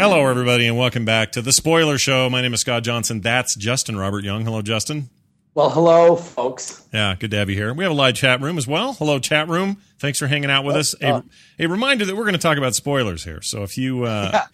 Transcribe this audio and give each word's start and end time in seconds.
Hello, 0.00 0.26
everybody, 0.26 0.66
and 0.66 0.78
welcome 0.78 1.04
back 1.04 1.30
to 1.32 1.42
the 1.42 1.52
Spoiler 1.52 1.98
Show. 1.98 2.30
My 2.30 2.40
name 2.40 2.54
is 2.54 2.62
Scott 2.62 2.82
Johnson. 2.84 3.20
That's 3.20 3.54
Justin 3.54 3.98
Robert 3.98 4.24
Young. 4.24 4.46
Hello, 4.46 4.62
Justin. 4.62 5.10
Well, 5.54 5.68
hello, 5.68 6.16
folks. 6.16 6.86
Yeah, 6.90 7.14
good 7.18 7.30
to 7.32 7.36
have 7.36 7.50
you 7.50 7.56
here. 7.56 7.74
We 7.74 7.84
have 7.84 7.90
a 7.92 7.94
live 7.94 8.14
chat 8.14 8.40
room 8.40 8.56
as 8.56 8.66
well. 8.66 8.94
Hello, 8.94 9.18
chat 9.18 9.46
room. 9.48 9.76
Thanks 9.98 10.18
for 10.18 10.26
hanging 10.26 10.50
out 10.50 10.64
with 10.64 10.76
us. 10.76 10.94
A, 11.02 11.22
a 11.58 11.66
reminder 11.66 12.06
that 12.06 12.16
we're 12.16 12.22
going 12.24 12.32
to 12.32 12.38
talk 12.38 12.56
about 12.56 12.74
spoilers 12.74 13.24
here. 13.24 13.42
So 13.42 13.62
if 13.62 13.76
you 13.76 14.04
uh, 14.04 14.30
Yeah. 14.32 14.46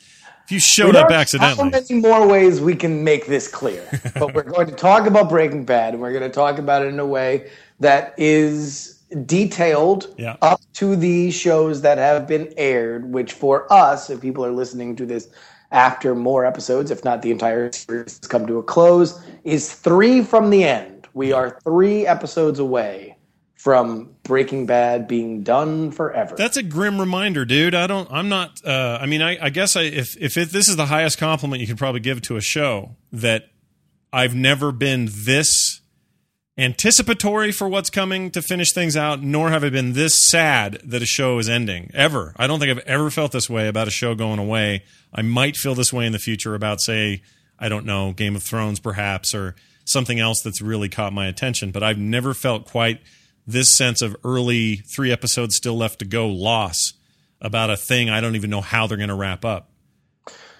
if 0.46 0.50
you 0.50 0.58
showed 0.58 0.96
up 0.96 1.08
There 1.08 1.16
are 1.16 1.20
accidentally, 1.20 1.56
How 1.56 1.70
many 1.70 1.94
more 1.94 2.26
ways 2.26 2.60
we 2.60 2.74
can 2.74 3.04
make 3.04 3.26
this 3.26 3.46
clear? 3.46 3.88
but 4.14 4.34
we're 4.34 4.42
going 4.52 4.66
to 4.66 4.74
talk 4.74 5.06
about 5.06 5.28
Breaking 5.28 5.64
Bad, 5.64 5.94
and 5.94 6.02
we're 6.02 6.12
going 6.12 6.28
to 6.28 6.34
talk 6.34 6.58
about 6.58 6.82
it 6.82 6.88
in 6.88 6.98
a 6.98 7.06
way 7.06 7.50
that 7.78 8.14
is 8.18 8.95
detailed 9.24 10.14
Yeah. 10.18 10.36
up 10.42 10.60
to 10.74 10.96
the 10.96 11.30
shows 11.30 11.82
that 11.82 11.98
have 11.98 12.26
been 12.26 12.52
aired. 12.56 13.12
Which 13.12 13.32
for 13.32 13.72
us, 13.72 14.10
if 14.10 14.20
people 14.20 14.44
are 14.44 14.52
listening 14.52 14.96
to 14.96 15.06
this 15.06 15.28
after 15.72 16.14
more 16.14 16.44
episodes, 16.44 16.90
if 16.90 17.04
not 17.04 17.22
the 17.22 17.30
entire 17.30 17.72
series 17.72 18.18
has 18.18 18.28
come 18.28 18.46
to 18.46 18.58
a 18.58 18.62
close, 18.62 19.20
is 19.44 19.72
three 19.72 20.22
from 20.22 20.50
the 20.50 20.64
end. 20.64 21.08
We 21.14 21.32
are 21.32 21.58
three 21.64 22.06
episodes 22.06 22.58
away 22.58 23.16
from 23.54 24.10
Breaking 24.22 24.66
Bad 24.66 25.08
being 25.08 25.42
done 25.42 25.90
forever. 25.90 26.36
That's 26.36 26.56
a 26.56 26.62
grim 26.62 27.00
reminder, 27.00 27.44
dude. 27.44 27.74
I 27.74 27.86
don't. 27.86 28.08
I'm 28.12 28.28
not. 28.28 28.60
Uh, 28.64 28.98
I 29.00 29.06
mean, 29.06 29.22
I, 29.22 29.46
I 29.46 29.50
guess 29.50 29.76
I, 29.76 29.82
if 29.82 30.16
if 30.18 30.36
it, 30.36 30.50
this 30.50 30.68
is 30.68 30.76
the 30.76 30.86
highest 30.86 31.18
compliment 31.18 31.60
you 31.60 31.66
could 31.66 31.78
probably 31.78 32.00
give 32.00 32.22
to 32.22 32.36
a 32.36 32.40
show, 32.40 32.96
that 33.12 33.48
I've 34.12 34.34
never 34.34 34.70
been 34.72 35.08
this 35.10 35.80
anticipatory 36.58 37.52
for 37.52 37.68
what's 37.68 37.90
coming 37.90 38.30
to 38.30 38.40
finish 38.40 38.72
things 38.72 38.96
out, 38.96 39.22
nor 39.22 39.50
have 39.50 39.62
I 39.62 39.70
been 39.70 39.92
this 39.92 40.14
sad 40.14 40.80
that 40.84 41.02
a 41.02 41.06
show 41.06 41.38
is 41.38 41.48
ending 41.48 41.90
ever. 41.92 42.34
I 42.36 42.46
don't 42.46 42.58
think 42.58 42.70
I've 42.70 42.86
ever 42.86 43.10
felt 43.10 43.32
this 43.32 43.50
way 43.50 43.68
about 43.68 43.88
a 43.88 43.90
show 43.90 44.14
going 44.14 44.38
away. 44.38 44.84
I 45.12 45.22
might 45.22 45.56
feel 45.56 45.74
this 45.74 45.92
way 45.92 46.06
in 46.06 46.12
the 46.12 46.18
future 46.18 46.54
about, 46.54 46.80
say, 46.80 47.22
I 47.58 47.68
don't 47.68 47.84
know, 47.84 48.12
Game 48.12 48.36
of 48.36 48.42
Thrones, 48.42 48.80
perhaps, 48.80 49.34
or 49.34 49.54
something 49.84 50.18
else 50.18 50.40
that's 50.40 50.62
really 50.62 50.88
caught 50.88 51.12
my 51.12 51.26
attention. 51.26 51.72
But 51.72 51.82
I've 51.82 51.98
never 51.98 52.32
felt 52.32 52.66
quite 52.66 53.00
this 53.46 53.72
sense 53.72 54.02
of 54.02 54.16
early 54.24 54.76
three 54.76 55.12
episodes 55.12 55.56
still 55.56 55.76
left 55.76 55.98
to 56.00 56.04
go 56.04 56.26
loss 56.26 56.94
about 57.40 57.70
a 57.70 57.76
thing 57.76 58.08
I 58.08 58.20
don't 58.20 58.34
even 58.34 58.50
know 58.50 58.62
how 58.62 58.86
they're 58.86 58.96
going 58.96 59.10
to 59.10 59.14
wrap 59.14 59.44
up. 59.44 59.70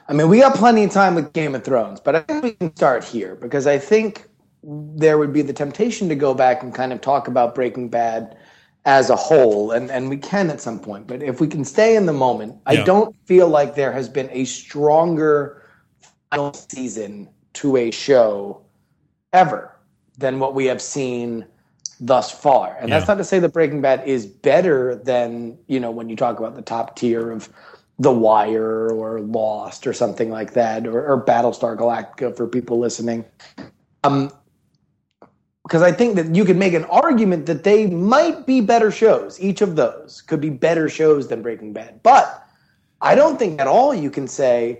I 0.09 0.13
mean, 0.13 0.29
we 0.29 0.39
got 0.39 0.55
plenty 0.55 0.85
of 0.85 0.93
time 0.93 1.17
with 1.17 1.33
Game 1.33 1.55
of 1.55 1.65
Thrones, 1.65 2.01
but 2.01 2.15
I 2.15 2.21
think 2.21 2.45
we 2.45 2.53
can 2.53 2.77
start 2.77 3.03
here 3.03 3.35
because 3.35 3.67
I 3.67 3.79
think 3.79 4.25
there 4.67 5.17
would 5.17 5.33
be 5.33 5.43
the 5.43 5.53
temptation 5.53 6.09
to 6.09 6.17
go 6.17 6.35
back 6.35 6.63
and 6.63 6.75
kind 6.75 6.93
of 6.93 7.01
talk 7.01 7.29
about 7.29 7.55
Breaking 7.55 7.89
Bad 7.89 8.37
as 8.85 9.11
a 9.11 9.17
whole, 9.17 9.73
and, 9.73 9.91
and 9.91 10.09
we 10.09 10.17
can 10.17 10.51
at 10.51 10.61
some 10.61 10.79
point. 10.79 11.07
But 11.07 11.23
if 11.23 11.41
we 11.41 11.47
can 11.47 11.65
stay 11.65 11.97
in 11.97 12.07
the 12.07 12.13
moment, 12.13 12.57
I 12.67 12.77
don't 12.77 13.15
feel 13.27 13.49
like 13.49 13.75
there 13.75 13.93
has 13.93 14.09
been 14.09 14.29
a 14.31 14.45
stronger 14.45 15.69
final 16.31 16.53
season 16.53 17.29
to 17.55 17.77
a 17.77 17.91
show 17.91 18.63
ever 19.33 19.77
than 20.19 20.39
what 20.39 20.55
we 20.55 20.67
have 20.67 20.81
seen 20.81 21.47
thus 22.01 22.31
far. 22.31 22.77
And 22.81 22.91
that's 22.93 23.09
not 23.09 23.19
to 23.19 23.25
say 23.25 23.39
that 23.39 23.53
Breaking 23.53 23.81
Bad 23.81 24.07
is 24.07 24.27
better 24.27 24.97
than, 24.97 25.59
you 25.67 25.81
know, 25.81 25.91
when 25.91 26.09
you 26.09 26.17
talk 26.17 26.39
about 26.39 26.55
the 26.55 26.63
top 26.63 26.97
tier 26.97 27.31
of 27.31 27.49
The 27.99 28.13
Wire 28.13 28.89
or 28.91 29.21
Lost 29.21 29.87
or 29.87 29.93
something 29.93 30.31
like 30.31 30.53
that, 30.55 30.87
or, 30.87 31.07
or 31.07 31.25
Battlestar 31.25 31.77
Galactica 31.77 32.37
for 32.37 32.47
people 32.47 32.79
listening. 32.79 33.25
Um, 34.05 34.31
because 35.67 35.83
I 35.83 35.91
think 35.91 36.15
that 36.15 36.33
you 36.33 36.45
could 36.45 36.57
make 36.57 36.75
an 36.75 36.85
argument 36.85 37.47
that 37.47 37.65
they 37.65 37.89
might 37.89 38.47
be 38.47 38.61
better 38.61 38.93
shows. 38.93 39.41
Each 39.41 39.63
of 39.63 39.75
those 39.75 40.23
could 40.23 40.41
be 40.41 40.49
better 40.49 40.89
shows 40.89 41.27
than 41.27 41.43
Breaking 41.43 41.73
Bad. 41.73 42.05
But 42.05 42.47
I 43.01 43.17
don't 43.17 43.37
think 43.37 43.61
at 43.61 43.67
all 43.67 43.93
you 43.93 44.09
can 44.09 44.29
say 44.29 44.79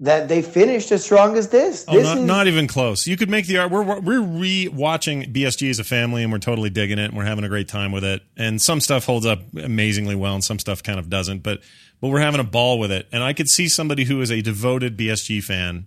that 0.00 0.28
they 0.28 0.42
finished 0.42 0.92
as 0.92 1.02
strong 1.02 1.38
as 1.38 1.48
this. 1.48 1.86
Oh, 1.88 1.94
this 1.94 2.04
not, 2.04 2.18
is 2.18 2.24
not 2.24 2.46
even 2.46 2.66
close. 2.66 3.06
You 3.06 3.16
could 3.16 3.30
make 3.30 3.46
the 3.46 3.56
art. 3.56 3.70
We're 3.70 4.00
we're 4.00 4.20
re-watching 4.20 5.32
BSG 5.32 5.70
as 5.70 5.78
a 5.78 5.84
family, 5.84 6.22
and 6.22 6.30
we're 6.30 6.38
totally 6.40 6.68
digging 6.68 6.98
it, 6.98 7.06
and 7.06 7.16
we're 7.16 7.24
having 7.24 7.44
a 7.44 7.48
great 7.48 7.68
time 7.68 7.90
with 7.90 8.04
it. 8.04 8.20
And 8.36 8.60
some 8.60 8.82
stuff 8.82 9.06
holds 9.06 9.24
up 9.24 9.40
amazingly 9.56 10.14
well, 10.14 10.34
and 10.34 10.44
some 10.44 10.58
stuff 10.58 10.82
kind 10.82 10.98
of 10.98 11.08
doesn't. 11.08 11.42
But 11.42 11.60
but 12.02 12.08
we're 12.08 12.20
having 12.20 12.40
a 12.40 12.44
ball 12.44 12.78
with 12.78 12.92
it. 12.92 13.08
And 13.12 13.24
I 13.24 13.32
could 13.32 13.48
see 13.48 13.66
somebody 13.66 14.04
who 14.04 14.20
is 14.20 14.30
a 14.30 14.42
devoted 14.42 14.98
BSG 14.98 15.42
fan, 15.42 15.86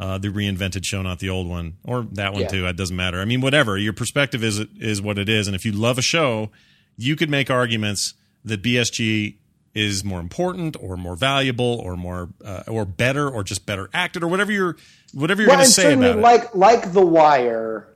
uh, 0.00 0.16
the 0.18 0.28
reinvented 0.28 0.82
show, 0.84 1.02
not 1.02 1.18
the 1.18 1.28
old 1.28 1.46
one, 1.46 1.74
or 1.84 2.06
that 2.12 2.32
one 2.32 2.42
Yeah. 2.42 2.48
too. 2.48 2.66
It 2.66 2.76
doesn't 2.76 2.96
matter. 2.96 3.20
I 3.20 3.26
mean, 3.26 3.42
whatever. 3.42 3.76
Your 3.76 3.92
perspective 3.92 4.42
is 4.42 4.58
is 4.80 5.02
what 5.02 5.18
it 5.18 5.28
is. 5.28 5.46
And 5.46 5.54
if 5.54 5.64
you 5.66 5.72
love 5.72 5.98
a 5.98 6.02
show, 6.02 6.50
you 6.96 7.16
could 7.16 7.28
make 7.30 7.50
arguments 7.50 8.14
that 8.44 8.62
BSG 8.62 9.36
is 9.74 10.02
more 10.02 10.18
important 10.18 10.76
or 10.80 10.96
more 10.96 11.14
valuable 11.16 11.78
or 11.84 11.96
more 11.96 12.30
uh, 12.44 12.62
or 12.66 12.84
better 12.84 13.28
or 13.28 13.44
just 13.44 13.66
better 13.66 13.88
acted 13.92 14.22
or 14.22 14.26
whatever 14.28 14.50
you're 14.50 14.76
whatever 15.12 15.42
you're 15.42 15.48
well, 15.50 15.58
going 15.58 15.66
to 15.66 15.72
say 15.72 15.92
about 15.92 16.18
it. 16.18 16.20
like 16.22 16.54
like 16.54 16.92
The 16.92 17.04
Wire, 17.04 17.86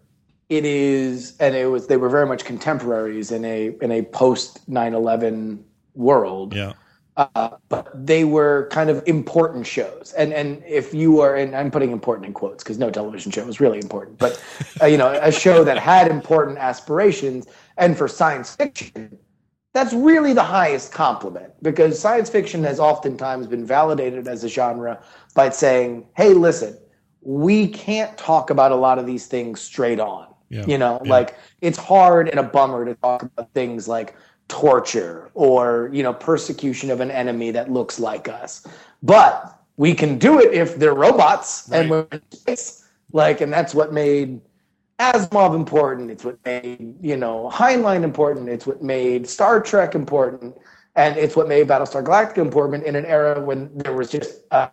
it 0.50 0.64
is, 0.66 1.34
and 1.40 1.54
it 1.56 1.66
was 1.70 1.86
they 1.86 1.96
were 1.96 2.10
very 2.10 2.26
much 2.26 2.44
contemporaries 2.44 3.32
in 3.32 3.44
a 3.46 3.74
in 3.80 3.90
a 3.90 4.02
post 4.02 4.70
9-11 4.70 5.62
world. 5.94 6.54
Yeah. 6.54 6.74
Uh, 7.16 7.50
but 7.68 7.90
they 7.94 8.24
were 8.24 8.68
kind 8.72 8.90
of 8.90 9.02
important 9.06 9.66
shows. 9.66 10.12
And 10.16 10.32
and 10.32 10.62
if 10.66 10.92
you 10.92 11.20
are, 11.20 11.36
and 11.36 11.54
I'm 11.54 11.70
putting 11.70 11.92
important 11.92 12.26
in 12.26 12.32
quotes 12.32 12.64
because 12.64 12.78
no 12.78 12.90
television 12.90 13.30
show 13.30 13.44
was 13.44 13.60
really 13.60 13.78
important, 13.78 14.18
but 14.18 14.42
uh, 14.82 14.86
you 14.86 14.98
know, 14.98 15.12
a 15.22 15.30
show 15.30 15.64
that 15.64 15.78
had 15.78 16.10
important 16.10 16.58
aspirations, 16.58 17.46
and 17.76 17.96
for 17.96 18.08
science 18.08 18.54
fiction, 18.56 19.16
that's 19.72 19.92
really 19.92 20.32
the 20.32 20.42
highest 20.42 20.92
compliment 20.92 21.52
because 21.62 21.98
science 21.98 22.30
fiction 22.30 22.64
has 22.64 22.80
oftentimes 22.80 23.46
been 23.46 23.64
validated 23.64 24.26
as 24.26 24.42
a 24.44 24.48
genre 24.48 25.00
by 25.34 25.50
saying, 25.50 26.06
"Hey, 26.16 26.34
listen, 26.34 26.76
we 27.20 27.68
can't 27.68 28.16
talk 28.18 28.50
about 28.50 28.72
a 28.72 28.76
lot 28.76 28.98
of 28.98 29.06
these 29.06 29.26
things 29.26 29.60
straight 29.60 30.00
on." 30.00 30.28
Yeah. 30.50 30.66
You 30.66 30.78
know, 30.78 31.00
Yeah. 31.04 31.10
like 31.10 31.36
it's 31.60 31.78
hard 31.78 32.28
and 32.28 32.38
a 32.38 32.42
bummer 32.42 32.84
to 32.84 32.94
talk 32.96 33.22
about 33.22 33.52
things 33.54 33.88
like 33.88 34.14
torture 34.48 35.30
or 35.34 35.90
you 35.92 36.02
know 36.02 36.12
persecution 36.12 36.90
of 36.90 37.00
an 37.00 37.10
enemy 37.10 37.50
that 37.50 37.70
looks 37.70 37.98
like 37.98 38.28
us. 38.28 38.66
But 39.02 39.58
we 39.76 39.94
can 39.94 40.18
do 40.18 40.40
it 40.40 40.52
if 40.54 40.76
they're 40.76 40.94
robots 40.94 41.70
and 41.70 41.90
Right. 41.90 42.06
we're 42.12 42.18
in 42.18 42.22
space. 42.30 42.84
Like 43.12 43.40
and 43.40 43.52
that's 43.52 43.74
what 43.74 43.92
made 43.92 44.40
asimov 45.00 45.54
important. 45.54 46.10
It's 46.10 46.24
what 46.24 46.38
made 46.44 46.94
you 47.00 47.16
know 47.16 47.50
heinlein 47.52 48.02
important. 48.02 48.48
It's 48.48 48.66
what 48.66 48.82
made 48.82 49.28
star 49.28 49.60
trek 49.60 49.94
important. 49.94 50.56
And 50.96 51.16
it's 51.16 51.34
what 51.34 51.48
made 51.48 51.66
battlestar 51.66 52.04
galactica 52.04 52.38
important 52.38 52.84
in 52.84 52.94
an 52.94 53.04
era 53.04 53.40
when 53.40 53.68
there 53.78 53.92
was 53.94 54.10
just 54.10 54.42
uh, 54.52 54.68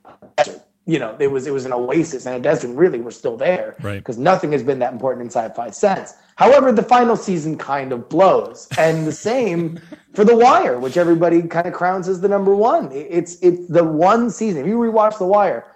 you 0.85 0.97
know 0.99 1.15
it 1.19 1.27
was 1.31 1.45
it 1.47 1.53
was 1.53 1.65
an 1.65 1.73
oasis 1.73 2.25
and 2.25 2.35
a 2.35 2.39
desert 2.39 2.73
really 2.75 2.99
were 2.99 3.11
still 3.11 3.37
there 3.37 3.75
Right. 3.81 3.97
because 3.99 4.17
nothing 4.17 4.51
has 4.53 4.63
been 4.63 4.79
that 4.79 4.91
important 4.93 5.21
in 5.23 5.29
sci-fi 5.29 5.69
since. 5.69 6.13
However, 6.37 6.71
the 6.71 6.81
final 6.83 7.15
season 7.15 7.55
kind 7.57 7.91
of 7.93 8.09
blows, 8.09 8.67
and 8.77 9.05
the 9.05 9.11
same 9.11 9.79
for 10.15 10.25
The 10.25 10.35
Wire, 10.35 10.79
which 10.79 10.97
everybody 10.97 11.43
kind 11.43 11.67
of 11.67 11.73
crowns 11.73 12.07
as 12.07 12.21
the 12.21 12.27
number 12.27 12.55
one. 12.55 12.89
It's 12.91 13.35
it's 13.41 13.67
the 13.67 13.83
one 13.83 14.31
season. 14.31 14.61
If 14.61 14.67
you 14.67 14.77
rewatch 14.77 15.19
The 15.19 15.25
Wire, 15.27 15.67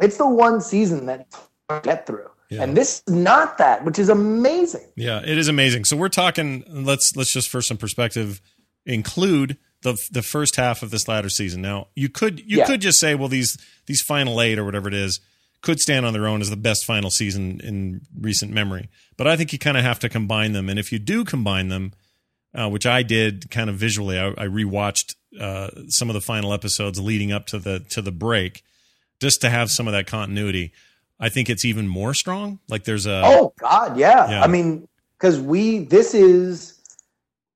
it's 0.00 0.16
the 0.16 0.28
one 0.28 0.60
season 0.60 1.06
that 1.06 1.26
get 1.82 2.06
through, 2.06 2.28
Yeah. 2.50 2.62
and 2.62 2.76
this 2.76 3.02
is 3.06 3.14
not 3.14 3.58
that, 3.58 3.84
which 3.84 3.98
is 3.98 4.08
amazing. 4.10 4.86
Yeah, 4.94 5.20
it 5.24 5.38
is 5.38 5.48
amazing. 5.48 5.86
So 5.86 5.96
we're 5.96 6.08
talking. 6.08 6.62
Let's 6.68 7.16
let's 7.16 7.32
just 7.32 7.48
for 7.48 7.60
some 7.62 7.78
perspective 7.78 8.40
include 8.86 9.56
the 9.82 9.96
the 10.10 10.22
first 10.22 10.56
half 10.56 10.82
of 10.82 10.90
this 10.90 11.06
latter 11.08 11.28
season. 11.28 11.62
Now 11.62 11.88
you 11.94 12.08
could 12.08 12.40
you 12.40 12.58
Yeah. 12.58 12.66
could 12.66 12.80
just 12.80 12.98
say, 12.98 13.14
well, 13.14 13.28
these 13.28 13.56
these 13.86 14.00
final 14.02 14.40
eight 14.40 14.58
or 14.58 14.64
whatever 14.64 14.88
it 14.88 14.94
is 14.94 15.20
could 15.60 15.78
stand 15.78 16.04
on 16.04 16.12
their 16.12 16.26
own 16.26 16.40
as 16.40 16.50
the 16.50 16.56
best 16.56 16.84
final 16.84 17.10
season 17.10 17.60
in 17.62 18.00
recent 18.20 18.52
memory. 18.52 18.88
But 19.16 19.28
I 19.28 19.36
think 19.36 19.52
you 19.52 19.58
kind 19.58 19.76
of 19.76 19.84
have 19.84 19.98
to 20.00 20.08
combine 20.08 20.52
them. 20.52 20.68
And 20.68 20.78
if 20.78 20.90
you 20.90 20.98
do 20.98 21.24
combine 21.24 21.68
them, 21.68 21.92
uh, 22.52 22.68
which 22.68 22.84
I 22.86 23.02
did 23.04 23.48
kind 23.50 23.70
of 23.70 23.76
visually, 23.76 24.18
I, 24.18 24.28
I 24.30 24.46
rewatched 24.46 25.14
uh, 25.40 25.68
some 25.88 26.10
of 26.10 26.14
the 26.14 26.20
final 26.20 26.52
episodes 26.52 26.98
leading 27.00 27.30
up 27.32 27.46
to 27.46 27.58
the 27.58 27.80
to 27.90 28.02
the 28.02 28.10
break, 28.12 28.62
just 29.20 29.40
to 29.42 29.50
have 29.50 29.70
some 29.70 29.86
of 29.86 29.92
that 29.92 30.06
continuity. 30.06 30.72
I 31.20 31.28
think 31.28 31.48
it's 31.48 31.64
even 31.64 31.86
more 31.86 32.14
strong. 32.14 32.58
Like 32.68 32.82
there's 32.84 33.06
a 33.06 33.22
Oh 33.24 33.52
God, 33.58 33.96
yeah. 33.96 34.30
Yeah. 34.30 34.42
I 34.42 34.48
mean, 34.48 34.88
because 35.16 35.38
we 35.40 35.78
this 35.84 36.12
is 36.14 36.80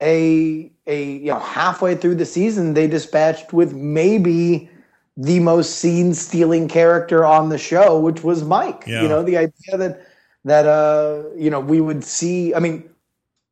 a 0.00 0.70
a 0.86 1.04
you 1.04 1.26
know 1.26 1.38
halfway 1.38 1.94
through 1.94 2.14
the 2.14 2.26
season 2.26 2.74
they 2.74 2.86
dispatched 2.86 3.52
with 3.52 3.72
maybe 3.74 4.70
the 5.16 5.40
most 5.40 5.78
scene 5.78 6.14
stealing 6.14 6.68
character 6.68 7.24
on 7.24 7.48
the 7.48 7.58
show, 7.58 7.98
which 7.98 8.22
was 8.22 8.44
Mike. 8.44 8.84
Yeah. 8.86 9.02
You 9.02 9.08
know, 9.08 9.22
the 9.22 9.36
idea 9.36 9.76
that 9.76 10.06
that 10.44 10.66
uh 10.66 11.22
you 11.36 11.50
know 11.50 11.60
we 11.60 11.80
would 11.80 12.04
see. 12.04 12.54
I 12.54 12.60
mean. 12.60 12.88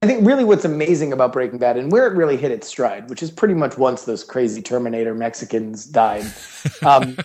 I 0.03 0.07
think 0.07 0.27
really 0.27 0.45
what's 0.45 0.67
amazing 0.67 1.15
about 1.15 1.33
Breaking 1.33 1.59
Bad 1.59 1.79
and 1.79 1.91
where 1.91 2.07
it 2.07 2.15
really 2.15 2.37
hit 2.37 2.51
its 2.51 2.69
stride, 2.69 3.09
which 3.09 3.23
is 3.23 3.31
pretty 3.31 3.55
much 3.55 3.79
once 3.79 4.05
those 4.05 4.23
crazy 4.23 4.61
Terminator 4.61 5.15
Mexicans 5.15 5.87
died. 5.87 6.27
Um, 6.83 7.17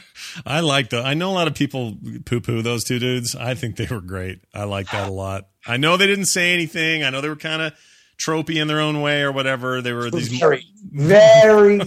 I 0.46 0.62
like 0.62 0.90
the. 0.90 1.02
I 1.02 1.14
know 1.14 1.32
a 1.32 1.34
lot 1.34 1.48
of 1.48 1.56
people 1.56 1.98
poo 2.26 2.40
poo 2.40 2.62
those 2.62 2.86
two 2.86 3.00
dudes. 3.00 3.36
I 3.36 3.54
think 3.54 3.76
they 3.76 3.88
were 3.88 4.00
great. 4.00 4.42
I 4.54 4.64
like 4.64 4.92
that 4.92 5.10
a 5.10 5.12
lot. 5.12 5.48
I 5.66 5.78
know 5.78 5.98
they 5.98 6.08
didn't 6.08 6.26
say 6.26 6.54
anything. 6.54 7.04
I 7.04 7.10
know 7.10 7.20
they 7.20 7.28
were 7.30 7.36
kind 7.36 7.62
of 7.62 7.74
tropey 8.20 8.62
in 8.62 8.68
their 8.68 8.80
own 8.80 9.02
way 9.02 9.22
or 9.22 9.32
whatever. 9.32 9.82
They 9.82 9.94
were 9.94 10.12
these 10.12 10.28
very, 10.28 10.68
very 10.92 11.80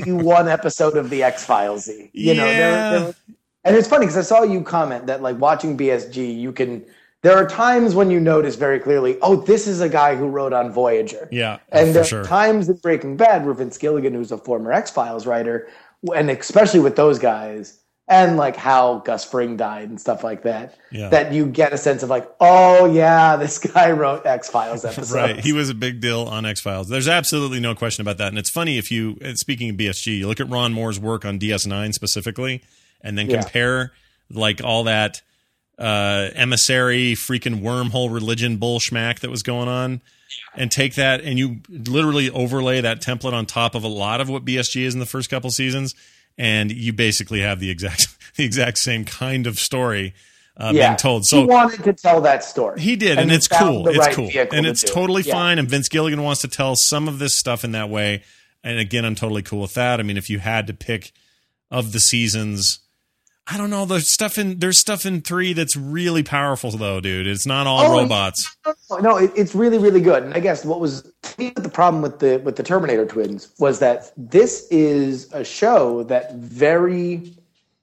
one 0.06 0.48
episode 0.48 0.96
of 0.96 1.08
the 1.08 1.22
X 1.22 1.44
Files. 1.44 1.88
You 2.12 2.34
know, 2.34 2.44
they're, 2.44 3.00
they're, 3.00 3.14
and 3.64 3.76
it's 3.76 3.88
funny 3.88 4.04
because 4.04 4.18
I 4.18 4.22
saw 4.22 4.42
you 4.42 4.62
comment 4.62 5.06
that 5.06 5.22
like 5.22 5.38
watching 5.38 5.78
BSG, 5.78 6.38
you 6.38 6.52
can. 6.52 6.84
There 7.22 7.34
are 7.34 7.48
times 7.48 7.94
when 7.94 8.10
you 8.10 8.20
notice 8.20 8.54
very 8.54 8.78
clearly, 8.78 9.16
oh, 9.22 9.36
this 9.36 9.66
is 9.66 9.80
a 9.80 9.88
guy 9.88 10.14
who 10.14 10.28
wrote 10.28 10.52
on 10.52 10.70
Voyager. 10.70 11.26
yeah, 11.32 11.56
And 11.70 11.94
there 11.94 12.04
sure. 12.04 12.20
are 12.20 12.24
times 12.24 12.68
in 12.68 12.76
Breaking 12.76 13.16
Bad 13.16 13.46
where 13.46 13.54
Vince 13.54 13.78
Gilligan, 13.78 14.12
who's 14.12 14.30
a 14.30 14.36
former 14.36 14.70
X 14.74 14.90
Files 14.90 15.26
writer, 15.26 15.66
and 16.14 16.28
especially 16.28 16.80
with 16.80 16.96
those 16.96 17.18
guys, 17.18 17.78
and 18.06 18.36
like 18.36 18.54
how 18.56 18.98
Gus 18.98 19.24
Fring 19.24 19.56
died 19.56 19.88
and 19.88 19.98
stuff 20.00 20.22
like 20.22 20.42
that, 20.42 20.76
Yeah. 20.92 21.08
that 21.08 21.32
you 21.32 21.46
get 21.46 21.72
a 21.72 21.78
sense 21.78 22.02
of 22.02 22.10
like, 22.10 22.28
oh 22.40 22.84
yeah, 22.84 23.36
this 23.38 23.58
guy 23.58 23.90
wrote 23.92 24.26
X 24.26 24.50
Files 24.50 24.84
episodes. 24.84 25.12
Right. 25.14 25.40
He 25.40 25.52
was 25.52 25.70
a 25.70 25.74
big 25.74 26.00
deal 26.00 26.20
on 26.22 26.44
X 26.44 26.60
Files. 26.60 26.88
There's 26.88 27.08
absolutely 27.08 27.60
no 27.60 27.74
question 27.74 28.02
about 28.02 28.18
that. 28.18 28.28
And 28.28 28.38
it's 28.38 28.50
funny 28.50 28.76
if 28.78 28.90
you, 28.90 29.16
speaking 29.36 29.70
of 29.70 29.76
BSG, 29.76 30.18
you 30.18 30.26
look 30.28 30.40
at 30.40 30.50
Ron 30.50 30.72
Moore's 30.74 31.00
work 31.00 31.24
on 31.24 31.38
DS9 31.38 31.92
specifically, 31.94 32.62
and 33.00 33.16
then 33.16 33.30
Yeah. 33.30 33.40
compare 33.40 33.92
like 34.30 34.62
all 34.62 34.84
that 34.84 35.22
uh, 35.78 36.28
emissary, 36.34 37.14
freaking 37.14 37.60
wormhole 37.62 38.12
religion 38.12 38.58
bullschmack 38.58 39.20
that 39.20 39.30
was 39.30 39.42
going 39.42 39.66
on, 39.68 40.00
and 40.54 40.70
take 40.70 40.94
that 40.94 41.20
and 41.22 41.38
you 41.38 41.60
literally 41.68 42.30
overlay 42.30 42.80
that 42.80 43.00
template 43.00 43.32
on 43.32 43.44
top 43.46 43.74
of 43.74 43.82
a 43.82 43.88
lot 43.88 44.20
of 44.20 44.28
what 44.28 44.44
BSG 44.44 44.82
is 44.84 44.94
in 44.94 45.00
the 45.00 45.06
first 45.06 45.28
couple 45.30 45.50
seasons, 45.50 45.94
and 46.38 46.70
you 46.72 46.92
basically 46.92 47.40
have 47.40 47.60
the 47.60 47.70
exact 47.70 48.06
the 48.36 48.44
exact 48.44 48.78
same 48.78 49.04
kind 49.04 49.46
of 49.46 49.58
story 49.58 50.14
uh, 50.56 50.72
being 50.72 50.96
told. 50.96 51.24
So 51.26 51.40
he 51.40 51.46
wanted 51.46 51.82
to 51.84 51.92
tell 51.92 52.20
that 52.22 52.44
story. 52.44 52.80
he 52.80 52.96
did, 52.96 53.18
and, 53.18 53.30
he 53.30 53.36
it's 53.36 53.48
cool. 53.48 53.88
It's 53.88 53.98
right 53.98 54.14
cool, 54.14 54.30
and 54.52 54.66
it's 54.66 54.84
it. 54.84 54.88
totally 54.88 55.22
Yeah. 55.22 55.34
fine. 55.34 55.58
And 55.58 55.68
Vince 55.68 55.88
Gilligan 55.88 56.22
wants 56.22 56.40
to 56.42 56.48
tell 56.48 56.76
some 56.76 57.08
of 57.08 57.18
this 57.18 57.34
stuff 57.36 57.64
in 57.64 57.72
that 57.72 57.90
way. 57.90 58.22
And 58.62 58.78
again, 58.78 59.04
I'm 59.04 59.14
totally 59.14 59.42
cool 59.42 59.60
with 59.62 59.74
that. 59.74 60.00
I 60.00 60.02
mean, 60.02 60.16
if 60.16 60.30
you 60.30 60.38
had 60.38 60.66
to 60.68 60.74
pick 60.74 61.12
of 61.70 61.92
the 61.92 62.00
seasons, 62.00 62.78
I 63.46 63.58
don't 63.58 63.68
know. 63.68 63.84
There's 63.84 64.08
stuff 64.10 64.38
in 64.38 64.58
there's 64.58 64.78
stuff 64.78 65.04
in 65.04 65.20
three 65.20 65.52
that's 65.52 65.76
really 65.76 66.22
powerful 66.22 66.70
though, 66.70 67.00
dude. 67.00 67.26
It's 67.26 67.44
not 67.46 67.66
all 67.66 67.80
Oh, 67.92 67.92
robots. 68.00 68.56
No, 69.02 69.18
it, 69.18 69.32
it's 69.36 69.54
really, 69.54 69.76
really 69.76 70.00
good. 70.00 70.22
And 70.22 70.32
I 70.32 70.40
guess 70.40 70.64
what 70.64 70.80
was 70.80 71.02
the 71.36 71.70
problem 71.72 72.02
with 72.02 72.20
the 72.20 72.38
with 72.38 72.56
the 72.56 72.62
Terminator 72.62 73.04
twins 73.04 73.52
was 73.58 73.80
that 73.80 74.12
this 74.16 74.66
is 74.70 75.30
a 75.32 75.44
show 75.44 76.04
that 76.04 76.34
very 76.36 77.34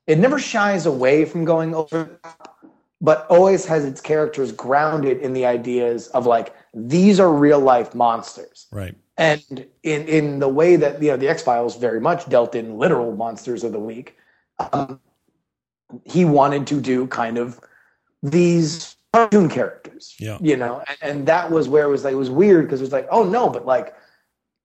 it 0.07 0.17
never 0.17 0.39
shies 0.39 0.87
away 0.87 1.25
from 1.25 1.45
going 1.45 1.75
over, 1.75 2.09
but 2.99 3.27
always 3.29 3.63
has 3.67 3.85
its 3.85 4.01
characters 4.01 4.51
grounded 4.51 5.19
in 5.19 5.33
the 5.33 5.45
ideas 5.45 6.07
of 6.07 6.25
like 6.25 6.55
these 6.73 7.19
are 7.19 7.31
real 7.31 7.59
life 7.59 7.93
monsters. 7.93 8.65
Right. 8.71 8.95
and 9.17 9.67
in 9.83 10.07
in 10.07 10.39
the 10.39 10.47
way 10.49 10.75
that 10.75 10.99
you 11.03 11.09
know 11.11 11.17
the 11.17 11.27
X 11.29 11.43
Files 11.43 11.77
very 11.77 11.99
much 11.99 12.27
dealt 12.29 12.55
in 12.55 12.79
literal 12.79 13.15
monsters 13.15 13.63
of 13.63 13.73
the 13.73 13.79
week, 13.79 14.17
um, 14.73 14.99
he 16.05 16.25
wanted 16.25 16.67
to 16.67 16.81
do 16.81 17.07
kind 17.07 17.37
of 17.37 17.59
these 18.23 18.95
cartoon 19.13 19.49
characters. 19.49 20.15
Yeah. 20.19 20.37
you 20.41 20.57
know, 20.57 20.83
and, 20.87 20.97
and 21.01 21.27
that 21.27 21.51
was 21.51 21.67
where 21.67 21.85
it 21.85 21.89
was 21.89 22.03
like 22.03 22.13
it 22.13 22.17
was 22.17 22.29
weird 22.29 22.65
because 22.65 22.81
it 22.81 22.83
was 22.83 22.93
like, 22.93 23.07
oh 23.11 23.23
no, 23.23 23.49
but 23.49 23.65
like 23.65 23.95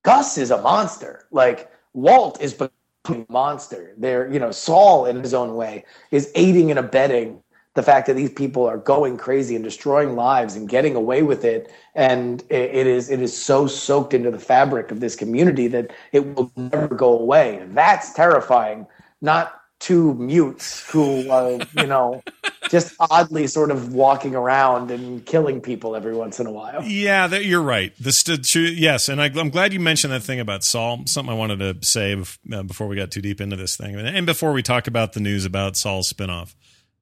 Gus 0.04 0.38
is 0.38 0.50
a 0.50 0.60
monster, 0.60 1.26
like 1.30 1.70
Walt 1.94 2.40
is 2.40 2.54
becoming 2.54 3.26
a 3.28 3.32
monster. 3.32 3.94
They're 3.96 4.32
you 4.32 4.38
know 4.38 4.50
Saul 4.50 5.06
in 5.06 5.20
his 5.20 5.34
own 5.34 5.54
way 5.54 5.84
is 6.10 6.30
aiding 6.34 6.70
and 6.70 6.78
abetting 6.78 7.42
the 7.76 7.82
fact 7.82 8.06
that 8.06 8.14
these 8.14 8.32
people 8.32 8.66
are 8.66 8.78
going 8.78 9.18
crazy 9.18 9.54
and 9.54 9.62
destroying 9.62 10.16
lives 10.16 10.56
and 10.56 10.66
getting 10.68 10.96
away 10.96 11.22
with 11.22 11.44
it 11.44 11.70
and 11.94 12.42
it, 12.48 12.74
it 12.74 12.86
is 12.86 13.10
it 13.10 13.20
is 13.20 13.36
so 13.36 13.66
soaked 13.66 14.14
into 14.14 14.30
the 14.30 14.38
fabric 14.38 14.90
of 14.90 15.00
this 15.00 15.14
community 15.14 15.68
that 15.68 15.92
it 16.12 16.34
will 16.34 16.50
never 16.56 16.94
go 16.94 17.18
away 17.18 17.62
that's 17.68 18.14
terrifying 18.14 18.86
not 19.20 19.60
two 19.78 20.14
mutes 20.14 20.88
who 20.90 21.30
are 21.30 21.52
you 21.76 21.86
know 21.86 22.22
just 22.70 22.94
oddly 22.98 23.46
sort 23.46 23.70
of 23.70 23.92
walking 23.92 24.34
around 24.34 24.90
and 24.90 25.24
killing 25.26 25.60
people 25.60 25.94
every 25.94 26.14
once 26.14 26.40
in 26.40 26.46
a 26.46 26.50
while 26.50 26.82
Yeah, 26.82 27.26
that, 27.28 27.44
you're 27.44 27.62
right. 27.62 27.92
True- 27.96 28.62
yes, 28.62 29.08
and 29.08 29.20
I, 29.20 29.26
I'm 29.26 29.50
glad 29.50 29.72
you 29.72 29.80
mentioned 29.80 30.12
that 30.12 30.22
thing 30.22 30.40
about 30.40 30.64
Saul. 30.64 31.02
Something 31.06 31.32
I 31.32 31.36
wanted 31.36 31.58
to 31.80 31.86
say 31.86 32.14
uh, 32.52 32.62
before 32.62 32.88
we 32.88 32.96
got 32.96 33.10
too 33.10 33.20
deep 33.20 33.40
into 33.40 33.56
this 33.56 33.76
thing, 33.76 33.94
and, 33.96 34.26
before 34.26 34.52
we 34.52 34.62
talk 34.62 34.86
about 34.86 35.12
the 35.12 35.20
news 35.20 35.44
about 35.44 35.76
Saul's 35.76 36.12
spinoff, 36.12 36.54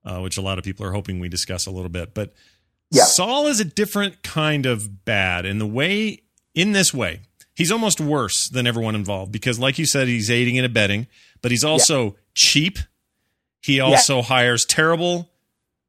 uh, 0.05 0.19
which 0.21 0.37
a 0.37 0.43
lot 0.43 0.59
of 0.59 0.65
people 0.65 0.85
are 0.85 0.93
hoping 0.93 1.21
we 1.21 1.29
discuss 1.29 1.67
a 1.67 1.71
little 1.71 1.89
bit. 1.89 2.13
But 2.13 2.35
Yeah. 2.91 3.05
Saul 3.05 3.47
is 3.47 3.61
a 3.61 3.65
different 3.65 4.23
kind 4.23 4.67
of 4.67 5.05
bad 5.05 5.47
in 5.47 5.59
the 5.59 5.67
way, 5.67 6.23
in 6.55 6.73
this 6.73 6.93
way, 6.93 7.21
he's 7.55 7.73
almost 7.73 8.01
worse 8.01 8.49
than 8.49 8.67
everyone 8.67 8.95
involved 8.95 9.33
because, 9.33 9.59
like 9.59 9.79
you 9.79 9.87
said, 9.87 10.09
he's 10.09 10.31
aiding 10.31 10.59
and 10.59 10.67
abetting, 10.67 11.07
but 11.41 11.51
he's 11.53 11.65
also 11.65 12.17
cheap. 12.35 12.79
He 13.61 13.81
also 13.81 14.21
hires 14.23 14.65
terrible 14.65 15.31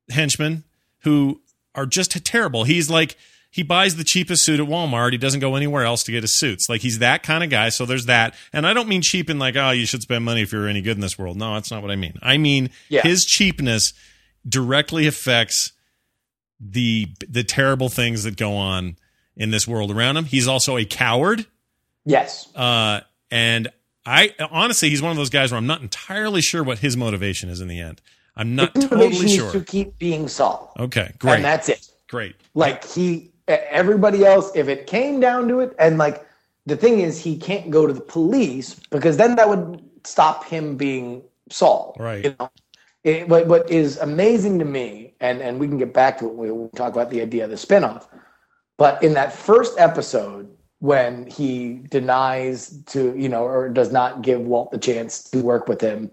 henchmen 0.09 0.63
who 0.99 1.41
are 1.73 1.85
just 1.85 2.11
terrible. 2.25 2.63
He's 2.63 2.89
like 2.89 3.15
he 3.51 3.63
buys 3.63 3.95
the 3.95 4.03
cheapest 4.03 4.43
suit 4.43 4.59
at 4.59 4.67
Walmart. 4.67 5.13
He 5.13 5.17
doesn't 5.17 5.39
go 5.39 5.55
anywhere 5.55 5.83
else 5.85 6.03
to 6.03 6.11
get 6.11 6.23
his 6.23 6.33
suits. 6.33 6.67
Like 6.69 6.81
he's 6.81 6.99
that 6.99 7.23
kind 7.23 7.41
of 7.43 7.49
guy. 7.49 7.69
So 7.69 7.85
there's 7.85 8.05
that. 8.07 8.35
And 8.51 8.67
I 8.67 8.73
don't 8.73 8.89
mean 8.89 9.01
cheap 9.01 9.29
in 9.29 9.39
like, 9.39 9.55
oh, 9.55 9.71
you 9.71 9.85
should 9.85 10.01
spend 10.01 10.25
money 10.25 10.41
if 10.41 10.51
you're 10.51 10.67
any 10.67 10.81
good 10.81 10.95
in 10.97 11.01
this 11.01 11.17
world. 11.17 11.37
No, 11.37 11.53
that's 11.53 11.71
not 11.71 11.81
what 11.81 11.89
I 11.91 11.95
mean. 11.95 12.13
I 12.21 12.37
mean 12.37 12.69
Yeah. 12.89 13.01
his 13.03 13.23
cheapness 13.25 13.93
directly 14.47 15.07
affects 15.07 15.71
the 16.59 17.07
the 17.27 17.43
terrible 17.43 17.89
things 17.89 18.23
that 18.23 18.37
go 18.37 18.53
on 18.55 18.97
in 19.35 19.51
this 19.51 19.67
world 19.67 19.91
around 19.91 20.17
him. 20.17 20.25
He's 20.25 20.47
also 20.47 20.77
a 20.77 20.85
coward. 20.85 21.45
yes 22.05 22.47
Uh, 22.55 23.01
and 23.31 23.69
I 24.05 24.33
honestly, 24.51 24.89
he's 24.89 25.01
one 25.01 25.11
of 25.11 25.17
those 25.17 25.29
guys 25.29 25.51
where 25.51 25.57
I'm 25.57 25.67
not 25.67 25.81
entirely 25.81 26.41
sure 26.41 26.63
what 26.63 26.79
his 26.79 26.95
motivation 26.95 27.49
is 27.49 27.61
in 27.61 27.67
the 27.67 27.79
end. 27.79 28.01
I'm 28.35 28.55
not 28.55 28.75
totally 28.75 29.29
sure. 29.29 29.51
to 29.51 29.61
keep 29.61 29.97
being 29.97 30.27
Saul 30.27 30.73
Okay, 30.77 31.13
great, 31.19 31.35
and 31.35 31.45
that's 31.45 31.69
it 31.69 31.89
great. 32.09 32.35
Like 32.53 32.85
he, 32.85 33.31
everybody 33.47 34.25
else, 34.25 34.51
if 34.55 34.67
it 34.67 34.87
came 34.87 35.19
down 35.19 35.47
to 35.49 35.59
it, 35.59 35.75
and 35.79 35.97
like 35.97 36.25
the 36.65 36.77
thing 36.77 36.99
is, 36.99 37.19
he 37.19 37.37
can't 37.37 37.69
go 37.69 37.85
to 37.87 37.93
the 37.93 38.01
police 38.01 38.75
because 38.89 39.17
then 39.17 39.35
that 39.35 39.49
would 39.49 39.83
stop 40.03 40.45
him 40.45 40.77
being 40.77 41.23
Saul. 41.49 41.95
Right. 41.99 42.23
You 42.23 42.35
know, 42.39 42.51
it, 43.03 43.27
what 43.27 43.47
what 43.47 43.69
is 43.69 43.97
amazing 43.97 44.59
to 44.59 44.65
me, 44.65 45.13
and 45.19 45.41
and 45.41 45.59
we 45.59 45.67
can 45.67 45.77
get 45.77 45.93
back 45.93 46.19
to 46.19 46.25
it 46.25 46.33
when 46.33 46.63
we 46.63 46.69
talk 46.69 46.93
about 46.93 47.09
the 47.09 47.21
idea 47.21 47.43
of 47.43 47.49
the 47.49 47.55
spinoff. 47.55 48.07
But 48.77 49.01
in 49.03 49.13
that 49.13 49.31
first 49.31 49.79
episode, 49.79 50.54
when 50.79 51.25
he 51.27 51.81
denies 51.89 52.83
to, 52.87 53.17
you 53.17 53.29
know, 53.29 53.43
or 53.43 53.69
does 53.69 53.91
not 53.91 54.21
give 54.21 54.41
Walt 54.41 54.71
the 54.71 54.77
chance 54.77 55.23
to 55.31 55.41
work 55.41 55.67
with 55.67 55.81
him, 55.81 56.11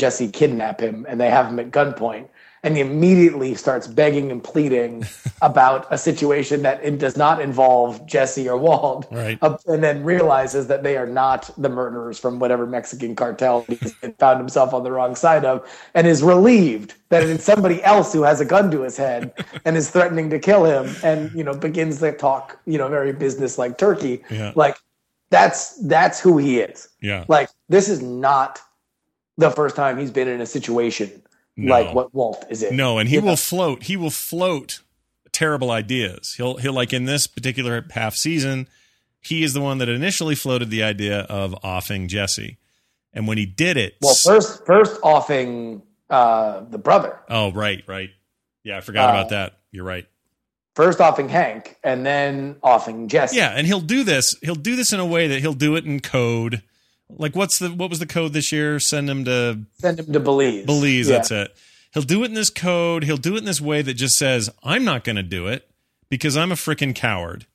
Jesse 0.00 0.28
kidnap 0.28 0.80
him 0.80 1.06
and 1.08 1.20
they 1.20 1.30
have 1.30 1.46
him 1.46 1.58
at 1.60 1.70
gunpoint. 1.70 2.28
And 2.64 2.74
he 2.74 2.80
immediately 2.80 3.54
starts 3.54 3.86
begging 3.86 4.32
and 4.32 4.42
pleading 4.42 5.04
about 5.42 5.86
a 5.90 5.98
situation 5.98 6.62
that 6.62 6.82
it 6.82 6.98
does 6.98 7.16
not 7.16 7.40
involve 7.40 8.04
Jesse 8.06 8.48
or 8.48 8.56
Walt. 8.56 9.06
Right. 9.12 9.38
Uh, 9.42 9.56
and 9.66 9.84
then 9.84 10.02
realizes 10.02 10.66
that 10.68 10.82
they 10.82 10.96
are 10.96 11.06
not 11.06 11.50
the 11.58 11.68
murderers 11.68 12.18
from 12.18 12.38
whatever 12.38 12.66
Mexican 12.66 13.14
cartel 13.14 13.66
he 13.68 13.76
found 14.18 14.38
himself 14.38 14.74
on 14.74 14.82
the 14.82 14.90
wrong 14.90 15.14
side 15.14 15.44
of, 15.44 15.70
and 15.94 16.06
is 16.06 16.22
relieved 16.22 16.94
that 17.10 17.22
it's 17.22 17.44
somebody 17.44 17.82
else 17.84 18.12
who 18.12 18.22
has 18.22 18.40
a 18.40 18.44
gun 18.44 18.70
to 18.70 18.82
his 18.82 18.96
head 18.96 19.32
and 19.64 19.76
is 19.76 19.90
threatening 19.90 20.30
to 20.30 20.38
kill 20.38 20.64
him, 20.64 20.94
and 21.04 21.30
you 21.32 21.44
know 21.44 21.54
begins 21.54 22.00
to 22.00 22.12
talk, 22.12 22.58
you 22.66 22.78
know, 22.78 22.88
very 22.88 23.12
business 23.12 23.58
like 23.58 23.78
turkey. 23.78 24.22
Yeah. 24.30 24.52
Like 24.56 24.76
that's 25.30 25.76
that's 25.86 26.18
who 26.18 26.38
he 26.38 26.60
is. 26.60 26.88
Yeah. 27.00 27.24
Like 27.28 27.50
this 27.68 27.88
is 27.88 28.02
not 28.02 28.60
the 29.36 29.50
first 29.50 29.76
time 29.76 29.98
he's 29.98 30.10
been 30.10 30.28
in 30.28 30.40
a 30.40 30.46
situation 30.46 31.22
No. 31.56 31.70
like 31.72 31.94
what 31.94 32.14
Walt 32.14 32.44
is 32.50 32.62
in. 32.62 32.76
No, 32.76 32.98
and 32.98 33.08
he 33.08 33.18
know? 33.18 33.26
will 33.26 33.36
float. 33.36 33.84
He 33.84 33.96
will 33.96 34.10
float 34.10 34.80
terrible 35.32 35.70
ideas. 35.70 36.34
He'll 36.36 36.56
he'll 36.56 36.72
like 36.72 36.92
in 36.92 37.04
this 37.04 37.26
particular 37.26 37.84
half 37.90 38.14
season, 38.14 38.68
he 39.20 39.42
is 39.44 39.52
the 39.52 39.60
one 39.60 39.78
that 39.78 39.88
initially 39.88 40.34
floated 40.34 40.70
the 40.70 40.82
idea 40.82 41.20
of 41.20 41.54
offing 41.64 42.08
Jesse, 42.08 42.58
and 43.12 43.26
when 43.28 43.38
he 43.38 43.46
did 43.46 43.76
it, 43.76 43.94
Well, 44.02 44.14
first 44.14 44.66
first 44.66 44.98
offing 45.02 45.82
uh, 46.10 46.60
the 46.70 46.78
brother, 46.78 47.18
oh 47.28 47.52
right, 47.52 47.82
right, 47.86 48.10
yeah, 48.62 48.76
I 48.78 48.80
forgot 48.80 49.08
Uh, 49.10 49.12
about 49.12 49.28
that. 49.30 49.58
You're 49.70 49.84
right. 49.84 50.06
first 50.74 51.00
offing 51.00 51.28
Hank, 51.28 51.76
and 51.84 52.04
then 52.04 52.56
offing 52.62 53.08
Jesse. 53.08 53.36
Yeah, 53.36 53.50
and 53.50 53.66
he'll 53.66 53.80
do 53.80 54.02
this. 54.04 54.36
He'll 54.42 54.54
do 54.54 54.74
this 54.76 54.92
in 54.92 54.98
a 55.00 55.06
way 55.06 55.28
that 55.28 55.40
he'll 55.40 55.52
do 55.54 55.76
it 55.76 55.84
in 55.84 56.00
code. 56.00 56.62
Like 57.10 57.36
what's 57.36 57.58
the 57.58 57.68
what 57.70 57.90
was 57.90 57.98
the 57.98 58.06
code 58.06 58.32
this 58.32 58.50
year? 58.52 58.80
Send 58.80 59.08
him 59.08 59.24
to 59.26 59.60
Send 59.78 60.00
him 60.00 60.12
to 60.12 60.20
Belize. 60.20 60.64
Belize. 60.66 61.08
Yeah. 61.08 61.16
That's 61.16 61.30
it. 61.30 61.56
He'll 61.92 62.02
do 62.02 62.22
it 62.22 62.26
in 62.26 62.34
this 62.34 62.50
code. 62.50 63.04
He'll 63.04 63.16
do 63.16 63.34
it 63.36 63.38
in 63.38 63.44
this 63.44 63.60
way 63.60 63.82
that 63.82 63.94
just 63.94 64.16
says, 64.16 64.50
"I'm 64.64 64.84
not 64.84 65.04
going 65.04 65.16
to 65.16 65.22
do 65.22 65.46
it 65.46 65.68
because 66.08 66.36
I'm 66.36 66.50
a 66.50 66.56
freaking 66.56 66.94
coward." 66.94 67.46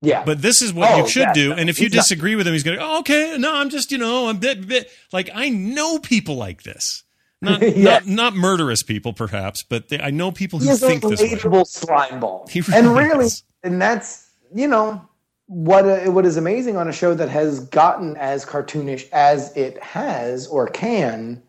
Yeah, 0.00 0.22
But 0.24 0.42
this 0.42 0.60
is 0.60 0.70
what 0.72 0.90
Oh, 0.92 0.96
you 0.98 1.08
should 1.08 1.20
yeah, 1.22 1.32
do. 1.32 1.48
no, 1.50 1.56
And 1.56 1.70
if 1.70 1.78
you 1.78 1.86
he's 1.86 1.94
not- 1.94 2.02
disagree 2.02 2.36
with 2.36 2.46
him, 2.46 2.52
he's 2.52 2.62
going 2.62 2.76
to, 2.78 2.84
oh, 2.84 2.98
okay, 2.98 3.38
no, 3.38 3.54
I'm 3.54 3.70
just, 3.70 3.90
you 3.90 3.96
know, 3.96 4.28
I'm 4.28 4.36
bit, 4.36 4.68
bit. 4.68 4.90
Like, 5.14 5.30
I 5.34 5.48
know 5.48 5.98
people 5.98 6.36
like 6.36 6.62
this. 6.62 7.04
Not, 7.40 7.62
Yeah. 7.76 7.84
not, 8.00 8.06
not 8.06 8.36
murderous 8.36 8.82
people, 8.82 9.14
perhaps, 9.14 9.62
but 9.62 9.88
they, 9.88 9.98
I 9.98 10.10
know 10.10 10.30
people 10.30 10.58
who 10.58 10.66
he 10.66 10.72
is 10.72 10.82
a 10.82 10.88
think 10.88 11.02
this 11.04 11.22
way. 11.22 11.30
relatable 11.30 11.66
slime 11.66 12.20
ball. 12.20 12.46
He 12.50 12.58
and 12.74 12.88
really 12.88 13.08
really, 13.08 13.24
is. 13.26 13.44
and 13.62 13.80
that's 13.80 14.28
you 14.54 14.68
know, 14.68 15.00
what 15.46 15.84
uh, 15.84 16.10
what 16.10 16.24
is 16.24 16.36
amazing 16.36 16.76
on 16.76 16.88
a 16.88 16.92
show 16.92 17.14
that 17.14 17.28
has 17.28 17.60
gotten 17.60 18.16
as 18.16 18.44
cartoonish 18.44 19.08
as 19.12 19.54
it 19.56 19.82
has 19.82 20.46
or 20.46 20.66
can, 20.68 21.42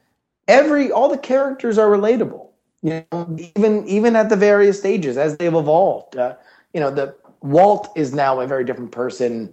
every 0.48 0.92
all 0.92 1.10
the 1.10 1.18
characters 1.18 1.78
are 1.78 1.88
relatable. 1.90 2.48
You 2.82 3.06
know, 3.12 3.38
even 3.56 3.88
even 3.88 4.16
at 4.16 4.30
the 4.30 4.36
various 4.36 4.80
stages 4.80 5.18
as 5.18 5.38
they've 5.38 5.54
evolved. 5.54 6.18
Uh, 6.18 6.36
you 6.74 6.80
know, 6.82 6.92
the 6.92 7.16
Walt 7.42 7.90
is 7.96 8.14
now 8.14 8.40
a 8.42 8.48
very 8.48 8.66
different 8.66 8.92
person 8.92 9.52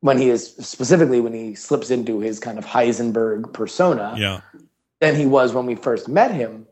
when 0.00 0.18
he 0.18 0.30
is 0.30 0.56
specifically 0.56 1.20
when 1.20 1.32
he 1.32 1.54
slips 1.54 1.90
into 1.90 2.18
his 2.18 2.40
kind 2.40 2.58
of 2.58 2.64
Heisenberg 2.64 3.52
persona 3.52 4.14
Yeah. 4.16 4.40
than 5.00 5.14
he 5.14 5.26
was 5.26 5.52
when 5.52 5.66
we 5.66 5.74
first 5.74 6.08
met 6.08 6.32
him. 6.32 6.66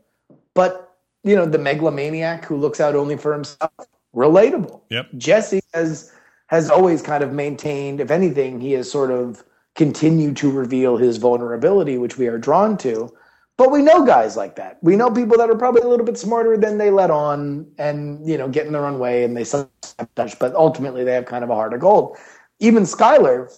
But 0.53 0.95
you 1.23 1.35
know, 1.35 1.45
the 1.45 1.59
megalomaniac 1.59 2.45
who 2.45 2.57
looks 2.57 2.81
out 2.81 2.95
only 2.95 3.15
for 3.15 3.31
himself, 3.31 3.71
relatable. 4.15 4.81
Yep. 4.89 5.09
Jesse 5.17 5.61
has 5.73 6.11
has 6.51 6.69
always 6.69 7.01
kind 7.01 7.23
of 7.23 7.31
maintained, 7.31 8.01
if 8.01 8.11
anything, 8.11 8.59
he 8.59 8.73
has 8.73 8.91
sort 8.91 9.09
of 9.09 9.43
continued 9.73 10.35
to 10.35 10.51
reveal 10.51 10.97
his 10.97 11.15
vulnerability, 11.15 11.97
which 11.97 12.17
we 12.17 12.27
are 12.27 12.37
drawn 12.37 12.77
to. 12.77 13.09
But 13.57 13.71
we 13.71 13.81
know 13.81 14.05
guys 14.05 14.35
like 14.35 14.57
that. 14.57 14.77
We 14.81 14.97
know 14.97 15.09
people 15.09 15.37
that 15.37 15.49
are 15.49 15.55
probably 15.55 15.81
a 15.81 15.87
little 15.87 16.05
bit 16.05 16.17
smarter 16.17 16.57
than 16.57 16.77
they 16.77 16.89
let 16.91 17.09
on, 17.09 17.71
and 17.77 18.27
you 18.27 18.37
know, 18.37 18.49
get 18.49 18.65
in 18.65 18.73
their 18.73 18.85
own 18.85 18.99
way, 18.99 19.23
and 19.23 19.35
they 19.35 19.45
touch. 19.45 20.37
But 20.39 20.53
ultimately, 20.55 21.05
they 21.05 21.13
have 21.13 21.25
kind 21.25 21.43
of 21.43 21.49
a 21.49 21.55
heart 21.55 21.73
of 21.73 21.79
gold. 21.79 22.17
Even 22.59 22.83
Skylar, 22.83 23.49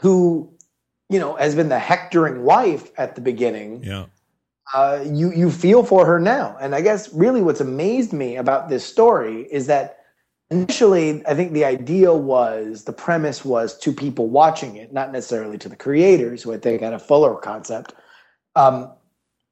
who 0.00 0.50
you 1.10 1.18
know 1.18 1.36
has 1.36 1.54
been 1.54 1.68
the 1.68 1.78
hectoring 1.78 2.44
wife 2.44 2.90
at 2.96 3.14
the 3.14 3.20
beginning, 3.20 3.82
Yeah. 3.84 4.06
uh, 4.74 5.04
you 5.04 5.32
you 5.32 5.50
feel 5.50 5.82
for 5.82 6.06
her 6.06 6.18
now. 6.20 6.56
And 6.60 6.74
I 6.74 6.80
guess 6.80 7.12
really 7.12 7.42
what's 7.42 7.60
amazed 7.60 8.12
me 8.12 8.36
about 8.36 8.68
this 8.70 8.84
story 8.86 9.42
is 9.50 9.66
that 9.66 9.98
initially 10.50 11.26
I 11.26 11.34
think 11.34 11.52
the 11.52 11.64
idea 11.64 12.12
was 12.12 12.84
the 12.84 12.92
premise 12.92 13.44
was 13.44 13.78
to 13.78 13.92
people 13.92 14.28
watching 14.28 14.76
it, 14.76 14.92
not 14.92 15.12
necessarily 15.12 15.58
to 15.58 15.68
the 15.68 15.76
creators, 15.76 16.42
who 16.42 16.52
I 16.52 16.58
think 16.58 16.82
had 16.82 16.92
a 16.92 16.98
fuller 16.98 17.34
concept. 17.34 17.94
Um, 18.54 18.90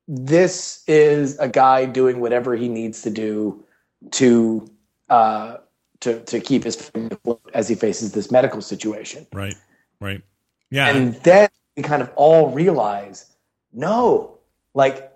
this 0.07 0.85
is 0.87 1.39
a 1.39 1.49
guy 1.49 1.87
doing 1.87 2.21
whatever 2.21 2.55
he 2.57 2.69
needs 2.69 3.03
to 3.03 3.11
do 3.11 3.65
to 4.13 4.71
uh, 5.09 5.57
to 6.01 6.21
to 6.21 6.41
keep 6.41 6.65
his 6.65 6.77
family 6.77 7.17
as 7.55 7.69
he 7.69 7.75
faces 7.75 8.13
this 8.13 8.31
medical 8.31 8.61
situation. 8.61 9.27
Right. 9.33 9.55
Right. 10.01 10.23
Yeah. 10.71 10.89
And 10.89 11.15
then 11.23 11.49
we 11.77 11.83
kind 11.83 12.03
of 12.03 12.11
all 12.17 12.51
realize, 12.51 13.31
no, 13.73 14.39
like 14.75 15.13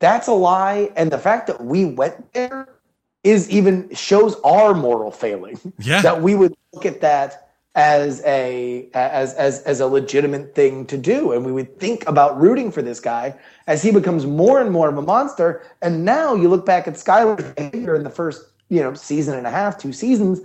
that's 0.00 0.28
a 0.28 0.32
lie. 0.32 0.90
And 0.96 1.10
the 1.10 1.18
fact 1.18 1.46
that 1.48 1.64
we 1.64 1.84
went 1.84 2.32
there 2.32 2.77
is 3.24 3.50
even 3.50 3.92
shows 3.94 4.36
our 4.44 4.74
moral 4.74 5.10
failing. 5.10 5.58
yeah. 5.78 6.00
that 6.02 6.22
we 6.22 6.34
would 6.34 6.54
look 6.72 6.86
at 6.86 7.00
that 7.00 7.48
as 7.78 8.22
a 8.24 8.88
as 8.92 9.34
as 9.34 9.62
as 9.62 9.78
a 9.78 9.86
legitimate 9.86 10.52
thing 10.52 10.84
to 10.84 10.98
do 10.98 11.30
and 11.30 11.46
we 11.46 11.52
would 11.52 11.78
think 11.78 12.04
about 12.08 12.38
rooting 12.40 12.72
for 12.72 12.82
this 12.82 12.98
guy 12.98 13.32
as 13.68 13.82
he 13.82 13.92
becomes 13.92 14.26
more 14.26 14.60
and 14.60 14.72
more 14.72 14.88
of 14.88 14.98
a 14.98 15.02
monster 15.02 15.62
and 15.80 16.04
now 16.04 16.34
you 16.34 16.48
look 16.48 16.66
back 16.66 16.88
at 16.88 16.94
Skylar's 16.94 17.52
behavior 17.52 17.94
in 17.94 18.02
the 18.02 18.10
first 18.10 18.46
you 18.68 18.80
know 18.80 18.94
season 18.94 19.38
and 19.38 19.46
a 19.46 19.50
half 19.50 19.78
two 19.78 19.92
seasons 19.92 20.40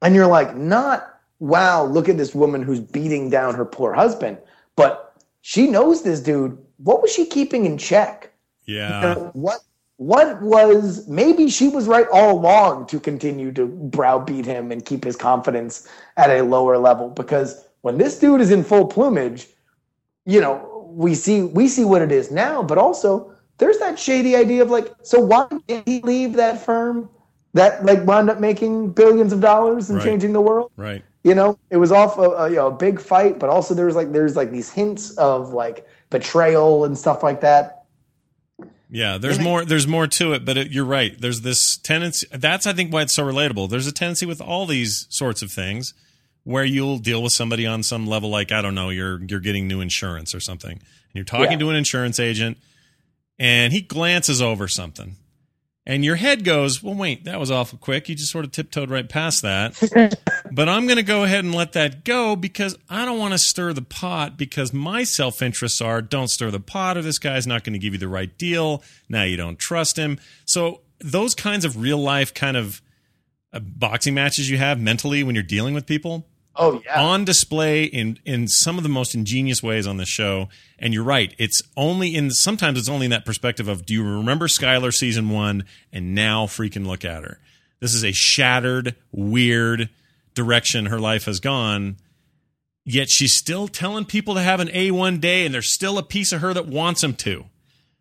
and 0.00 0.14
you're 0.14 0.26
like 0.26 0.56
not 0.56 1.20
wow 1.40 1.84
look 1.84 2.08
at 2.08 2.16
this 2.16 2.34
woman 2.34 2.62
who's 2.62 2.80
beating 2.80 3.28
down 3.28 3.54
her 3.54 3.66
poor 3.66 3.92
husband 3.92 4.38
but 4.74 5.14
she 5.42 5.66
knows 5.66 6.02
this 6.02 6.20
dude 6.20 6.56
what 6.78 7.02
was 7.02 7.12
she 7.12 7.26
keeping 7.26 7.66
in 7.66 7.76
check 7.76 8.32
yeah. 8.64 9.14
what 9.34 9.58
what 10.02 10.42
was 10.42 11.06
maybe 11.06 11.48
she 11.48 11.68
was 11.68 11.86
right 11.86 12.06
all 12.12 12.32
along 12.36 12.86
to 12.86 12.98
continue 12.98 13.52
to 13.52 13.66
browbeat 13.66 14.44
him 14.44 14.72
and 14.72 14.84
keep 14.84 15.04
his 15.04 15.14
confidence 15.14 15.88
at 16.16 16.28
a 16.28 16.42
lower 16.42 16.76
level 16.76 17.08
because 17.08 17.68
when 17.82 17.98
this 17.98 18.18
dude 18.18 18.40
is 18.40 18.50
in 18.50 18.64
full 18.64 18.84
plumage 18.84 19.46
you 20.26 20.40
know 20.40 20.88
we 20.90 21.14
see 21.14 21.42
we 21.42 21.68
see 21.68 21.84
what 21.84 22.02
it 22.02 22.10
is 22.10 22.32
now 22.32 22.62
but 22.62 22.78
also 22.78 23.32
there's 23.58 23.78
that 23.78 23.96
shady 23.96 24.34
idea 24.34 24.60
of 24.60 24.70
like 24.70 24.92
so 25.02 25.20
why 25.20 25.46
did 25.68 25.82
he 25.86 26.00
leave 26.00 26.32
that 26.32 26.60
firm 26.64 27.08
that 27.54 27.84
like 27.84 28.04
wound 28.04 28.28
up 28.28 28.40
making 28.40 28.90
billions 28.90 29.32
of 29.32 29.40
dollars 29.40 29.88
and 29.88 29.98
Right. 29.98 30.06
changing 30.08 30.32
the 30.32 30.40
world 30.40 30.72
Right. 30.76 31.04
you 31.22 31.36
know 31.36 31.56
it 31.70 31.76
was 31.76 31.92
off 31.92 32.18
a, 32.18 32.22
a, 32.22 32.50
you 32.50 32.56
know, 32.56 32.66
a 32.66 32.72
big 32.72 33.00
fight 33.00 33.38
but 33.38 33.50
also 33.50 33.72
there's 33.72 33.94
like 33.94 34.10
there's 34.10 34.34
like 34.34 34.50
these 34.50 34.68
hints 34.70 35.16
of 35.16 35.52
like 35.52 35.86
betrayal 36.10 36.84
and 36.86 36.98
stuff 36.98 37.22
like 37.22 37.40
that 37.42 37.81
Yeah, 38.94 39.16
there's 39.16 39.38
And 39.38 39.46
I- 39.46 39.50
more. 39.50 39.64
There's 39.64 39.86
more 39.86 40.06
to 40.06 40.34
it, 40.34 40.44
but 40.44 40.58
it, 40.58 40.70
you're 40.70 40.84
right. 40.84 41.18
There's 41.18 41.40
this 41.40 41.78
tendency. 41.78 42.26
That's 42.30 42.66
I 42.66 42.74
think 42.74 42.92
why 42.92 43.00
it's 43.02 43.14
so 43.14 43.24
relatable. 43.24 43.70
There's 43.70 43.86
a 43.86 43.92
tendency 43.92 44.26
with 44.26 44.42
all 44.42 44.66
these 44.66 45.06
sorts 45.08 45.40
of 45.40 45.50
things 45.50 45.94
where 46.44 46.64
you'll 46.64 46.98
deal 46.98 47.22
with 47.22 47.32
somebody 47.32 47.66
on 47.66 47.82
some 47.82 48.06
level, 48.06 48.28
like 48.28 48.52
I 48.52 48.60
don't 48.60 48.74
know, 48.74 48.90
you're 48.90 49.18
you're 49.24 49.40
getting 49.40 49.66
new 49.66 49.80
insurance 49.80 50.34
or 50.34 50.40
something, 50.40 50.72
and 50.72 50.80
you're 51.14 51.24
talking 51.24 51.52
Yeah. 51.52 51.58
to 51.58 51.70
an 51.70 51.76
insurance 51.76 52.20
agent, 52.20 52.58
and 53.38 53.72
he 53.72 53.80
glances 53.80 54.42
over 54.42 54.68
something, 54.68 55.16
and 55.84 56.04
your 56.04 56.16
head 56.16 56.44
goes, 56.44 56.82
"Well, 56.82 56.94
wait, 56.94 57.24
that 57.24 57.40
was 57.40 57.50
awful 57.50 57.78
quick. 57.78 58.08
You 58.08 58.14
just 58.14 58.30
sort 58.30 58.44
of 58.44 58.52
tiptoed 58.52 58.90
right 58.90 59.08
past 59.08 59.42
that." 59.42 59.74
but 60.52 60.68
I'm 60.68 60.86
going 60.86 60.96
to 60.96 61.02
go 61.02 61.24
ahead 61.24 61.44
and 61.44 61.54
let 61.54 61.72
that 61.72 62.04
go 62.04 62.36
because 62.36 62.76
I 62.88 63.04
don't 63.04 63.18
want 63.18 63.32
to 63.32 63.38
stir 63.38 63.72
the 63.72 63.82
pot 63.82 64.36
because 64.36 64.72
my 64.72 65.04
self 65.04 65.42
interests 65.42 65.80
are 65.80 66.00
don't 66.00 66.28
stir 66.28 66.50
the 66.50 66.60
pot 66.60 66.96
or 66.96 67.02
this 67.02 67.18
guy's 67.18 67.46
not 67.46 67.64
going 67.64 67.74
to 67.74 67.78
give 67.78 67.94
you 67.94 67.98
the 67.98 68.08
right 68.08 68.36
deal. 68.38 68.82
Now 69.08 69.24
you 69.24 69.36
don't 69.36 69.58
trust 69.58 69.96
him. 69.96 70.18
So 70.44 70.82
those 71.00 71.34
kinds 71.34 71.64
of 71.64 71.80
real 71.80 71.98
life 71.98 72.32
kind 72.32 72.56
of 72.56 72.80
uh, 73.52 73.60
boxing 73.60 74.14
matches 74.14 74.48
you 74.48 74.58
have 74.58 74.80
mentally 74.80 75.22
when 75.24 75.34
you're 75.34 75.42
dealing 75.42 75.74
with 75.74 75.86
people 75.86 76.26
oh 76.56 76.80
yeah 76.84 77.02
on 77.02 77.24
display 77.24 77.84
in 77.84 78.18
in 78.24 78.46
some 78.48 78.76
of 78.76 78.82
the 78.82 78.88
most 78.88 79.14
ingenious 79.14 79.62
ways 79.62 79.86
on 79.86 79.96
the 79.96 80.06
show. 80.06 80.48
And 80.78 80.92
you're 80.92 81.04
right, 81.04 81.34
it's 81.38 81.62
only 81.76 82.14
in 82.14 82.30
sometimes 82.30 82.78
it's 82.78 82.88
only 82.88 83.06
in 83.06 83.10
that 83.10 83.24
perspective 83.24 83.68
of 83.68 83.86
do 83.86 83.94
you 83.94 84.02
remember 84.02 84.48
Skylar 84.48 84.92
season 84.92 85.30
one 85.30 85.64
and 85.92 86.14
now 86.14 86.46
freaking 86.46 86.86
look 86.86 87.04
at 87.04 87.22
her. 87.22 87.38
This 87.80 87.94
is 87.94 88.04
a 88.04 88.12
shattered, 88.12 88.94
weird 89.12 89.88
direction 90.34 90.86
her 90.86 91.00
life 91.00 91.24
has 91.26 91.40
gone. 91.40 91.96
Yet 92.84 93.10
she's 93.10 93.34
still 93.34 93.68
telling 93.68 94.04
people 94.06 94.34
to 94.34 94.40
have 94.42 94.58
an 94.58 94.68
A1 94.68 95.20
day, 95.20 95.44
and 95.46 95.54
there's 95.54 95.72
still 95.72 95.98
a 95.98 96.02
piece 96.02 96.32
of 96.32 96.40
her 96.40 96.52
that 96.52 96.66
wants 96.66 97.00
them 97.00 97.14
to. 97.16 97.44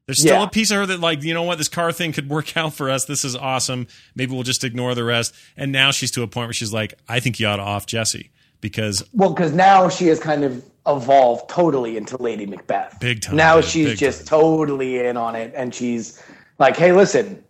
There's 0.07 0.19
still 0.19 0.37
Yeah. 0.39 0.43
a 0.45 0.49
piece 0.49 0.71
of 0.71 0.77
her 0.77 0.85
that, 0.87 0.99
like, 0.99 1.21
you 1.23 1.35
know 1.35 1.43
what, 1.43 1.59
this 1.59 1.67
car 1.67 1.91
thing 1.91 2.13
could 2.13 2.29
work 2.29 2.57
out 2.57 2.73
for 2.73 2.89
us. 2.89 3.05
This 3.05 3.23
is 3.23 3.35
awesome. 3.35 3.85
Maybe 4.15 4.33
we'll 4.33 4.41
just 4.43 4.63
ignore 4.63 4.95
the 4.95 5.03
rest. 5.03 5.35
And 5.55 5.71
now 5.71 5.91
she's 5.91 6.09
to 6.11 6.23
a 6.23 6.27
point 6.27 6.47
where 6.47 6.53
she's 6.53 6.73
like, 6.73 6.95
I 7.07 7.19
think 7.19 7.39
you 7.39 7.45
ought 7.45 7.57
to 7.57 7.61
off 7.61 7.85
Jesse 7.85 8.31
because 8.61 9.03
Well, 9.13 9.33
because 9.33 9.51
now 9.53 9.89
she 9.89 10.07
has 10.07 10.19
kind 10.19 10.43
of 10.43 10.63
evolved 10.87 11.49
totally 11.49 11.97
into 11.97 12.17
Lady 12.21 12.45
Macbeth. 12.45 12.97
Big 12.99 13.21
time, 13.21 13.35
Now 13.35 13.61
she's 13.61 13.99
just 13.99 14.27
time. 14.27 14.39
totally 14.39 14.99
in 15.05 15.17
on 15.17 15.35
it, 15.35 15.51
and 15.55 15.73
she's 15.75 16.21
like, 16.59 16.77
"Hey, 16.77 16.91
listen, 16.91 17.43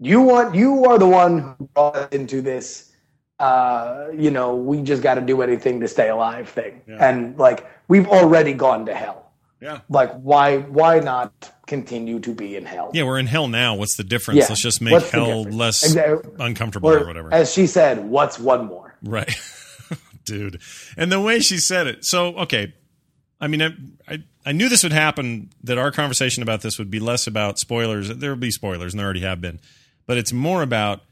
you 0.00 0.20
want 0.20 0.54
you 0.54 0.84
are 0.86 0.98
the 0.98 1.06
one 1.08 1.54
who 1.58 1.66
brought 1.74 1.96
us 1.96 2.08
into 2.12 2.42
this. 2.42 2.90
Uh, 3.40 4.06
you 4.16 4.30
know, 4.30 4.54
we 4.54 4.80
just 4.80 5.02
got 5.02 5.14
to 5.16 5.20
do 5.20 5.42
anything 5.42 5.80
to 5.80 5.88
stay 5.88 6.08
alive 6.08 6.48
thing, 6.48 6.80
Yeah. 6.86 7.08
and 7.08 7.36
like 7.38 7.66
we've 7.88 8.06
already 8.08 8.52
gone 8.52 8.86
to 8.86 8.94
hell. 8.94 9.32
Yeah. 9.60 9.80
Like, 9.88 10.12
why 10.20 10.58
why 10.58 11.00
not 11.00 11.50
continue 11.66 12.20
to 12.20 12.34
be 12.34 12.54
in 12.54 12.64
hell? 12.66 12.90
Yeah, 12.92 13.04
we're 13.04 13.18
in 13.18 13.26
hell 13.26 13.48
now. 13.48 13.74
What's 13.76 13.96
the 13.96 14.04
difference? 14.04 14.40
Yeah. 14.40 14.46
Let's 14.50 14.60
just 14.60 14.80
make 14.82 14.92
What's 14.92 15.10
hell 15.10 15.42
less 15.44 15.82
Exactly. 15.84 16.32
uncomfortable 16.38 16.90
or, 16.90 17.00
Or, 17.00 17.06
whatever. 17.06 17.32
as 17.32 17.52
she 17.52 17.66
said, 17.66 18.04
what's 18.04 18.38
one 18.38 18.66
more? 18.66 18.94
Right. 19.02 19.34
Dude. 20.24 20.60
And 20.96 21.12
the 21.12 21.20
way 21.20 21.40
she 21.40 21.58
said 21.58 21.86
it. 21.86 22.04
So, 22.04 22.36
okay. 22.38 22.72
I 23.40 23.46
mean, 23.46 23.62
I, 23.62 23.74
I, 24.08 24.22
I 24.46 24.52
knew 24.52 24.68
this 24.68 24.82
would 24.82 24.92
happen, 24.92 25.50
that 25.64 25.76
our 25.76 25.90
conversation 25.90 26.42
about 26.42 26.62
this 26.62 26.78
would 26.78 26.90
be 26.90 27.00
less 27.00 27.26
about 27.26 27.58
spoilers. 27.58 28.08
There 28.08 28.30
will 28.30 28.36
be 28.36 28.50
spoilers, 28.50 28.92
and 28.94 29.00
there 29.00 29.06
already 29.06 29.20
have 29.20 29.40
been. 29.40 29.60
But 30.06 30.18
it's 30.18 30.32
more 30.32 30.62
about, 30.62 31.02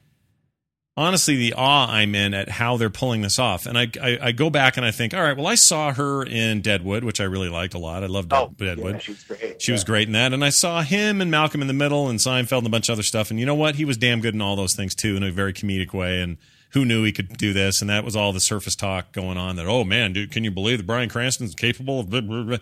honestly, 0.96 1.36
the 1.36 1.54
awe 1.54 1.90
I'm 1.90 2.14
in 2.14 2.32
at 2.32 2.48
how 2.48 2.76
they're 2.76 2.90
pulling 2.90 3.22
this 3.22 3.38
off. 3.38 3.66
And 3.66 3.76
I, 3.76 3.88
I, 4.00 4.18
I 4.22 4.32
go 4.32 4.50
back 4.50 4.76
and 4.76 4.86
I 4.86 4.92
think, 4.92 5.14
all 5.14 5.22
right, 5.22 5.36
well, 5.36 5.46
I 5.46 5.56
saw 5.56 5.92
her 5.92 6.22
in 6.22 6.60
Deadwood, 6.60 7.04
which 7.04 7.20
I 7.20 7.24
really 7.24 7.48
liked 7.48 7.74
a 7.74 7.78
lot. 7.78 8.02
I 8.02 8.06
loved 8.06 8.28
Dead- 8.28 8.56
Deadwood. 8.56 8.94
yeah, 8.94 8.98
she's 9.00 9.24
great. 9.24 9.62
She 9.62 9.72
was 9.72 9.84
great 9.84 10.06
in 10.06 10.12
that. 10.12 10.32
And 10.32 10.44
I 10.44 10.50
saw 10.50 10.82
him 10.82 11.20
and 11.20 11.30
Malcolm 11.30 11.60
in 11.60 11.68
the 11.68 11.74
Middle 11.74 12.08
and 12.08 12.18
Seinfeld 12.18 12.58
and 12.58 12.66
a 12.66 12.70
bunch 12.70 12.88
of 12.88 12.94
other 12.94 13.02
stuff. 13.02 13.30
And 13.30 13.40
you 13.40 13.46
know 13.46 13.54
what? 13.54 13.74
He 13.74 13.84
was 13.84 13.96
damn 13.96 14.20
good 14.20 14.34
in 14.34 14.42
all 14.42 14.56
those 14.56 14.76
things 14.76 14.94
too, 14.94 15.16
in 15.16 15.22
a 15.22 15.32
very 15.32 15.52
comedic 15.52 15.92
way. 15.92 16.20
And 16.22 16.36
who 16.72 16.84
knew 16.84 17.04
he 17.04 17.12
could 17.12 17.36
do 17.36 17.52
this? 17.52 17.80
And 17.80 17.90
that 17.90 18.04
was 18.04 18.16
all 18.16 18.32
the 18.32 18.40
surface 18.40 18.74
talk 18.74 19.12
going 19.12 19.38
on 19.38 19.56
that, 19.56 19.66
oh 19.66 19.84
man, 19.84 20.12
dude, 20.12 20.30
can 20.30 20.44
you 20.44 20.50
believe 20.50 20.78
that 20.78 20.86
Bryan 20.86 21.08
Cranston's 21.08 21.54
capable 21.54 22.00
of 22.00 22.10
blah, 22.10 22.20
blah, 22.20 22.42
blah. 22.42 22.58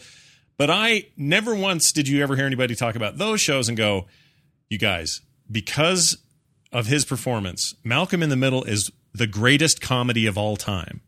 But 0.56 0.70
I 0.70 1.06
never 1.16 1.54
once 1.54 1.92
did 1.92 2.06
you 2.06 2.22
ever 2.22 2.36
hear 2.36 2.46
anybody 2.46 2.74
talk 2.74 2.94
about 2.94 3.18
those 3.18 3.40
shows 3.40 3.68
and 3.68 3.78
go, 3.78 4.06
you 4.68 4.78
guys, 4.78 5.22
because 5.50 6.18
of 6.72 6.86
his 6.86 7.04
performance, 7.04 7.74
Malcolm 7.82 8.22
in 8.22 8.28
the 8.28 8.36
Middle 8.36 8.64
is 8.64 8.90
the 9.14 9.26
greatest 9.26 9.80
comedy 9.80 10.26
of 10.26 10.36
all 10.36 10.56
time. 10.56 11.00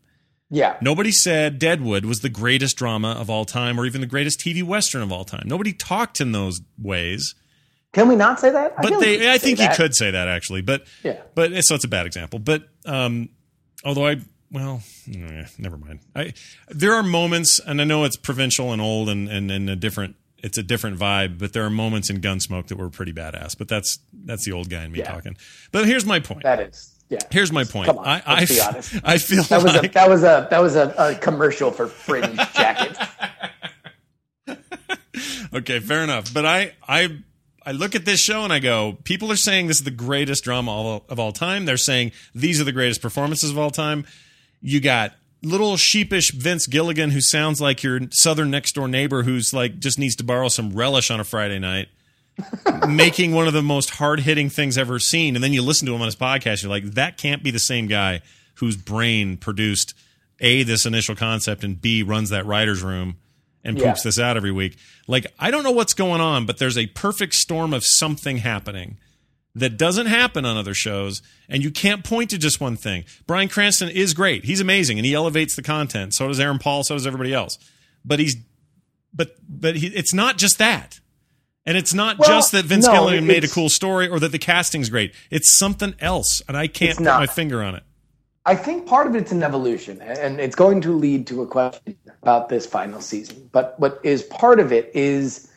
Yeah, 0.49 0.77
Nobody 0.81 1.11
said 1.11 1.57
Deadwood 1.57 2.05
was 2.05 2.19
the 2.19 2.29
greatest 2.29 2.77
drama 2.77 3.13
of 3.13 3.27
all 3.27 3.43
time 3.43 3.79
or 3.79 3.87
even 3.87 4.01
the 4.01 4.07
greatest 4.07 4.39
TV 4.39 4.61
Western 4.61 5.01
of 5.01 5.11
all 5.11 5.23
time. 5.23 5.45
Nobody 5.47 5.73
talked 5.73 6.21
in 6.21 6.31
those 6.31 6.61
ways. 6.77 7.33
Can 7.93 8.07
we 8.09 8.15
not 8.15 8.39
say 8.39 8.49
that? 8.51 8.75
But 8.81 8.99
they, 8.99 9.31
I 9.31 9.37
think 9.37 9.59
you 9.59 9.67
that. 9.67 9.77
could 9.77 9.95
say 9.95 10.11
that 10.11 10.27
actually. 10.27 10.61
But 10.61 10.85
Yeah. 11.03 11.21
but 11.35 11.51
so 11.63 11.75
it's 11.75 11.85
a 11.85 11.87
bad 11.87 12.05
example. 12.05 12.39
But 12.39 12.63
um, 12.85 13.29
although 13.85 14.05
I 14.07 14.17
well, 14.51 14.83
eh, 15.11 15.45
never 15.57 15.77
mind. 15.77 16.01
I 16.15 16.33
there 16.69 16.93
are 16.93 17.01
moments, 17.03 17.59
and 17.59 17.81
I 17.81 17.85
know 17.85 18.03
it's 18.03 18.17
provincial 18.17 18.71
and 18.73 18.81
old, 18.81 19.09
and 19.09 19.29
and, 19.29 19.49
and 19.49 19.69
a 19.69 19.75
different. 19.75 20.15
It's 20.37 20.57
a 20.57 20.63
different 20.63 20.99
vibe, 20.99 21.39
but 21.39 21.53
there 21.53 21.63
are 21.63 21.69
moments 21.69 22.09
in 22.09 22.19
Gunsmoke 22.19 22.67
that 22.67 22.77
were 22.77 22.89
pretty 22.89 23.13
badass. 23.13 23.57
But 23.57 23.69
that's 23.69 23.99
that's 24.13 24.43
the 24.43 24.51
old 24.51 24.69
guy 24.69 24.83
in 24.83 24.91
me 24.91 24.99
Yeah. 24.99 25.09
talking. 25.11 25.37
But 25.71 25.85
here's 25.85 26.05
my 26.05 26.19
point. 26.19 26.43
That 26.43 26.59
is, 26.59 26.91
yeah. 27.09 27.19
Here's 27.31 27.49
my 27.51 27.63
point. 27.63 27.87
Come 27.87 27.99
on, 27.99 28.05
I 28.05 28.21
I, 28.25 28.45
be 28.45 28.59
honest. 28.59 28.93
I 29.05 29.17
feel 29.19 29.43
That 29.43 29.63
was 29.63 29.73
a 29.75 29.87
that 29.87 30.09
was 30.09 30.23
a 30.23 30.47
that 30.51 30.61
was 30.61 30.75
a, 30.75 30.93
a 30.97 31.15
commercial 31.15 31.71
for 31.71 31.87
Fringe 31.87 32.35
jackets. 32.53 32.99
okay, 35.53 35.79
fair 35.79 36.03
enough. 36.03 36.33
But 36.33 36.45
I 36.45 36.73
I 36.87 37.17
I 37.65 37.71
look 37.71 37.95
at 37.95 38.05
this 38.05 38.19
show 38.19 38.43
and 38.43 38.51
I 38.51 38.59
go, 38.59 38.97
people 39.03 39.31
are 39.31 39.37
saying 39.37 39.67
this 39.67 39.77
is 39.77 39.83
the 39.83 39.91
greatest 39.91 40.43
drama 40.43 40.71
all, 40.71 41.05
of 41.09 41.19
all 41.19 41.31
time. 41.31 41.65
They're 41.65 41.77
saying 41.77 42.11
these 42.35 42.59
are 42.59 42.63
the 42.63 42.71
greatest 42.71 43.01
performances 43.01 43.51
of 43.51 43.57
all 43.57 43.71
time. 43.71 44.05
You 44.61 44.81
got 44.81 45.13
little 45.41 45.77
sheepish 45.77 46.31
Vince 46.31 46.67
Gilligan 46.67 47.11
who 47.11 47.21
sounds 47.21 47.61
like 47.61 47.83
your 47.83 48.01
southern 48.11 48.51
next 48.51 48.73
door 48.73 48.87
neighbor 48.87 49.23
who's 49.23 49.53
like 49.53 49.79
just 49.79 49.99
needs 49.99 50.15
to 50.17 50.23
borrow 50.23 50.47
some 50.47 50.73
relish 50.73 51.11
on 51.11 51.19
a 51.19 51.23
Friday 51.23 51.59
night. 51.59 51.87
making 52.87 53.31
one 53.31 53.45
of 53.45 53.53
the 53.53 53.61
most 53.61 53.91
hard 53.91 54.21
hitting 54.21 54.49
things 54.49 54.75
ever 54.75 54.97
seen, 54.97 55.35
and 55.35 55.43
then 55.43 55.53
you 55.53 55.61
listen 55.61 55.85
to 55.85 55.93
him 55.93 56.01
on 56.01 56.07
his 56.07 56.15
podcast, 56.15 56.63
you're 56.63 56.69
like, 56.69 56.83
that 56.83 57.15
can't 57.15 57.43
be 57.43 57.51
the 57.51 57.59
same 57.59 57.85
guy 57.85 58.21
whose 58.55 58.75
brain 58.75 59.37
produced 59.37 59.93
a 60.39 60.63
this 60.63 60.85
initial 60.85 61.15
concept 61.15 61.63
and 61.63 61.79
b 61.79 62.01
runs 62.01 62.29
that 62.29 62.45
writers 62.45 62.81
room 62.81 63.17
and 63.63 63.77
Yeah. 63.77 63.89
poops 63.91 64.03
this 64.03 64.19
out 64.19 64.35
every 64.37 64.51
week. 64.51 64.77
Like, 65.07 65.27
I 65.39 65.51
don't 65.51 65.63
know 65.63 65.71
what's 65.71 65.93
going 65.93 66.21
on, 66.21 66.45
but 66.45 66.57
there's 66.57 66.77
a 66.77 66.87
perfect 66.87 67.33
storm 67.35 67.73
of 67.73 67.85
something 67.85 68.37
happening 68.37 68.97
that 69.55 69.77
doesn't 69.77 70.07
happen 70.07 70.45
on 70.45 70.57
other 70.57 70.73
shows, 70.73 71.21
and 71.47 71.63
you 71.63 71.69
can't 71.69 72.03
point 72.03 72.31
to 72.31 72.37
just 72.39 72.59
one 72.59 72.75
thing. 72.75 73.05
Bryan 73.27 73.47
Cranston 73.49 73.89
is 73.89 74.13
great. 74.15 74.45
He's 74.45 74.59
amazing, 74.59 74.97
and 74.97 75.05
he 75.05 75.13
elevates 75.13 75.55
the 75.55 75.61
content. 75.61 76.13
So 76.15 76.27
does 76.27 76.39
Aaron 76.39 76.57
Paul. 76.59 76.83
So 76.83 76.95
does 76.95 77.05
everybody 77.05 77.33
else. 77.33 77.57
But 78.03 78.19
he's, 78.19 78.35
but 79.13 79.35
but 79.47 79.75
he, 79.75 79.87
it's 79.87 80.13
not 80.13 80.37
just 80.39 80.57
that, 80.57 80.99
and 81.67 81.77
it's 81.77 81.93
not 81.93 82.17
Well, 82.17 82.27
just 82.27 82.51
that 82.53 82.65
Vince 82.65 82.87
no, 82.87 82.93
Gilligan 82.93 83.27
made 83.27 83.43
a 83.43 83.47
cool 83.47 83.69
story 83.69 84.07
or 84.07 84.19
that 84.19 84.31
the 84.31 84.39
casting's 84.39 84.89
great. 84.89 85.13
It's 85.29 85.55
something 85.55 85.93
else, 85.99 86.41
and 86.47 86.57
I 86.57 86.67
can't 86.67 86.97
put 86.97 87.05
my 87.05 87.27
finger 87.27 87.61
on 87.63 87.75
it. 87.75 87.83
I 88.45 88.55
think 88.55 88.85
part 88.85 89.07
of 89.07 89.15
it's 89.15 89.31
an 89.31 89.41
evolution, 89.41 90.01
and 90.01 90.39
it's 90.39 90.55
going 90.55 90.81
to 90.81 90.91
lead 90.91 91.27
to 91.27 91.41
a 91.41 91.47
question 91.47 91.95
about 92.21 92.49
this 92.49 92.65
final 92.65 92.99
season. 92.99 93.49
But 93.53 93.79
what 93.79 94.01
is 94.03 94.23
part 94.23 94.59
of 94.59 94.73
it 94.73 94.91
is 94.93 95.49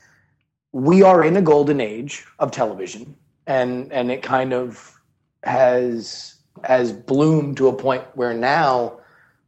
we 0.72 1.02
are 1.02 1.24
in 1.24 1.36
a 1.36 1.42
golden 1.42 1.80
age 1.80 2.24
of 2.38 2.52
television, 2.52 3.16
and 3.46 3.92
and 3.92 4.12
it 4.12 4.22
kind 4.22 4.52
of 4.52 5.00
has 5.42 6.36
has 6.64 6.92
bloomed 6.92 7.56
to 7.56 7.68
a 7.68 7.72
point 7.72 8.04
where 8.14 8.32
now, 8.32 9.00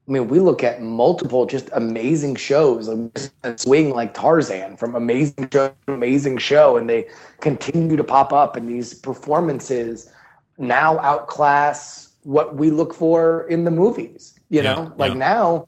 I 0.09 0.11
mean, 0.11 0.27
we 0.27 0.41
look 0.41 0.65
at 0.65 0.83
multiple 0.83 1.47
just 1.47 1.71
amazing 1.73 2.35
shows, 2.35 2.89
like 2.89 3.31
swing 3.57 3.91
like 3.91 4.15
Tarzan 4.15 4.77
from 4.77 4.97
amazing 4.97 5.49
show 5.53 5.73
to 5.87 5.93
amazing 5.93 6.39
show, 6.39 6.77
and 6.77 6.91
they 6.91 7.07
continue 7.41 7.97
to 7.97 8.05
pop 8.05 8.33
up, 8.33 8.57
and 8.57 8.69
these 8.69 8.95
performances 8.95 10.11
now 10.59 10.99
outclass 10.99 12.08
what 12.23 12.57
we 12.57 12.71
look 12.71 12.95
for 12.95 13.47
in 13.49 13.65
the 13.65 13.71
movies. 13.71 14.39
You 14.49 14.63
Yeah, 14.63 14.75
know, 14.75 14.93
like 14.97 15.13
yeah. 15.13 15.19
now, 15.19 15.67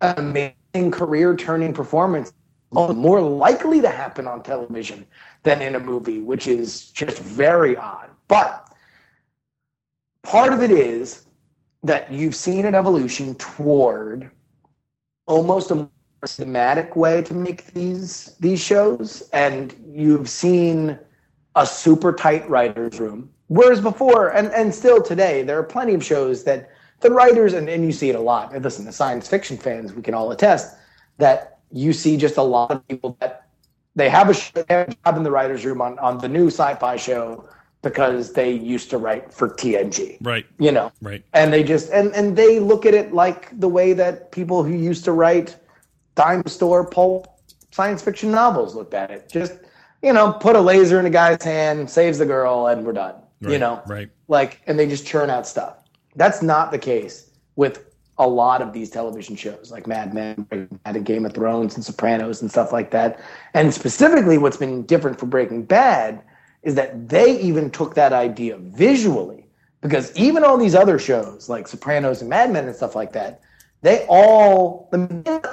an 0.00 0.18
amazing 0.18 0.90
career 0.90 1.34
turning 1.36 1.72
performance 1.72 2.32
more 2.72 3.20
likely 3.20 3.80
to 3.80 3.88
happen 3.88 4.26
on 4.26 4.42
television 4.42 5.06
than 5.42 5.62
in 5.62 5.74
a 5.74 5.80
movie, 5.80 6.20
which 6.20 6.46
is 6.46 6.90
just 6.90 7.18
very 7.18 7.76
odd. 7.76 8.10
But 8.28 8.72
part 10.22 10.52
of 10.52 10.62
it 10.62 10.70
is 10.70 11.26
that 11.82 12.12
you've 12.12 12.34
seen 12.34 12.66
an 12.66 12.74
evolution 12.74 13.34
toward 13.36 14.30
almost 15.26 15.70
a 15.70 15.74
more 15.76 15.88
thematic 16.26 16.96
way 16.96 17.22
to 17.22 17.34
make 17.34 17.66
these 17.72 18.36
these 18.40 18.60
shows, 18.60 19.28
and 19.32 19.74
you've 19.88 20.28
seen 20.28 20.98
a 21.54 21.66
super 21.66 22.12
tight 22.12 22.48
writers 22.50 23.00
room. 23.00 23.30
Whereas 23.48 23.80
before, 23.80 24.28
and, 24.28 24.48
and 24.52 24.74
still 24.74 25.02
today, 25.02 25.42
there 25.42 25.58
are 25.58 25.62
plenty 25.64 25.94
of 25.94 26.04
shows 26.04 26.44
that 26.44 26.70
the 27.00 27.10
writers, 27.10 27.54
and, 27.54 27.68
and 27.68 27.84
you 27.84 27.92
see 27.92 28.10
it 28.10 28.14
a 28.16 28.20
lot, 28.20 28.54
and 28.54 28.62
listen, 28.62 28.84
the 28.84 28.92
science 28.92 29.28
fiction 29.28 29.56
fans, 29.56 29.92
we 29.92 30.02
can 30.02 30.14
all 30.14 30.30
attest, 30.32 30.76
that 31.18 31.58
you 31.72 31.92
see 31.92 32.16
just 32.16 32.36
a 32.36 32.42
lot 32.42 32.70
of 32.70 32.86
people 32.88 33.16
that 33.20 33.46
they 33.94 34.08
have 34.08 34.28
a, 34.30 34.34
sh- 34.34 34.50
they 34.52 34.64
have 34.68 34.88
a 34.88 34.94
job 35.04 35.16
in 35.16 35.22
the 35.22 35.30
writers 35.30 35.64
room 35.64 35.80
on, 35.80 35.98
on 35.98 36.18
the 36.18 36.28
new 36.28 36.48
sci-fi 36.48 36.96
show 36.96 37.48
because 37.82 38.32
they 38.32 38.52
used 38.52 38.90
to 38.90 38.98
write 38.98 39.32
for 39.32 39.48
TNG, 39.48 40.18
Right, 40.20 40.46
you 40.58 40.72
know? 40.72 40.92
right. 41.00 41.22
and 41.32 41.52
they 41.52 41.62
just 41.62 41.90
and 41.92 42.12
and 42.14 42.36
they 42.36 42.58
look 42.58 42.84
at 42.86 42.92
it 42.94 43.12
like 43.14 43.58
the 43.60 43.68
way 43.68 43.92
that 43.92 44.32
people 44.32 44.62
who 44.64 44.74
used 44.74 45.04
to 45.04 45.12
write 45.12 45.56
dime 46.16 46.42
store 46.46 46.84
pulp 46.84 47.28
science 47.70 48.02
fiction 48.02 48.32
novels 48.32 48.74
looked 48.74 48.94
at 48.94 49.12
it 49.12 49.30
just 49.30 49.52
you 50.02 50.12
know 50.12 50.32
put 50.32 50.56
a 50.56 50.60
laser 50.60 50.98
in 50.98 51.06
a 51.06 51.10
guy's 51.10 51.40
hand 51.44 51.88
saves 51.88 52.18
the 52.18 52.26
girl 52.26 52.66
and 52.66 52.84
we're 52.84 52.92
done 52.92 53.14
you 53.40 53.58
know 53.58 53.82
right. 53.86 54.08
like 54.28 54.60
and 54.66 54.78
they 54.78 54.86
just 54.86 55.06
churn 55.06 55.30
out 55.30 55.46
stuff 55.46 55.84
that's 56.16 56.42
not 56.42 56.70
the 56.70 56.78
case 56.78 57.30
with 57.56 57.88
a 58.18 58.26
lot 58.26 58.60
of 58.60 58.72
these 58.72 58.90
television 58.90 59.36
shows 59.36 59.70
like 59.70 59.86
Mad 59.86 60.12
Men, 60.12 60.46
Breaking 60.48 60.80
Bad, 60.84 60.96
and 60.96 61.06
Game 61.06 61.24
of 61.24 61.32
Thrones, 61.32 61.76
and 61.76 61.84
Sopranos, 61.84 62.42
and 62.42 62.50
stuff 62.50 62.72
like 62.72 62.90
that. 62.90 63.20
And 63.54 63.72
specifically, 63.72 64.38
what's 64.38 64.56
been 64.56 64.84
different 64.86 65.18
for 65.18 65.26
Breaking 65.26 65.62
Bad 65.62 66.22
is 66.62 66.74
that 66.74 67.08
they 67.08 67.40
even 67.40 67.70
took 67.70 67.94
that 67.94 68.12
idea 68.12 68.56
visually, 68.58 69.46
because 69.80 70.14
even 70.16 70.42
all 70.42 70.58
these 70.58 70.74
other 70.74 70.98
shows 70.98 71.48
like 71.48 71.68
Sopranos 71.68 72.20
and 72.20 72.28
Mad 72.28 72.50
Men 72.50 72.66
and 72.66 72.74
stuff 72.74 72.96
like 72.96 73.12
that, 73.12 73.40
they 73.82 74.04
all 74.08 74.88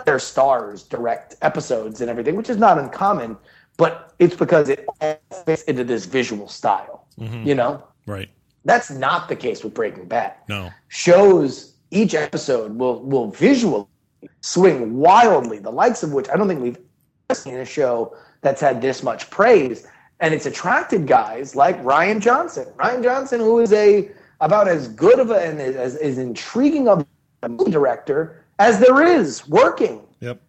their 0.06 0.17
stars 0.17 0.82
direct 0.84 1.36
episodes 1.43 2.02
and 2.02 2.10
everything, 2.10 2.36
which 2.36 2.50
is 2.50 2.58
not 2.58 2.80
uncommon, 2.80 3.38
but 3.78 4.15
it's 4.17 4.36
because 4.36 4.69
it 4.69 4.86
all 5.00 5.19
fits 5.45 5.62
into 5.63 5.84
this 5.84 6.06
visual 6.06 6.48
style. 6.48 7.04
Mm-hmm. 7.19 7.47
You 7.47 7.56
know, 7.56 7.84
Right. 8.08 8.30
that's 8.65 8.89
not 8.91 9.30
the 9.30 9.36
case 9.36 9.63
with 9.63 9.73
Breaking 9.73 10.06
Bad 10.06 10.34
No. 10.49 10.69
shows 10.89 11.73
each 11.91 12.13
episode 12.15 12.78
will 12.78 13.01
will 13.04 13.32
visually 13.32 13.86
swing 14.41 14.97
wildly, 14.97 15.60
the 15.60 15.71
likes 15.71 16.04
of 16.04 16.12
which 16.13 16.28
I 16.30 16.36
don't 16.36 16.47
think 16.47 16.62
we've 16.62 16.78
ever 17.30 17.39
seen 17.39 17.56
a 17.58 17.65
show 17.65 18.15
that's 18.41 18.60
had 18.62 18.82
this 18.82 19.01
much 19.04 19.30
praise. 19.30 19.88
And 20.19 20.34
it's 20.34 20.45
attracted 20.45 21.08
guys 21.08 21.56
like 21.56 21.82
Rian 21.84 22.19
Johnson. 22.21 22.67
Rian 22.78 23.04
Johnson, 23.04 23.39
who 23.39 23.60
is 23.60 23.71
a 23.73 24.10
about 24.41 24.67
as 24.67 24.88
good 24.89 25.19
of 25.19 25.30
a 25.32 25.36
and 25.45 25.60
as, 25.62 25.95
as 25.95 26.17
intriguing 26.17 26.88
of 26.88 27.06
a 27.43 27.49
movie 27.49 27.71
director 27.71 28.43
as 28.60 28.80
there 28.80 29.04
is 29.06 29.47
working 29.47 30.01
Yep. 30.21 30.39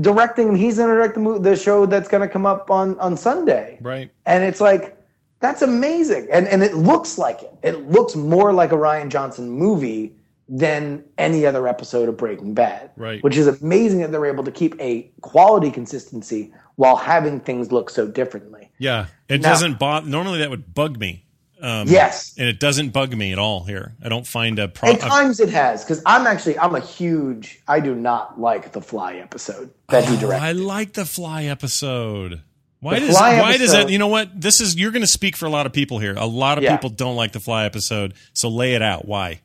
directing. 0.00 0.54
He's 0.56 0.76
going 0.76 0.88
to 0.90 0.94
direct 0.94 1.14
the, 1.14 1.20
mo- 1.20 1.38
the 1.38 1.56
show 1.56 1.86
that's 1.86 2.08
going 2.08 2.20
to 2.26 2.28
come 2.28 2.46
up 2.46 2.70
on 2.70 2.98
on 3.00 3.16
Sunday 3.16 3.78
Right. 3.80 4.10
and 4.26 4.44
it's 4.44 4.60
like 4.60 4.96
that's 5.40 5.62
amazing 5.62 6.28
and 6.30 6.46
and 6.48 6.62
it 6.62 6.74
looks 6.74 7.18
like 7.18 7.42
it 7.42 7.52
it 7.62 7.88
looks 7.90 8.14
more 8.14 8.52
like 8.52 8.72
a 8.72 8.76
rian 8.76 9.08
johnson 9.08 9.48
movie 9.50 10.14
than 10.48 11.04
any 11.16 11.46
other 11.46 11.66
episode 11.68 12.08
of 12.08 12.16
breaking 12.16 12.54
bad 12.54 12.90
Right. 12.96 13.22
which 13.22 13.36
is 13.36 13.46
amazing 13.46 14.00
that 14.00 14.10
they're 14.12 14.26
able 14.26 14.44
to 14.44 14.50
keep 14.52 14.74
a 14.80 15.10
quality 15.20 15.70
consistency 15.70 16.52
while 16.76 16.96
having 16.96 17.40
things 17.40 17.70
look 17.72 17.88
so 17.90 18.06
differently 18.06 18.70
Yeah. 18.78 19.06
It 19.28 19.42
Now- 19.42 19.50
doesn't 19.50 19.78
bother. 19.78 20.08
Normally 20.08 20.38
that 20.38 20.48
would 20.50 20.74
bug 20.74 20.98
me. 20.98 21.24
Um, 21.62 21.86
yes 21.88 22.34
And 22.38 22.48
it 22.48 22.58
doesn't 22.58 22.88
bug 22.90 23.14
me 23.14 23.32
at 23.32 23.38
all 23.38 23.64
here. 23.64 23.92
I 24.02 24.08
don't 24.08 24.26
find 24.26 24.58
a 24.58 24.66
problem. 24.66 24.96
at 25.02 25.06
times 25.08 25.40
it 25.40 25.50
has 25.50 25.84
because 25.84 26.02
i'm 26.06 26.26
actually 26.26 26.58
i'm 26.58 26.74
a 26.74 26.80
huge 26.80 27.60
i 27.68 27.78
do 27.80 27.94
not 27.94 28.40
like 28.40 28.72
the 28.72 28.80
fly 28.80 29.16
episode 29.16 29.70
that 29.90 30.04
he 30.06 30.16
directed 30.16 30.42
Oh, 30.42 30.48
I 30.48 30.52
like 30.52 30.94
the 30.94 31.04
fly 31.04 31.44
episode. 31.44 32.40
Why 32.80 32.98
The 32.98 33.06
does 33.06 33.14
why 33.14 33.56
does 33.58 33.72
that? 33.72 33.90
You 33.90 33.98
know 33.98 34.08
what? 34.08 34.40
This 34.40 34.60
is 34.60 34.76
you're 34.76 34.90
going 34.90 35.02
to 35.02 35.06
speak 35.06 35.36
for 35.36 35.46
a 35.46 35.50
lot 35.50 35.66
of 35.66 35.72
people 35.72 35.98
here. 35.98 36.14
A 36.16 36.26
lot 36.26 36.56
of 36.58 36.64
Yeah. 36.64 36.76
people 36.76 36.90
don't 36.90 37.16
like 37.16 37.32
the 37.32 37.40
fly 37.40 37.64
episode. 37.66 38.14
So 38.32 38.48
lay 38.48 38.74
it 38.74 38.82
out. 38.82 39.06
Why? 39.06 39.40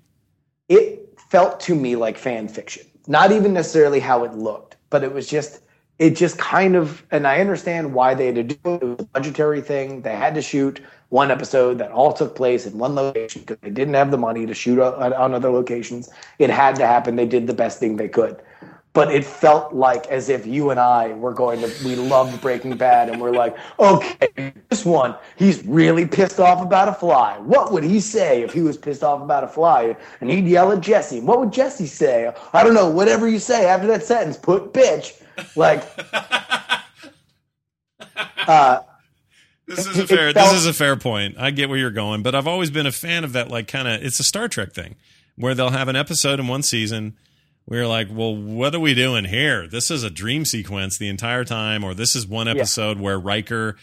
it 0.70 1.02
felt 1.30 1.60
to 1.60 1.76
me 1.76 1.96
like 1.96 2.18
fan 2.18 2.48
fiction. 2.48 2.86
Not 3.08 3.32
even 3.32 3.54
necessarily 3.54 4.00
how 4.00 4.24
it 4.24 4.34
looked, 4.34 4.78
but 4.90 5.04
it 5.04 5.14
was 5.14 5.28
just 5.28 5.62
it 6.00 6.12
just 6.16 6.38
kind 6.38 6.76
of 6.76 7.04
and 7.12 7.28
I 7.28 7.40
understand 7.40 7.94
why 7.94 8.14
they 8.14 8.28
had 8.28 8.36
to 8.36 8.44
do 8.44 8.56
it. 8.66 8.82
It 8.82 8.86
was 8.86 9.00
a 9.00 9.04
budgetary 9.06 9.62
thing. 9.62 10.02
They 10.02 10.16
had 10.16 10.34
to 10.36 10.42
shoot 10.42 10.80
one 11.10 11.30
episode 11.32 11.78
that 11.78 11.92
all 11.92 12.14
took 12.14 12.36
place 12.36 12.66
in 12.66 12.78
one 12.78 12.96
location 12.96 13.42
because 13.42 13.58
they 13.62 13.70
didn't 13.70 13.94
have 13.94 14.12
the 14.12 14.18
money 14.18 14.46
to 14.46 14.54
shoot 14.54 14.80
on 14.80 15.34
other 15.34 15.50
locations. 15.50 16.10
It 16.40 16.50
had 16.50 16.76
to 16.78 16.88
happen. 16.88 17.16
They 17.16 17.28
did 17.28 17.48
the 17.48 17.54
best 17.54 17.80
thing 17.80 17.98
they 17.98 18.08
could. 18.10 18.42
But 18.96 19.14
it 19.14 19.26
felt 19.26 19.74
like 19.74 20.08
as 20.08 20.30
if 20.30 20.48
you 20.48 20.70
and 20.72 20.80
I 20.80 21.10
were 21.10 21.34
going 21.34 21.60
to, 21.60 21.70
we 21.86 21.96
loved 21.96 22.40
Breaking 22.42 22.76
Bad 22.78 23.10
and 23.10 23.22
we're 23.22 23.34
like, 23.34 23.56
okay, 23.78 24.54
this 24.70 24.86
one, 24.86 25.16
he's 25.36 25.64
really 25.66 26.06
pissed 26.08 26.40
off 26.40 26.62
about 26.62 26.88
a 26.88 26.94
fly. 26.94 27.38
What 27.40 27.74
would 27.74 27.84
he 27.84 28.00
say 28.00 28.42
if 28.42 28.54
he 28.54 28.62
was 28.62 28.78
pissed 28.78 29.04
off 29.04 29.22
about 29.22 29.44
a 29.44 29.50
fly? 29.50 29.98
And 30.22 30.32
he'd 30.32 30.48
yell 30.48 30.72
at 30.72 30.80
Jesse. 30.80 31.20
What 31.20 31.42
would 31.42 31.52
Jesse 31.52 31.88
say? 31.88 32.34
I 32.54 32.64
don't 32.64 32.74
know, 32.74 32.90
whatever 32.90 33.28
you 33.28 33.38
say 33.38 33.66
after 33.68 33.86
that 33.88 34.02
sentence, 34.04 34.38
put 34.38 34.72
bitch. 34.74 35.22
Like, 35.58 35.84
uh, 38.48 38.80
This 39.68 39.86
is 39.88 39.98
a 39.98 40.08
fair. 40.08 40.32
felt- 40.32 40.52
this 40.52 40.62
is 40.62 40.68
a 40.68 40.74
fair 40.74 40.96
point. 40.96 41.36
I 41.38 41.52
get 41.52 41.70
where 41.70 41.78
you're 41.78 41.92
going, 41.92 42.24
but 42.24 42.36
I've 42.36 42.48
always 42.48 42.70
been 42.70 42.86
a 42.86 42.92
fan 42.92 43.24
of 43.24 43.34
that. 43.34 43.50
Like 43.50 43.68
kind 43.68 43.88
of, 43.88 44.04
it's 44.04 44.20
a 44.20 44.24
Star 44.24 44.48
Trek 44.48 44.74
thing 44.74 44.96
where 45.36 45.54
they'll 45.54 45.72
have 45.72 45.88
an 45.90 45.96
episode 45.98 46.40
in 46.40 46.48
one 46.48 46.64
season 46.64 47.16
we 47.68 47.80
are 47.80 47.88
like, 47.88 48.08
well, 48.12 48.36
what 48.36 48.76
are 48.76 48.80
we 48.80 48.94
doing 48.94 49.26
here? 49.26 49.68
This 49.68 49.90
is 49.90 50.04
a 50.04 50.10
dream 50.10 50.46
sequence 50.46 50.98
the 50.98 51.10
entire 51.10 51.44
time, 51.44 51.84
or 51.84 51.94
this 51.94 52.16
is 52.16 52.28
one 52.28 52.48
episode 52.48 52.98
yeah. 52.98 53.04
where 53.04 53.20
Riker 53.20 53.76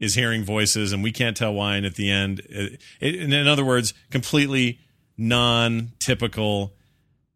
is 0.00 0.14
hearing 0.14 0.44
voices 0.44 0.92
and 0.92 1.02
we 1.02 1.12
can't 1.12 1.36
tell 1.36 1.52
why. 1.52 1.76
And 1.76 1.86
at 1.86 1.96
the 1.96 2.10
end, 2.10 2.40
it, 2.48 2.80
it, 3.00 3.14
in 3.16 3.46
other 3.46 3.64
words, 3.64 3.92
completely 4.10 4.80
non-typical 5.18 6.74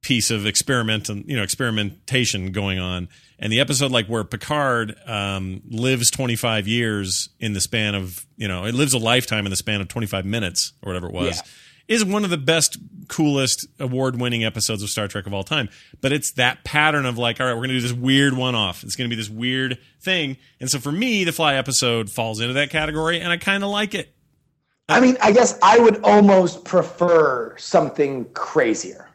piece 0.02 0.30
of 0.30 0.46
experiment, 0.46 1.08
you 1.08 1.36
know, 1.36 1.42
experimentation 1.42 2.52
going 2.52 2.78
on. 2.78 3.08
And 3.38 3.52
the 3.52 3.60
episode 3.60 3.90
like 3.90 4.06
where 4.06 4.24
Picard 4.24 4.94
um, 5.06 5.62
lives 5.68 6.10
25 6.10 6.66
years 6.66 7.28
in 7.38 7.52
the 7.52 7.60
span 7.60 7.94
of, 7.94 8.26
you 8.36 8.48
know, 8.48 8.64
it 8.64 8.74
lives 8.74 8.94
a 8.94 8.98
lifetime 8.98 9.44
in 9.44 9.50
the 9.50 9.56
span 9.56 9.82
of 9.82 9.88
25 9.88 10.24
minutes 10.24 10.72
or 10.82 10.90
whatever 10.90 11.08
it 11.08 11.12
was. 11.12 11.36
Yeah 11.36 11.42
is 11.90 12.04
one 12.04 12.22
of 12.22 12.30
the 12.30 12.38
best, 12.38 12.78
coolest, 13.08 13.66
award 13.80 14.18
winning 14.18 14.44
episodes 14.44 14.80
of 14.82 14.88
Star 14.88 15.08
Trek 15.08 15.26
of 15.26 15.34
all 15.34 15.42
time. 15.42 15.68
But 16.00 16.12
it's 16.12 16.32
that 16.34 16.62
pattern 16.62 17.04
of 17.04 17.18
like, 17.18 17.40
all 17.40 17.46
right, 17.46 17.52
we're 17.52 17.66
going 17.66 17.70
to 17.70 17.74
do 17.74 17.82
this 17.82 17.92
weird 17.92 18.32
one 18.32 18.54
off. 18.54 18.84
It's 18.84 18.94
going 18.94 19.10
to 19.10 19.14
be 19.14 19.20
this 19.20 19.28
weird 19.28 19.76
thing. 20.00 20.36
And 20.60 20.70
so 20.70 20.78
for 20.78 20.92
me, 20.92 21.24
the 21.24 21.32
Fly 21.32 21.56
episode 21.56 22.08
falls 22.08 22.40
into 22.40 22.54
that 22.54 22.70
category, 22.70 23.20
and 23.20 23.32
I 23.32 23.36
kind 23.36 23.64
of 23.64 23.70
like 23.70 23.94
it. 23.94 24.14
I 24.88 25.00
mean, 25.00 25.16
I 25.20 25.32
guess 25.32 25.58
I 25.62 25.78
would 25.78 26.02
almost 26.04 26.64
prefer 26.64 27.56
something 27.58 28.24
crazier. 28.34 29.08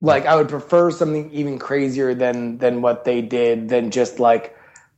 Like 0.00 0.24
I 0.24 0.34
would 0.36 0.48
prefer 0.48 0.90
something 0.90 1.30
even 1.32 1.58
crazier 1.58 2.14
than 2.14 2.58
than 2.58 2.82
what 2.82 3.04
they 3.04 3.22
did 3.22 3.68
than 3.68 3.90
just 3.90 4.18
like 4.18 4.55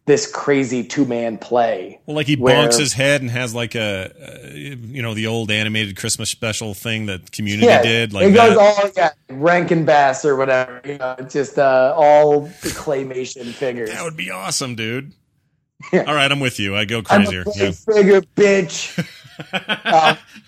this 0.09 0.27
crazy 0.31 0.83
two 0.83 1.05
man 1.05 1.39
play. 1.39 2.01
Well, 2.07 2.17
like 2.17 2.27
he 2.27 2.35
where, 2.35 2.57
bonks 2.57 2.79
his 2.79 2.95
head 2.95 3.21
and 3.21 3.31
has 3.31 3.55
like 3.55 3.77
a, 3.77 4.11
a, 4.19 4.57
you 4.57 5.03
know, 5.03 5.15
the 5.15 5.29
old 5.29 5.53
animated 5.53 5.97
Christmas 5.97 6.31
special 6.31 6.75
thing 6.75 7.07
that 7.07 7.31
Community 7.31 7.67
yeah, 7.67 7.83
did. 7.83 8.13
Like 8.13 8.29
it 8.29 8.33
goes 8.33 8.57
that. 8.57 8.59
all 8.59 8.91
yeah, 8.97 9.11
Rankin 9.29 9.85
Bass 9.85 10.25
or 10.25 10.35
whatever. 10.35 10.81
You 10.85 10.99
know, 10.99 11.15
just 11.29 11.59
uh, 11.59 11.95
all 11.97 12.41
the 12.41 12.71
claymation 12.71 13.53
figures. 13.53 13.91
That 13.91 14.03
would 14.03 14.17
be 14.17 14.31
awesome, 14.33 14.75
dude. 14.75 15.13
Yeah. 15.93 16.05
All 16.09 16.15
right, 16.15 16.31
I'm 16.31 16.41
with 16.41 16.59
you. 16.59 16.75
I 16.75 16.87
go 16.87 17.03
crazier. 17.03 17.43
I'm 17.43 17.53
a 17.53 17.65
yeah. 17.67 17.71
figure, 17.71 18.21
bitch. 18.23 18.99
uh, 19.85 20.17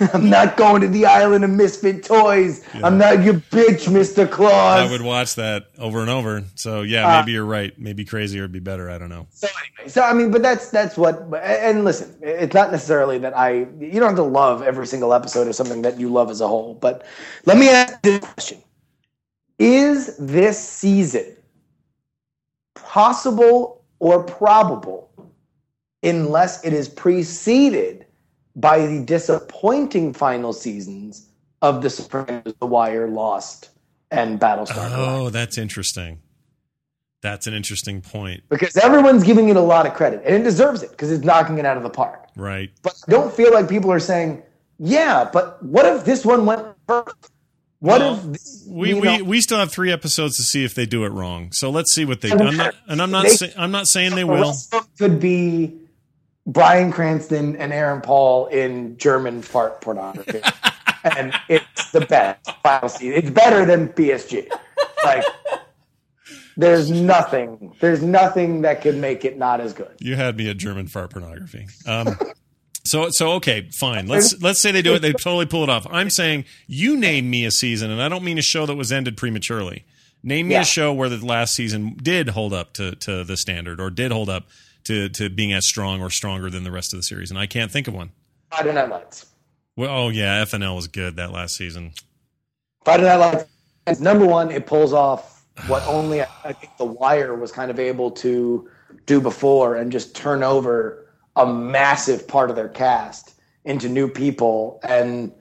I'm 0.14 0.30
not 0.30 0.56
going 0.56 0.80
to 0.80 0.88
the 0.88 1.04
island 1.04 1.44
of 1.44 1.50
misfit 1.50 2.04
toys. 2.04 2.64
Yeah. 2.74 2.86
I'm 2.86 2.96
not 2.96 3.22
your 3.22 3.34
bitch, 3.34 3.86
Mr. 3.86 4.30
Claus. 4.30 4.88
I 4.88 4.90
would 4.90 5.02
watch 5.02 5.34
that 5.34 5.66
over 5.78 6.00
and 6.00 6.08
over. 6.08 6.42
So 6.54 6.82
yeah, 6.82 7.06
uh, 7.06 7.20
maybe 7.20 7.32
uh, 7.32 7.34
you're 7.34 7.44
right. 7.44 7.78
Maybe 7.78 8.04
crazier 8.06 8.42
would 8.42 8.52
be 8.52 8.60
better. 8.60 8.88
I 8.88 8.96
don't 8.96 9.10
know. 9.10 9.26
So 9.30 9.46
anyway, 9.48 9.90
so 9.90 10.02
I 10.02 10.14
mean, 10.14 10.30
but 10.30 10.40
that's 10.42 10.70
that's 10.70 10.96
what. 10.96 11.28
And 11.42 11.84
listen, 11.84 12.16
it's 12.22 12.54
not 12.54 12.70
necessarily 12.70 13.18
that 13.18 13.36
I. 13.36 13.66
You 13.78 14.00
don't 14.00 14.08
have 14.08 14.16
to 14.16 14.22
love 14.22 14.62
every 14.62 14.86
single 14.86 15.12
episode 15.12 15.48
of 15.48 15.54
something 15.54 15.82
that 15.82 16.00
you 16.00 16.08
love 16.08 16.30
as 16.30 16.40
a 16.40 16.48
whole. 16.48 16.74
But 16.74 17.04
let 17.44 17.58
me 17.58 17.68
ask 17.68 18.00
this 18.00 18.20
question: 18.20 18.62
Is 19.58 20.16
this 20.16 20.58
season 20.58 21.36
possible 22.74 23.84
or 23.98 24.22
probable, 24.22 25.10
unless 26.02 26.64
it 26.64 26.72
is 26.72 26.88
preceded? 26.88 28.06
By 28.56 28.86
the 28.86 29.04
disappointing 29.04 30.12
final 30.12 30.52
seasons 30.52 31.28
of 31.62 31.82
The 31.82 31.90
Sopranos, 31.90 32.54
The 32.58 32.66
Wire, 32.66 33.08
Lost, 33.08 33.70
and 34.10 34.40
Battlestar. 34.40 34.90
Oh, 34.92 35.30
that's 35.30 35.58
interesting. 35.58 36.20
That's 37.22 37.46
an 37.46 37.54
interesting 37.54 38.00
point. 38.00 38.42
Because 38.48 38.76
everyone's 38.76 39.22
giving 39.22 39.50
it 39.50 39.56
a 39.56 39.60
lot 39.60 39.86
of 39.86 39.94
credit, 39.94 40.22
and 40.24 40.34
it 40.34 40.42
deserves 40.42 40.82
it 40.82 40.90
because 40.90 41.12
it's 41.12 41.24
knocking 41.24 41.58
it 41.58 41.66
out 41.66 41.76
of 41.76 41.82
the 41.82 41.90
park. 41.90 42.28
Right. 42.34 42.70
But 42.82 42.94
I 43.06 43.10
don't 43.10 43.32
feel 43.32 43.52
like 43.52 43.68
people 43.68 43.92
are 43.92 44.00
saying, 44.00 44.42
yeah, 44.78 45.28
but 45.30 45.62
what 45.62 45.84
if 45.84 46.04
this 46.04 46.24
one 46.24 46.46
went 46.46 46.66
first? 46.86 47.30
What 47.80 48.00
well, 48.00 48.14
if 48.14 48.24
this, 48.24 48.66
we, 48.68 48.92
we 48.92 49.22
we 49.22 49.40
still 49.40 49.58
have 49.58 49.72
three 49.72 49.90
episodes 49.90 50.36
to 50.36 50.42
see 50.42 50.64
if 50.64 50.74
they 50.74 50.84
do 50.84 51.04
it 51.04 51.12
wrong. 51.12 51.50
So 51.52 51.70
let's 51.70 51.92
see 51.92 52.04
what 52.04 52.20
they 52.20 52.28
do. 52.28 52.38
I'm 52.38 52.56
not, 52.56 52.74
and 52.86 53.00
I'm 53.00 53.10
not 53.10 53.26
say, 53.28 53.52
I'm 53.56 53.70
not 53.70 53.86
saying 53.86 54.14
they 54.14 54.24
will. 54.24 54.54
Could 54.98 55.18
be 55.18 55.79
Bryan 56.46 56.92
Cranston 56.92 57.56
and 57.56 57.72
Aaron 57.72 58.00
Paul 58.00 58.46
in 58.46 58.96
German 58.96 59.42
fart 59.42 59.80
pornography. 59.80 60.40
and 61.16 61.32
it's 61.48 61.90
the 61.90 62.00
best 62.02 62.50
final 62.62 62.88
season. 62.88 63.14
It's 63.14 63.30
better 63.30 63.64
than 63.64 63.88
BSG. 63.88 64.48
Like 65.04 65.24
there's 66.56 66.90
nothing. 66.90 67.74
There's 67.80 68.02
nothing 68.02 68.62
that 68.62 68.82
could 68.82 68.96
make 68.96 69.24
it 69.24 69.38
not 69.38 69.60
as 69.60 69.72
good. 69.72 69.94
You 69.98 70.16
had 70.16 70.36
me 70.36 70.48
at 70.50 70.58
German 70.58 70.88
fart 70.88 71.10
pornography. 71.10 71.66
Um, 71.86 72.16
so 72.84 73.08
so 73.10 73.32
okay, 73.32 73.68
fine. 73.72 74.08
Let's 74.08 74.40
let's 74.42 74.60
say 74.60 74.72
they 74.72 74.82
do 74.82 74.94
it. 74.94 75.00
They 75.00 75.12
totally 75.12 75.46
pull 75.46 75.62
it 75.62 75.70
off. 75.70 75.86
I'm 75.90 76.10
saying 76.10 76.44
you 76.66 76.96
name 76.96 77.30
me 77.30 77.44
a 77.44 77.50
season, 77.50 77.90
and 77.90 78.02
I 78.02 78.08
don't 78.08 78.24
mean 78.24 78.38
a 78.38 78.42
show 78.42 78.66
that 78.66 78.76
was 78.76 78.92
ended 78.92 79.16
prematurely. 79.16 79.84
Name 80.22 80.48
me 80.48 80.54
yeah. 80.54 80.62
a 80.62 80.64
show 80.66 80.92
where 80.92 81.08
the 81.08 81.24
last 81.24 81.54
season 81.54 81.96
did 82.02 82.30
hold 82.30 82.52
up 82.52 82.74
to 82.74 82.94
to 82.96 83.24
the 83.24 83.36
standard 83.36 83.80
or 83.80 83.90
did 83.90 84.12
hold 84.12 84.28
up 84.28 84.48
to 84.84 85.08
to 85.10 85.30
being 85.30 85.52
as 85.52 85.66
strong 85.66 86.00
or 86.00 86.10
stronger 86.10 86.50
than 86.50 86.64
the 86.64 86.70
rest 86.70 86.92
of 86.92 86.98
the 86.98 87.02
series, 87.02 87.30
and 87.30 87.38
I 87.38 87.46
can't 87.46 87.70
think 87.70 87.88
of 87.88 87.94
one. 87.94 88.10
Friday 88.50 88.72
Night 88.72 88.88
Lights. 88.88 89.26
Well, 89.76 89.90
oh 89.90 90.08
yeah, 90.08 90.44
FNL 90.44 90.76
was 90.76 90.88
good 90.88 91.16
that 91.16 91.32
last 91.32 91.56
season. 91.56 91.92
Friday 92.84 93.04
Night 93.04 93.16
Lights. 93.16 94.00
Number 94.00 94.26
one, 94.26 94.50
it 94.50 94.66
pulls 94.66 94.92
off 94.92 95.44
what 95.66 95.86
only 95.86 96.22
I 96.22 96.52
think 96.52 96.76
The 96.76 96.84
Wire 96.84 97.34
was 97.34 97.52
kind 97.52 97.70
of 97.70 97.78
able 97.78 98.10
to 98.12 98.68
do 99.06 99.20
before, 99.20 99.76
and 99.76 99.90
just 99.90 100.14
turn 100.14 100.42
over 100.42 101.06
a 101.36 101.46
massive 101.46 102.26
part 102.26 102.50
of 102.50 102.56
their 102.56 102.68
cast 102.68 103.40
into 103.64 103.88
new 103.88 104.08
people 104.08 104.80
and 104.82 105.32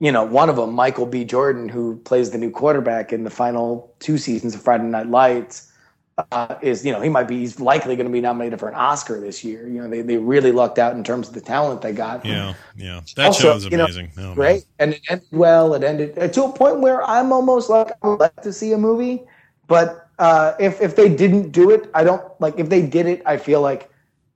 you 0.00 0.10
know, 0.10 0.24
one 0.24 0.48
of 0.48 0.56
them, 0.56 0.72
Michael 0.72 1.04
B. 1.04 1.24
Jordan, 1.24 1.68
who 1.68 1.96
plays 1.98 2.30
the 2.30 2.38
new 2.38 2.50
quarterback 2.50 3.12
in 3.12 3.22
the 3.22 3.30
final 3.30 3.94
two 4.00 4.16
seasons 4.16 4.54
of 4.54 4.62
Friday 4.62 4.84
Night 4.84 5.08
Lights, 5.08 5.69
uh, 6.32 6.56
is 6.62 6.84
you 6.84 6.92
know 6.92 7.00
he 7.00 7.08
might 7.08 7.28
be 7.28 7.38
he's 7.38 7.60
likely 7.60 7.96
going 7.96 8.06
to 8.06 8.12
be 8.12 8.20
nominated 8.20 8.58
for 8.58 8.68
an 8.68 8.74
Oscar 8.74 9.20
this 9.20 9.44
year. 9.44 9.66
You 9.68 9.82
know 9.82 9.88
they, 9.88 10.02
they 10.02 10.16
really 10.16 10.52
lucked 10.52 10.78
out 10.78 10.94
in 10.94 11.04
terms 11.04 11.28
of 11.28 11.34
the 11.34 11.40
talent 11.40 11.82
they 11.82 11.92
got. 11.92 12.24
Yeah, 12.24 12.54
yeah, 12.76 13.00
that 13.16 13.26
also, 13.26 13.42
show 13.42 13.54
was 13.54 13.66
amazing. 13.66 14.10
You 14.16 14.22
know, 14.22 14.30
oh, 14.32 14.34
great, 14.34 14.64
and 14.78 14.94
it 14.94 15.00
ended 15.08 15.28
well. 15.32 15.74
It 15.74 15.84
ended 15.84 16.18
uh, 16.18 16.28
to 16.28 16.44
a 16.44 16.52
point 16.52 16.80
where 16.80 17.02
I'm 17.04 17.32
almost 17.32 17.70
like 17.70 17.92
I 18.02 18.08
would 18.08 18.20
like 18.20 18.42
to 18.42 18.52
see 18.52 18.72
a 18.72 18.78
movie, 18.78 19.22
but 19.66 20.08
uh, 20.18 20.54
if 20.58 20.80
if 20.80 20.96
they 20.96 21.08
didn't 21.08 21.50
do 21.50 21.70
it, 21.70 21.90
I 21.94 22.04
don't 22.04 22.22
like. 22.40 22.58
If 22.58 22.68
they 22.68 22.84
did 22.84 23.06
it, 23.06 23.22
I 23.26 23.36
feel 23.36 23.60
like 23.60 23.90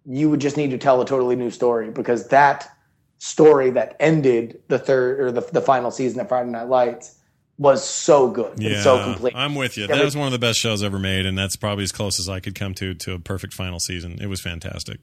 you 0.06 0.30
would 0.30 0.40
just 0.40 0.56
need 0.56 0.70
to 0.70 0.78
tell 0.78 1.00
a 1.00 1.06
totally 1.06 1.36
new 1.36 1.50
story 1.50 1.90
because 1.90 2.28
that 2.28 2.70
story 3.18 3.70
that 3.70 3.96
ended 4.00 4.60
the 4.68 4.78
third 4.78 5.20
or 5.20 5.32
the, 5.32 5.40
the 5.52 5.60
final 5.60 5.90
season 5.90 6.20
of 6.20 6.28
Friday 6.28 6.50
Night 6.50 6.68
Lights 6.68 7.16
was 7.58 7.88
so 7.88 8.28
good 8.28 8.60
yeah, 8.60 8.70
and 8.70 8.82
so 8.82 9.04
complete. 9.04 9.34
I'm 9.36 9.54
with 9.54 9.76
you. 9.76 9.86
That 9.86 10.04
was 10.04 10.16
one 10.16 10.26
of 10.26 10.32
the 10.32 10.38
best 10.38 10.58
shows 10.58 10.82
ever 10.82 10.98
made, 10.98 11.26
and 11.26 11.38
that's 11.38 11.56
probably 11.56 11.84
as 11.84 11.92
close 11.92 12.18
as 12.18 12.28
I 12.28 12.40
could 12.40 12.54
come 12.54 12.74
to 12.74 12.94
to 12.94 13.12
a 13.14 13.18
perfect 13.18 13.54
final 13.54 13.80
season. 13.80 14.18
It 14.20 14.26
was 14.26 14.40
fantastic. 14.40 14.98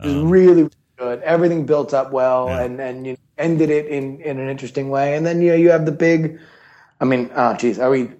It 0.00 0.06
was 0.06 0.14
um, 0.14 0.30
really 0.30 0.70
good. 0.96 1.20
Everything 1.22 1.66
built 1.66 1.92
up 1.92 2.12
well, 2.12 2.46
yeah. 2.46 2.62
and 2.62 2.80
and 2.80 3.06
you 3.06 3.16
ended 3.38 3.70
it 3.70 3.86
in 3.86 4.20
in 4.20 4.38
an 4.38 4.48
interesting 4.48 4.88
way. 4.88 5.14
And 5.16 5.26
then 5.26 5.42
you 5.42 5.50
know 5.50 5.56
you 5.56 5.70
have 5.70 5.84
the 5.84 5.92
big. 5.92 6.40
I 7.00 7.04
mean, 7.04 7.30
oh 7.34 7.54
geez, 7.54 7.78
are 7.78 7.90
we? 7.90 8.10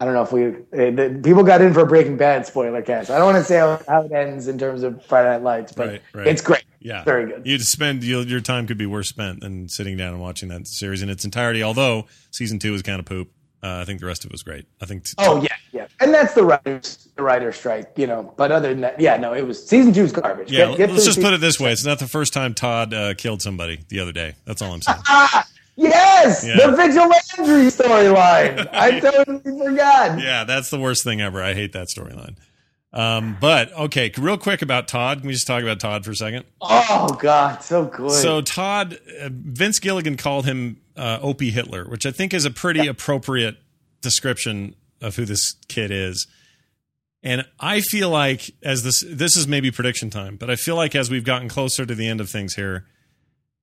I 0.00 0.06
don't 0.06 0.14
know 0.14 0.22
if 0.22 0.32
we 0.32 0.46
uh, 0.46 0.50
the, 0.72 1.20
people 1.22 1.42
got 1.42 1.60
in 1.60 1.74
for 1.74 1.80
a 1.80 1.86
Breaking 1.86 2.16
Bad 2.16 2.46
spoiler 2.46 2.80
cast. 2.80 3.10
I 3.10 3.18
don't 3.18 3.26
want 3.26 3.36
to 3.36 3.44
say 3.44 3.58
how, 3.58 3.80
how, 3.86 4.02
it 4.02 4.12
ends 4.12 4.48
in 4.48 4.58
terms 4.58 4.82
of 4.82 5.04
Friday 5.04 5.28
Night 5.28 5.42
Lights, 5.42 5.72
but 5.72 5.88
right, 5.88 6.02
right. 6.14 6.26
it's 6.26 6.40
great. 6.40 6.64
Yeah, 6.80 7.04
very 7.04 7.26
good. 7.26 7.46
You'd 7.46 7.60
spend 7.60 8.02
your 8.02 8.40
time 8.40 8.66
could 8.66 8.78
be 8.78 8.86
worse 8.86 9.10
spent 9.10 9.40
than 9.40 9.68
sitting 9.68 9.98
down 9.98 10.14
and 10.14 10.22
watching 10.22 10.48
that 10.48 10.66
series 10.66 11.02
in 11.02 11.10
its 11.10 11.26
entirety. 11.26 11.62
Although 11.62 12.06
season 12.30 12.58
two 12.58 12.72
is 12.72 12.80
kind 12.80 12.98
of 12.98 13.04
poop. 13.04 13.30
Uh, 13.62 13.80
I 13.82 13.84
think 13.84 14.00
the 14.00 14.06
rest 14.06 14.24
of 14.24 14.30
it 14.30 14.32
was 14.32 14.42
great. 14.42 14.64
I 14.80 14.86
think. 14.86 15.04
T- 15.04 15.12
oh 15.18 15.42
yeah, 15.42 15.48
yeah, 15.70 15.86
and 16.00 16.14
that's 16.14 16.32
the 16.32 16.44
writers, 16.44 17.10
the 17.14 17.22
writer 17.22 17.52
strike, 17.52 17.92
you 17.96 18.06
know. 18.06 18.32
But 18.38 18.52
other 18.52 18.70
than 18.70 18.80
that, 18.80 18.98
yeah, 18.98 19.18
no, 19.18 19.34
it 19.34 19.46
was 19.46 19.68
season 19.68 19.92
two's 19.92 20.12
garbage. 20.12 20.50
Yeah, 20.50 20.68
get, 20.68 20.78
get 20.78 20.90
let's 20.92 21.04
just 21.04 21.20
put 21.20 21.34
it 21.34 21.42
this 21.42 21.60
way: 21.60 21.72
it's 21.72 21.84
not 21.84 21.98
the 21.98 22.08
first 22.08 22.32
time 22.32 22.54
Todd 22.54 22.94
uh, 22.94 23.12
killed 23.12 23.42
somebody 23.42 23.80
the 23.88 24.00
other 24.00 24.12
day. 24.12 24.36
That's 24.46 24.62
all 24.62 24.72
I'm 24.72 24.80
saying. 24.80 24.96
Yes, 25.80 26.46
yeah. 26.46 26.66
the 26.66 26.76
vigilante 26.76 27.70
storyline. 27.70 28.68
I 28.72 29.00
totally 29.00 29.40
forgot. 29.40 30.20
Yeah, 30.20 30.44
that's 30.44 30.68
the 30.68 30.78
worst 30.78 31.04
thing 31.04 31.22
ever. 31.22 31.42
I 31.42 31.54
hate 31.54 31.72
that 31.72 31.88
storyline. 31.88 32.36
Um, 32.92 33.38
but 33.40 33.72
okay, 33.72 34.12
real 34.18 34.36
quick 34.36 34.60
about 34.60 34.88
Todd. 34.88 35.20
Can 35.20 35.28
we 35.28 35.32
just 35.32 35.46
talk 35.46 35.62
about 35.62 35.80
Todd 35.80 36.04
for 36.04 36.10
a 36.10 36.16
second? 36.16 36.44
Oh 36.60 37.16
God, 37.20 37.62
so 37.62 37.86
good. 37.86 38.10
So 38.10 38.42
Todd, 38.42 38.98
uh, 39.20 39.30
Vince 39.30 39.78
Gilligan 39.78 40.16
called 40.16 40.44
him 40.44 40.80
uh, 40.96 41.18
Opie 41.22 41.50
Hitler, 41.50 41.88
which 41.88 42.04
I 42.04 42.10
think 42.10 42.34
is 42.34 42.44
a 42.44 42.50
pretty 42.50 42.80
yeah. 42.80 42.90
appropriate 42.90 43.56
description 44.02 44.74
of 45.00 45.16
who 45.16 45.24
this 45.24 45.54
kid 45.68 45.90
is. 45.90 46.26
And 47.22 47.46
I 47.58 47.80
feel 47.80 48.10
like 48.10 48.50
as 48.62 48.82
this 48.82 49.04
this 49.06 49.36
is 49.36 49.46
maybe 49.46 49.70
prediction 49.70 50.10
time, 50.10 50.36
but 50.36 50.50
I 50.50 50.56
feel 50.56 50.76
like 50.76 50.94
as 50.94 51.10
we've 51.10 51.24
gotten 51.24 51.48
closer 51.48 51.86
to 51.86 51.94
the 51.94 52.06
end 52.08 52.20
of 52.20 52.28
things 52.28 52.54
here, 52.54 52.86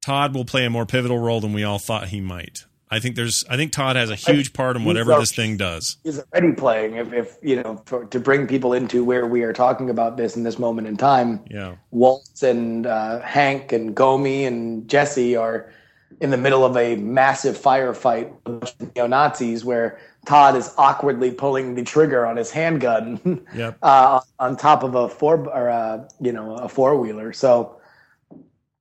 Todd 0.08 0.34
will 0.34 0.46
play 0.46 0.63
a 0.63 0.70
more 0.70 0.86
pivotal 0.86 1.20
role 1.20 1.41
than 1.41 1.52
we 1.52 1.65
all 1.65 1.80
thought 1.80 2.08
he 2.08 2.22
might. 2.22 2.63
I 2.89 3.00
think 3.02 3.17
there's 3.17 3.43
I 3.50 3.58
think 3.58 3.74
Todd 3.74 3.98
has 3.98 4.10
a 4.10 4.15
huge 4.15 4.54
part 4.54 4.78
in 4.78 4.86
whatever 4.86 5.13
this 5.20 5.36
thing 5.36 5.58
does. 5.58 5.98
He's 6.06 6.22
already 6.32 6.54
playing 6.54 6.96
if, 6.96 7.12
if 7.12 7.38
you 7.41 7.62
know 7.62 7.82
for, 7.86 8.06
to 8.06 8.17
bring 8.17 8.48
people 8.48 8.72
into 8.72 9.04
where 9.04 9.28
we 9.28 9.43
are 9.43 9.52
talking 9.52 9.89
about 9.89 10.15
this 10.15 10.38
in 10.38 10.43
this 10.43 10.58
moment 10.58 10.88
in 10.88 10.96
time. 10.96 11.43
Yeah, 11.52 11.76
Waltz 11.91 12.41
and 12.41 12.88
uh, 12.88 13.20
Hank 13.20 13.74
and 13.74 13.93
Gomi 13.93 14.48
and 14.48 14.88
Jesse 14.88 15.36
are 15.36 15.74
in 16.22 16.30
the 16.30 16.38
middle 16.38 16.63
of 16.63 16.78
a 16.78 16.96
massive 16.96 17.58
firefight 17.58 18.32
with 18.46 18.96
neo 18.96 19.08
Nazis, 19.08 19.65
where 19.65 20.00
Todd 20.26 20.56
is 20.56 20.74
awkwardly 20.78 21.32
pulling 21.32 21.76
the 21.76 21.84
trigger 21.84 22.26
on 22.26 22.38
his 22.38 22.50
handgun 22.50 23.46
Yep. 23.54 23.78
uh, 23.82 24.22
on 24.39 24.56
top 24.56 24.84
of 24.84 24.96
a 24.96 25.10
four 25.10 25.50
or 25.50 25.67
a, 25.67 26.08
you 26.22 26.32
know 26.32 26.56
a 26.56 26.70
four 26.70 26.98
wheeler. 26.98 27.34
So 27.34 27.78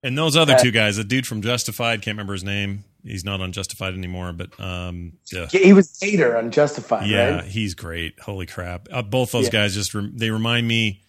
And 0.02 0.16
those 0.16 0.36
other 0.36 0.56
two 0.58 0.70
guys, 0.70 0.96
the 0.96 1.04
dude 1.04 1.26
from 1.26 1.42
Justified, 1.42 2.02
can't 2.02 2.14
remember 2.14 2.34
his 2.34 2.44
name. 2.44 2.84
He's 3.02 3.24
not 3.24 3.40
on 3.40 3.52
Justified 3.52 3.94
anymore, 3.94 4.32
but 4.32 4.58
um, 4.60 5.12
yeah, 5.32 5.46
he 5.46 5.72
was 5.72 5.96
Gator 6.00 6.36
on 6.36 6.50
Justified, 6.50 7.08
yeah, 7.08 7.36
right? 7.36 7.44
he's 7.44 7.74
great. 7.74 8.18
Holy 8.20 8.46
crap! 8.46 8.88
Uh, 8.92 9.02
both 9.02 9.32
those 9.32 9.44
Yeah. 9.46 9.50
guys 9.50 9.74
just 9.74 9.94
rem- 9.94 10.12
they 10.16 10.30
remind 10.30 10.66
me 10.68 11.02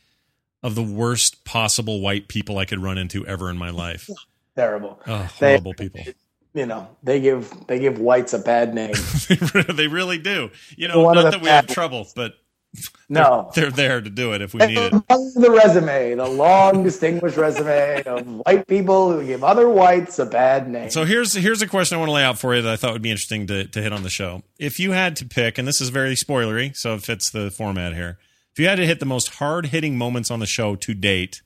of 0.63 0.75
the 0.75 0.83
worst 0.83 1.43
possible 1.43 2.01
white 2.01 2.27
people 2.27 2.57
I 2.57 2.65
could 2.65 2.79
run 2.81 2.97
into 2.97 3.25
ever 3.27 3.49
in 3.49 3.57
my 3.57 3.69
life. 3.71 4.09
Terrible. 4.55 4.99
Oh, 5.05 5.29
They- 5.39 5.51
horrible 5.51 5.73
people. 5.77 6.01
You 6.53 6.65
know 6.65 6.87
they 7.03 7.19
give 7.19 7.53
they 7.67 7.77
give 7.79 7.99
whites 7.99 8.33
a 8.33 8.39
bad 8.39 8.73
name. 8.75 8.93
they 9.73 9.87
really 9.87 10.17
do. 10.17 10.49
You 10.75 10.87
know, 10.87 11.01
One 11.01 11.15
not 11.15 11.31
that 11.31 11.41
we 11.41 11.49
have 11.49 11.67
trouble, 11.67 12.07
but 12.15 12.33
No, 13.09 13.49
they're 13.55 13.71
there 13.71 14.01
to 14.01 14.09
do 14.09 14.33
it 14.33 14.41
if 14.41 14.53
we 14.53 14.65
need 14.65 14.77
it. 14.77 14.91
The 14.91 15.49
resume, 15.49 16.15
the 16.15 16.27
long 16.27 16.83
distinguished 16.83 17.37
resume 17.37 18.03
of 18.05 18.27
white 18.45 18.67
people 18.67 19.13
who 19.13 19.25
give 19.25 19.45
other 19.45 19.69
whites 19.69 20.19
a 20.19 20.25
bad 20.25 20.69
name. 20.69 20.89
So 20.89 21.05
here's 21.05 21.33
here's 21.33 21.61
a 21.61 21.67
question 21.67 21.95
I 21.95 21.99
want 21.99 22.09
to 22.09 22.13
lay 22.13 22.23
out 22.25 22.37
for 22.37 22.53
you 22.53 22.61
that 22.61 22.73
I 22.73 22.75
thought 22.75 22.91
would 22.91 23.01
be 23.01 23.09
interesting 23.09 23.47
to, 23.47 23.63
to 23.65 23.81
hit 23.81 23.93
on 23.93 24.03
the 24.03 24.09
show. 24.09 24.43
If 24.59 24.77
you 24.77 24.91
had 24.91 25.15
to 25.17 25.25
pick, 25.25 25.57
and 25.57 25.65
this 25.65 25.79
is 25.79 25.87
very 25.87 26.15
spoilery, 26.15 26.75
so 26.75 26.95
it 26.95 27.01
fits 27.01 27.29
the 27.29 27.49
format 27.49 27.93
here. 27.93 28.17
If 28.51 28.59
you 28.59 28.67
had 28.67 28.75
to 28.75 28.85
hit 28.85 28.99
the 28.99 29.05
most 29.05 29.35
hard 29.35 29.67
hitting 29.67 29.97
moments 29.97 30.29
on 30.29 30.39
the 30.41 30.45
show 30.45 30.75
to 30.75 30.93
date, 30.93 31.41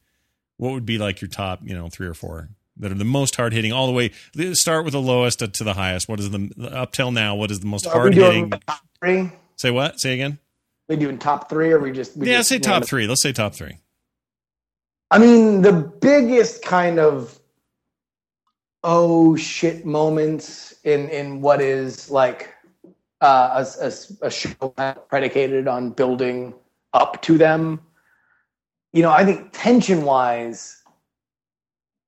what 0.58 0.72
would 0.74 0.86
be 0.86 0.98
like 0.98 1.22
your 1.22 1.30
top, 1.30 1.60
you 1.64 1.76
know, 1.76 1.90
three 1.90 2.08
or 2.08 2.16
four 2.16 2.50
that 2.78 2.92
are 2.92 2.96
the 2.96 3.06
most 3.06 3.36
hard 3.36 3.54
hitting 3.54 3.72
all 3.72 3.86
the 3.86 3.94
way? 3.94 4.12
Start 4.54 4.84
with 4.84 4.94
the 4.94 5.02
lowest 5.02 5.40
to, 5.40 5.48
to 5.48 5.64
the 5.64 5.74
highest. 5.76 6.10
What 6.10 6.20
is 6.20 6.32
the 6.32 6.72
up 6.74 6.92
till 6.92 7.12
now? 7.12 7.36
What 7.36 7.52
is 7.52 7.60
the 7.60 7.68
most 7.68 7.86
hard 7.86 8.16
hitting? 8.16 8.52
Say 9.58 9.70
what? 9.70 10.00
Say 10.00 10.16
again. 10.16 10.40
We 10.92 10.98
doing 10.98 11.18
top 11.18 11.50
three, 11.50 11.72
or 11.72 11.80
we 11.80 11.94
just 11.94 12.18
we 12.18 12.28
Yeah, 12.30 12.40
just 12.40 12.50
say 12.50 12.60
top 12.60 12.72
random- 12.74 12.88
three. 12.88 13.08
Let's 13.08 13.22
say 13.24 13.32
top 13.32 13.56
three. 13.56 13.78
I 15.10 15.20
mean, 15.20 15.62
the 15.62 15.72
biggest 15.72 16.64
kind 16.66 17.00
of 17.00 17.40
oh 18.84 19.38
shit 19.38 19.86
moments 19.86 20.76
in 20.84 21.08
in 21.08 21.40
what 21.40 21.62
is 21.62 22.12
like 22.12 22.54
uh, 23.22 23.64
a, 23.82 23.86
a, 23.86 23.92
a 24.28 24.30
show 24.30 24.74
predicated 25.08 25.66
on 25.70 25.92
building 25.92 26.54
up 26.94 27.22
to 27.22 27.38
them. 27.38 27.80
You 28.92 29.04
know, 29.04 29.12
I 29.12 29.24
think 29.24 29.48
tension 29.54 30.02
wise, 30.02 30.84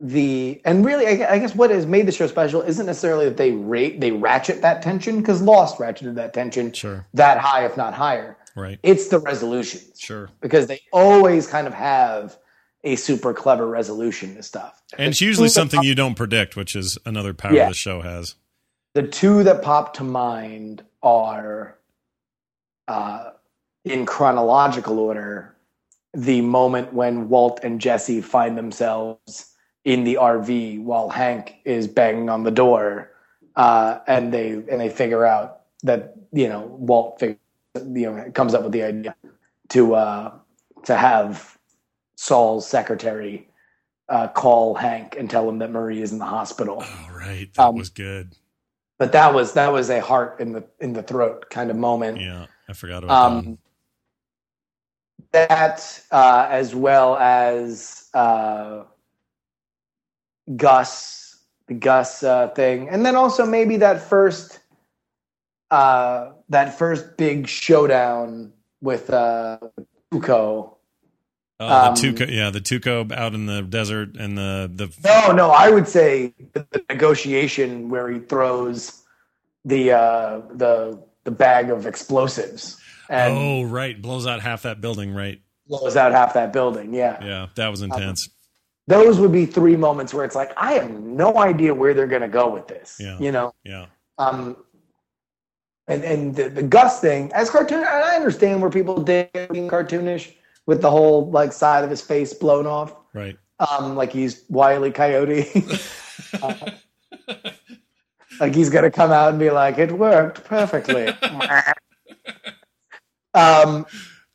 the 0.02 0.62
and 0.66 0.84
really, 0.86 1.08
I, 1.24 1.36
I 1.36 1.40
guess 1.40 1.56
what 1.56 1.70
has 1.70 1.86
made 1.86 2.06
the 2.06 2.12
show 2.12 2.28
special 2.28 2.62
isn't 2.64 2.86
necessarily 2.86 3.30
that 3.30 3.38
they 3.38 3.52
rate 3.52 4.02
they 4.02 4.12
ratchet 4.12 4.62
that 4.62 4.82
tension 4.82 5.22
because 5.22 5.42
Lost 5.42 5.78
ratcheted 5.78 6.16
that 6.16 6.34
tension 6.34 6.74
Sure. 6.74 7.06
that 7.14 7.38
high, 7.38 7.64
if 7.66 7.78
not 7.78 7.94
higher. 7.94 8.36
Right. 8.56 8.80
It's 8.84 9.08
the 9.08 9.20
resolutions 9.20 10.00
Sure. 10.00 10.30
because 10.42 10.68
they 10.68 10.82
always 10.92 11.48
kind 11.48 11.66
of 11.68 11.74
have 11.74 12.38
a 12.84 12.96
super 12.96 13.34
clever 13.34 13.66
resolution 13.68 14.36
to 14.36 14.44
stuff. 14.44 14.82
And 14.98 15.10
it's 15.10 15.22
usually 15.22 15.50
something 15.50 15.82
you 15.84 15.96
don't 15.96 16.16
predict, 16.16 16.56
which 16.56 16.76
is 16.76 16.98
another 17.06 17.34
power 17.34 17.54
Yeah. 17.54 17.70
the 17.70 17.74
show 17.74 18.02
has. 18.02 18.36
The 18.94 19.04
two 19.04 19.44
that 19.44 19.62
pop 19.64 19.94
to 19.96 20.04
mind 20.04 20.84
are, 21.02 21.78
uh, 22.88 23.32
in 23.86 24.06
chronological 24.06 25.00
order, 25.00 25.56
the 26.14 26.42
moment 26.42 26.94
when 26.94 27.28
Walt 27.30 27.60
and 27.64 27.82
Jesse 27.82 28.22
find 28.22 28.58
themselves 28.58 29.56
in 29.84 30.04
the 30.04 30.18
RV 30.18 30.80
while 30.84 31.10
Hank 31.10 31.56
is 31.66 31.88
banging 31.88 32.30
on 32.30 32.44
the 32.44 32.52
door, 32.52 33.12
uh, 33.56 34.00
and 34.08 34.32
they 34.34 34.52
and 34.52 34.80
they 34.80 34.90
figure 34.90 35.26
out 35.26 35.62
that 35.84 36.16
you 36.32 36.48
know 36.48 36.62
Walt 36.80 37.20
fig- 37.20 37.40
you 37.76 38.12
know 38.12 38.32
comes 38.34 38.54
up 38.54 38.64
with 38.64 38.72
the 38.72 38.84
idea 38.84 39.16
to 39.70 39.96
uh, 39.96 40.34
to 40.86 40.96
have 40.96 41.58
Saul's 42.16 42.68
secretary 42.68 43.50
uh, 44.10 44.28
call 44.28 44.76
Hank 44.76 45.16
and 45.18 45.30
tell 45.30 45.48
him 45.48 45.60
that 45.60 45.72
Marie 45.72 46.02
is 46.02 46.12
in 46.12 46.20
the 46.20 46.26
hospital. 46.26 46.84
Oh, 46.86 47.08
right. 47.14 47.50
That 47.56 47.64
Um, 47.64 47.76
was 47.76 47.90
good. 47.90 48.36
But 49.00 49.12
that 49.14 49.34
was 49.34 49.54
that 49.54 49.72
was 49.72 49.90
a 49.90 50.00
heart 50.02 50.40
in 50.40 50.54
the 50.54 50.64
in 50.80 50.94
the 50.94 51.04
throat 51.04 51.50
kind 51.50 51.72
of 51.72 51.78
moment. 51.78 52.22
Yeah. 52.22 52.46
I 52.70 52.74
forgot 52.74 53.04
about 53.04 53.44
that. 53.44 53.48
Um, 53.50 53.58
that 55.32 56.04
uh, 56.12 56.48
as 56.50 56.76
well 56.76 57.18
as 57.18 58.10
uh, 58.14 58.84
Gus, 60.56 61.42
the 61.68 61.74
Gus 61.74 62.24
uh, 62.24 62.50
thing, 62.50 62.88
and 62.90 63.06
then 63.06 63.16
also 63.16 63.46
maybe 63.46 63.78
that 63.78 64.02
first 64.02 64.60
uh, 65.74 66.34
that 66.50 66.78
first 66.78 67.18
big 67.18 67.48
showdown 67.48 68.54
with 68.82 69.10
uh, 69.10 69.58
Tuco. 70.14 70.76
Oh, 71.60 71.68
um, 71.68 71.96
the 71.96 72.02
Tuco, 72.02 72.32
yeah, 72.32 72.50
the 72.52 72.60
Tuco 72.62 73.12
out 73.12 73.34
in 73.34 73.48
the 73.48 73.62
desert 73.64 74.16
and 74.18 74.38
the 74.38 74.70
the 74.74 74.94
No, 75.04 75.32
no, 75.32 75.50
I 75.50 75.70
would 75.70 75.88
say 75.88 76.34
the, 76.54 76.66
negotiation 76.90 77.90
where 77.90 78.10
he 78.10 78.20
throws 78.20 79.04
the 79.66 79.94
uh, 79.94 80.42
the 80.52 81.02
the 81.24 81.32
bag 81.32 81.70
of 81.70 81.88
explosives 81.88 82.80
and 83.10 83.34
oh 83.36 83.64
right, 83.64 84.00
blows 84.00 84.28
out 84.28 84.42
half 84.42 84.64
that 84.64 84.80
building, 84.80 85.14
right? 85.14 85.42
blows 85.68 85.96
out 85.96 86.12
half 86.12 86.34
that 86.34 86.54
building. 86.54 86.94
Yeah. 86.94 87.24
Yeah, 87.24 87.48
that 87.56 87.70
was 87.70 87.82
intense. 87.82 88.30
those 88.88 89.20
would 89.20 89.32
be 89.32 89.46
three 89.46 89.76
moments 89.76 90.14
where 90.14 90.26
it's 90.26 90.36
like 90.36 90.52
I 90.58 90.74
have 90.74 90.92
no 90.92 91.38
idea 91.38 91.74
where 91.74 91.94
they're 91.94 92.06
going 92.06 92.22
to 92.22 92.28
go 92.28 92.50
with 92.50 92.68
this. 92.68 92.98
Yeah. 93.00 93.18
You 93.20 93.32
know, 93.32 93.54
Yeah, 93.64 93.88
um, 94.18 94.58
and 95.88 96.04
and 96.04 96.36
the, 96.36 96.50
the 96.50 96.64
Gus 96.64 97.00
thing 97.00 97.32
as 97.34 97.50
cartoon, 97.50 97.80
and 97.80 97.88
I 97.88 98.16
understand 98.16 98.62
where 98.62 98.72
people 98.72 99.02
dig 99.02 99.30
being 99.52 99.70
cartoonish 99.70 100.34
with 100.66 100.82
the 100.82 100.90
whole 100.90 101.30
like 101.32 101.52
side 101.52 101.84
of 101.84 101.90
his 101.90 102.02
face 102.02 102.34
blown 102.34 102.66
off, 102.66 102.96
right. 103.14 103.38
um, 103.60 103.96
like 103.96 104.12
he's 104.12 104.44
Wile 104.50 104.86
E. 104.86 104.92
Coyote. 104.92 105.50
Uh, 106.42 106.56
like 108.40 108.54
he's 108.56 108.70
gonna 108.70 108.92
come 108.92 109.12
out 109.12 109.30
and 109.30 109.40
be 109.40 109.50
like, 109.50 109.78
"It 109.78 109.92
worked 109.92 110.44
perfectly." 110.46 111.08
um, 113.34 113.86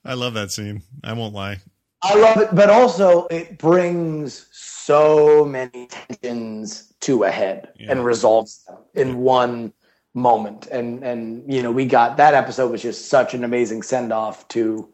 I 0.04 0.14
love 0.14 0.34
that 0.34 0.50
scene. 0.50 0.82
I 1.04 1.12
won't 1.12 1.34
lie. 1.34 1.58
I 2.02 2.14
love 2.14 2.38
it, 2.38 2.54
but 2.54 2.70
also 2.70 3.26
it 3.26 3.58
brings 3.58 4.46
so 4.52 5.44
many 5.44 5.88
tensions 5.88 6.92
to 7.00 7.24
a 7.24 7.30
head 7.30 7.72
Yeah. 7.76 7.90
and 7.92 8.04
resolves 8.04 8.64
them 8.64 8.78
in 8.94 9.18
one 9.18 9.72
moment. 10.14 10.66
And 10.68 11.02
and 11.04 11.52
you 11.52 11.62
know, 11.62 11.70
we 11.70 11.86
got 11.86 12.16
that 12.16 12.34
episode 12.34 12.70
was 12.70 12.82
just 12.82 13.08
such 13.08 13.34
an 13.34 13.44
amazing 13.44 13.82
send 13.82 14.12
off 14.12 14.46
to 14.48 14.88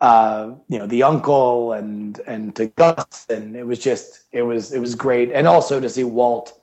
uh, 0.00 0.54
you 0.68 0.78
know, 0.78 0.86
the 0.86 1.04
uncle 1.04 1.72
and 1.72 2.20
and 2.26 2.56
to 2.56 2.66
Gus, 2.66 3.26
and 3.30 3.54
it 3.56 3.64
was 3.64 3.78
just 3.78 4.24
it 4.32 4.42
was 4.42 4.72
it 4.72 4.80
was 4.80 4.94
great. 4.94 5.30
And 5.32 5.46
also 5.46 5.80
to 5.80 5.88
see 5.88 6.04
Walt 6.04 6.60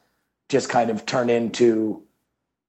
just 0.49 0.69
kind 0.69 0.89
of 0.89 1.05
turn 1.05 1.29
into 1.29 2.03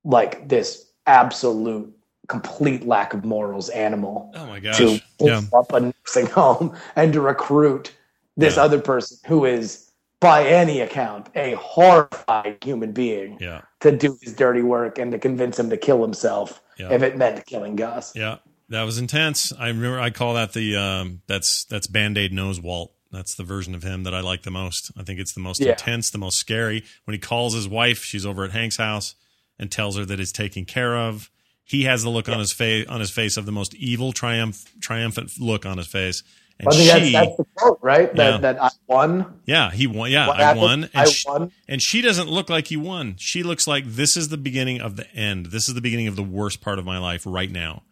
like 0.04 0.48
this 0.48 0.92
absolute 1.06 1.92
complete 2.28 2.86
lack 2.86 3.12
of 3.12 3.24
morals 3.24 3.68
animal 3.70 4.30
Oh 4.36 4.46
my 4.46 4.60
gosh. 4.60 4.76
to 4.78 5.00
Yeah, 5.18 5.42
up 5.52 5.72
a 5.72 5.80
nursing 5.80 6.26
home 6.32 6.76
and 6.94 7.12
to 7.12 7.20
recruit 7.20 7.92
this 8.36 8.56
Yeah. 8.56 8.62
other 8.62 8.80
person 8.80 9.18
who 9.26 9.44
is, 9.44 9.89
by 10.20 10.46
any 10.46 10.80
account, 10.80 11.28
a 11.34 11.54
horrified 11.54 12.58
human 12.62 12.92
being 12.92 13.38
yeah, 13.40 13.62
to 13.80 13.90
do 13.96 14.18
his 14.22 14.34
dirty 14.34 14.62
work 14.62 14.98
and 14.98 15.12
to 15.12 15.18
convince 15.18 15.58
him 15.58 15.70
to 15.70 15.76
kill 15.76 16.02
himself 16.02 16.60
Yeah. 16.78 16.92
if 16.92 17.02
it 17.02 17.16
meant 17.16 17.44
killing 17.46 17.76
Gus. 17.76 18.12
yeah. 18.14 18.36
That 18.68 18.82
was 18.84 18.98
intense. 18.98 19.52
I 19.58 19.66
remember. 19.66 19.98
I 19.98 20.10
call 20.10 20.34
that 20.34 20.52
the 20.52 20.76
um. 20.76 21.22
That's 21.26 21.64
that's 21.64 21.88
Band 21.88 22.16
Aid 22.16 22.32
knows 22.32 22.60
Walt. 22.60 22.92
That's 23.10 23.34
the 23.34 23.42
version 23.42 23.74
of 23.74 23.82
him 23.82 24.04
that 24.04 24.14
I 24.14 24.20
like 24.20 24.44
the 24.44 24.52
most. 24.52 24.92
I 24.96 25.02
think 25.02 25.18
it's 25.18 25.32
the 25.32 25.40
most 25.40 25.60
Yeah. 25.60 25.70
intense, 25.72 26.10
the 26.10 26.18
most 26.18 26.38
scary. 26.38 26.84
When 27.02 27.12
he 27.12 27.18
calls 27.18 27.52
his 27.52 27.66
wife, 27.66 28.04
she's 28.04 28.24
over 28.24 28.44
at 28.44 28.52
Hank's 28.52 28.76
house 28.76 29.16
and 29.58 29.72
tells 29.72 29.96
her 29.96 30.04
that 30.04 30.20
it's 30.20 30.30
taken 30.30 30.64
care 30.66 30.96
of. 30.96 31.30
He 31.64 31.82
has 31.84 32.04
the 32.04 32.10
look 32.10 32.28
on 32.28 32.38
his 32.38 32.52
face 32.52 32.86
on 32.88 33.00
his 33.00 33.10
face 33.10 33.36
of 33.36 33.44
the 33.44 33.50
most 33.50 33.74
evil, 33.74 34.12
triumph, 34.12 34.64
triumphant 34.80 35.32
look 35.40 35.66
on 35.66 35.78
his 35.78 35.88
face. 35.88 36.22
And 36.60 36.68
I 36.68 36.72
think 36.72 37.04
she, 37.06 37.12
that's, 37.12 37.26
that's 37.26 37.36
the 37.38 37.46
quote, 37.56 37.78
right? 37.82 38.14
That 38.14 38.30
Yeah. 38.30 38.38
that 38.38 38.62
I 38.62 38.68
won. 38.86 39.40
yeah, 39.46 39.70
he 39.70 39.86
won. 39.86 40.10
Yeah, 40.10 40.28
I 40.28 40.52
won. 40.54 40.84
And 40.84 40.90
I 40.94 41.04
she, 41.06 41.28
won. 41.28 41.52
and 41.68 41.80
she 41.82 42.00
doesn't 42.02 42.28
look 42.28 42.48
like 42.50 42.68
he 42.68 42.76
won. 42.76 43.16
She 43.18 43.42
looks 43.42 43.66
like 43.66 43.84
this 43.86 44.16
is 44.16 44.28
the 44.28 44.36
beginning 44.36 44.80
of 44.80 44.96
the 44.96 45.10
end. 45.14 45.46
This 45.46 45.68
is 45.68 45.74
the 45.74 45.80
beginning 45.80 46.06
of 46.08 46.16
the 46.16 46.22
worst 46.22 46.60
part 46.60 46.78
of 46.78 46.84
my 46.84 46.98
life 46.98 47.22
right 47.26 47.50
now. 47.50 47.82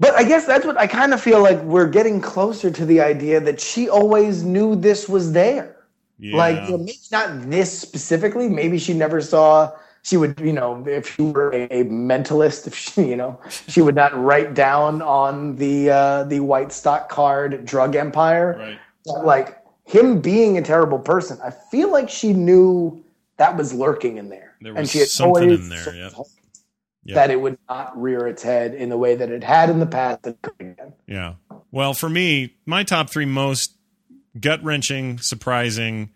But 0.00 0.14
I 0.14 0.22
guess 0.22 0.46
that's 0.46 0.64
what 0.64 0.78
I 0.78 0.86
kind 0.86 1.12
of 1.12 1.20
feel 1.20 1.42
like 1.42 1.60
we're 1.62 1.88
getting 1.88 2.20
closer 2.20 2.70
to 2.70 2.86
the 2.86 3.00
idea 3.00 3.40
that 3.40 3.60
she 3.60 3.88
always 3.88 4.44
knew 4.44 4.76
this 4.76 5.08
was 5.08 5.32
there. 5.32 5.76
Yeah. 6.20 6.36
Like 6.36 6.56
you 6.68 6.76
know, 6.76 6.78
maybe 6.78 6.98
not 7.10 7.50
this 7.50 7.76
specifically. 7.76 8.48
Maybe 8.48 8.78
she 8.78 8.92
never 8.94 9.20
saw. 9.20 9.72
She 10.08 10.16
would, 10.16 10.40
you 10.40 10.54
know, 10.54 10.82
if 10.86 11.14
she 11.14 11.22
were 11.22 11.52
a, 11.52 11.84
mentalist, 11.84 12.66
if 12.66 12.74
she, 12.74 13.02
you 13.02 13.16
know, 13.16 13.38
she 13.68 13.82
would 13.82 13.94
not 13.94 14.18
write 14.18 14.54
down 14.54 15.02
on 15.02 15.56
the 15.56 15.90
uh, 15.90 16.24
the 16.24 16.40
white 16.40 16.72
stock 16.72 17.10
card 17.10 17.66
drug 17.66 17.94
empire. 17.94 18.56
right. 18.58 18.78
But, 19.04 19.24
like 19.24 19.58
him 19.84 20.20
being 20.20 20.56
a 20.56 20.62
terrible 20.62 20.98
person, 20.98 21.38
I 21.44 21.50
feel 21.50 21.90
like 21.90 22.08
she 22.08 22.32
knew 22.32 23.04
that 23.36 23.56
was 23.56 23.72
lurking 23.74 24.16
in 24.16 24.28
there, 24.28 24.54
There 24.60 24.74
and 24.74 24.88
she 24.88 24.98
had 24.98 25.08
something 25.08 25.50
in 25.50 25.68
there, 25.68 25.94
yep. 25.94 26.12
Yep. 27.04 27.14
that 27.14 27.30
it 27.30 27.40
would 27.40 27.58
not 27.68 28.00
rear 28.00 28.26
its 28.26 28.42
head 28.42 28.74
in 28.74 28.88
the 28.88 28.98
way 28.98 29.14
that 29.14 29.30
it 29.30 29.44
had 29.44 29.70
in 29.70 29.78
the 29.78 29.86
past. 29.86 30.26
Yeah. 31.06 31.34
Well, 31.70 31.94
for 31.94 32.08
me, 32.08 32.54
my 32.66 32.82
top 32.82 33.10
three 33.10 33.24
most 33.24 33.74
gut 34.38 34.62
wrenching, 34.62 35.18
surprising, 35.18 36.10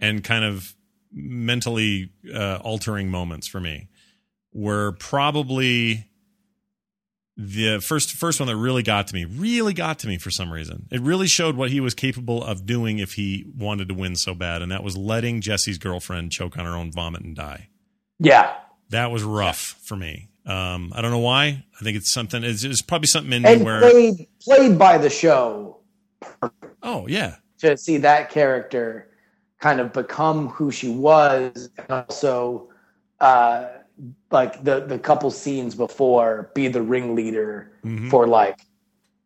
and 0.00 0.22
kind 0.22 0.44
of 0.44 0.74
mentally 1.12 2.10
uh, 2.32 2.56
altering 2.62 3.10
moments 3.10 3.48
for 3.48 3.60
me 3.60 3.88
were 4.52 4.92
probably 4.92 6.06
the 7.36 7.78
first 7.80 8.10
first 8.12 8.40
one 8.40 8.48
that 8.48 8.56
really 8.56 8.82
got 8.82 9.06
to 9.08 9.14
me. 9.14 9.24
Really 9.24 9.72
got 9.72 9.98
to 10.00 10.08
me 10.08 10.18
for 10.18 10.30
some 10.30 10.52
reason. 10.52 10.88
It 10.90 11.00
really 11.00 11.28
showed 11.28 11.56
what 11.56 11.70
he 11.70 11.80
was 11.80 11.94
capable 11.94 12.42
of 12.42 12.66
doing 12.66 12.98
if 12.98 13.12
he 13.12 13.46
wanted 13.56 13.88
to 13.88 13.94
win 13.94 14.16
so 14.16 14.34
bad, 14.34 14.62
and 14.62 14.72
that 14.72 14.82
was 14.82 14.96
letting 14.96 15.40
Jesse's 15.40 15.78
girlfriend 15.78 16.32
choke 16.32 16.58
on 16.58 16.64
her 16.64 16.74
own 16.74 16.90
vomit 16.90 17.22
and 17.22 17.36
die. 17.36 17.68
Yeah, 18.18 18.52
That 18.90 19.10
was 19.10 19.22
rough 19.22 19.78
for 19.82 19.96
me. 19.96 20.30
Um, 20.44 20.92
I 20.96 21.02
don't 21.02 21.10
know 21.10 21.18
why. 21.18 21.64
I 21.78 21.84
think 21.84 21.96
it's 21.96 22.10
something. 22.10 22.42
It's, 22.42 22.64
it's 22.64 22.82
probably 22.82 23.06
something 23.06 23.32
in 23.32 23.46
and 23.46 23.60
me 23.60 23.64
where. 23.64 23.80
played 23.80 24.28
played 24.42 24.78
by 24.78 24.98
the 24.98 25.10
show 25.10 25.78
Oh 26.82 27.06
yeah, 27.06 27.36
to 27.58 27.76
see 27.76 27.98
that 27.98 28.30
character 28.30 29.07
kind 29.60 29.80
of 29.80 29.92
become 29.92 30.48
who 30.48 30.70
she 30.70 30.88
was, 30.90 31.70
and 31.78 31.90
also 32.08 32.68
uh, 33.20 33.66
like 34.30 34.62
the 34.64 34.80
the 34.86 34.98
couple 34.98 35.30
scenes 35.30 35.74
before 35.74 36.50
be 36.54 36.68
the 36.68 36.82
ringleader 36.82 37.72
Mhm. 37.84 38.10
for 38.10 38.26
like, 38.26 38.60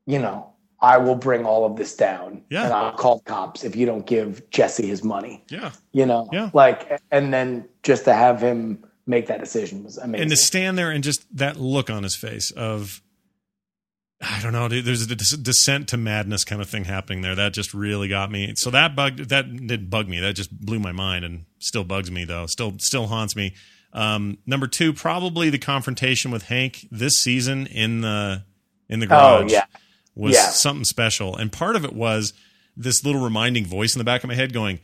you 0.07 0.18
know, 0.18 0.49
I 0.81 0.97
will 0.99 1.14
bring 1.14 1.45
all 1.45 1.64
of 1.66 1.77
this 1.77 1.95
down, 1.95 2.42
Yeah. 2.51 2.64
and 2.64 2.73
I'll 2.73 2.92
call 2.92 3.21
cops 3.21 3.64
if 3.64 3.77
you 3.77 3.85
don't 3.87 4.07
give 4.07 4.49
Jesse 4.51 4.87
his 4.87 5.05
money, 5.05 5.45
yeah. 5.49 5.71
you 5.92 6.07
know, 6.07 6.29
Yeah. 6.33 6.51
like, 6.55 7.01
and 7.11 7.33
then 7.33 7.68
just 7.83 8.05
to 8.07 8.14
have 8.14 8.40
him 8.40 8.83
make 9.07 9.27
that 9.27 9.40
decision 9.40 9.85
was 9.85 9.99
amazing. 9.99 10.23
and 10.23 10.31
to 10.31 10.37
stand 10.37 10.79
there 10.79 10.90
and 10.90 11.05
just 11.05 11.25
that 11.37 11.59
look 11.61 11.90
on 11.90 12.03
his 12.03 12.14
face 12.16 12.51
of 12.53 13.03
I 14.24 14.40
don't 14.40 14.52
know, 14.52 14.68
dude, 14.68 14.85
there's 14.85 15.02
a 15.11 15.16
descent 15.37 15.88
to 15.88 15.96
madness 15.96 16.44
kind 16.44 16.62
of 16.62 16.68
thing 16.68 16.85
happening 16.85 17.22
there. 17.22 17.35
That 17.35 17.52
just 17.52 17.74
really 17.74 18.06
got 18.06 18.30
me. 18.30 18.54
So 18.56 18.70
that 18.70 18.94
bugged 18.94 19.30
that 19.30 19.66
did 19.66 19.90
bug 19.90 20.08
me. 20.08 20.20
That 20.20 20.35
just 20.35 20.56
blew 20.64 20.78
my 20.78 20.92
mind 20.92 21.24
and 21.24 21.44
still 21.58 21.82
bugs 21.82 22.08
me 22.11 22.24
though. 22.24 22.46
Still 22.46 22.74
still 22.78 23.08
haunts 23.08 23.35
me. 23.35 23.54
Um, 23.92 24.38
number 24.46 24.68
two, 24.68 24.92
probably 24.92 25.50
the 25.50 25.58
confrontation 25.58 26.30
with 26.30 26.44
Hank 26.44 26.87
this 26.90 27.14
season 27.18 27.66
in 27.66 28.00
the 28.02 28.44
in 28.88 29.00
the 29.00 29.06
oh 29.06 29.08
garage 29.40 29.50
yeah, 29.52 29.64
was 30.14 30.35
Yeah. 30.35 30.46
something 30.50 30.85
special. 30.85 31.37
And 31.37 31.50
part 31.50 31.74
of 31.74 31.85
it 31.85 31.92
was 31.92 32.32
this 32.76 33.04
little 33.04 33.22
reminding 33.22 33.66
voice 33.66 33.94
in 33.94 33.98
the 33.98 34.04
back 34.04 34.22
of 34.22 34.28
my 34.28 34.35
head 34.37 34.52
going, 34.52 34.78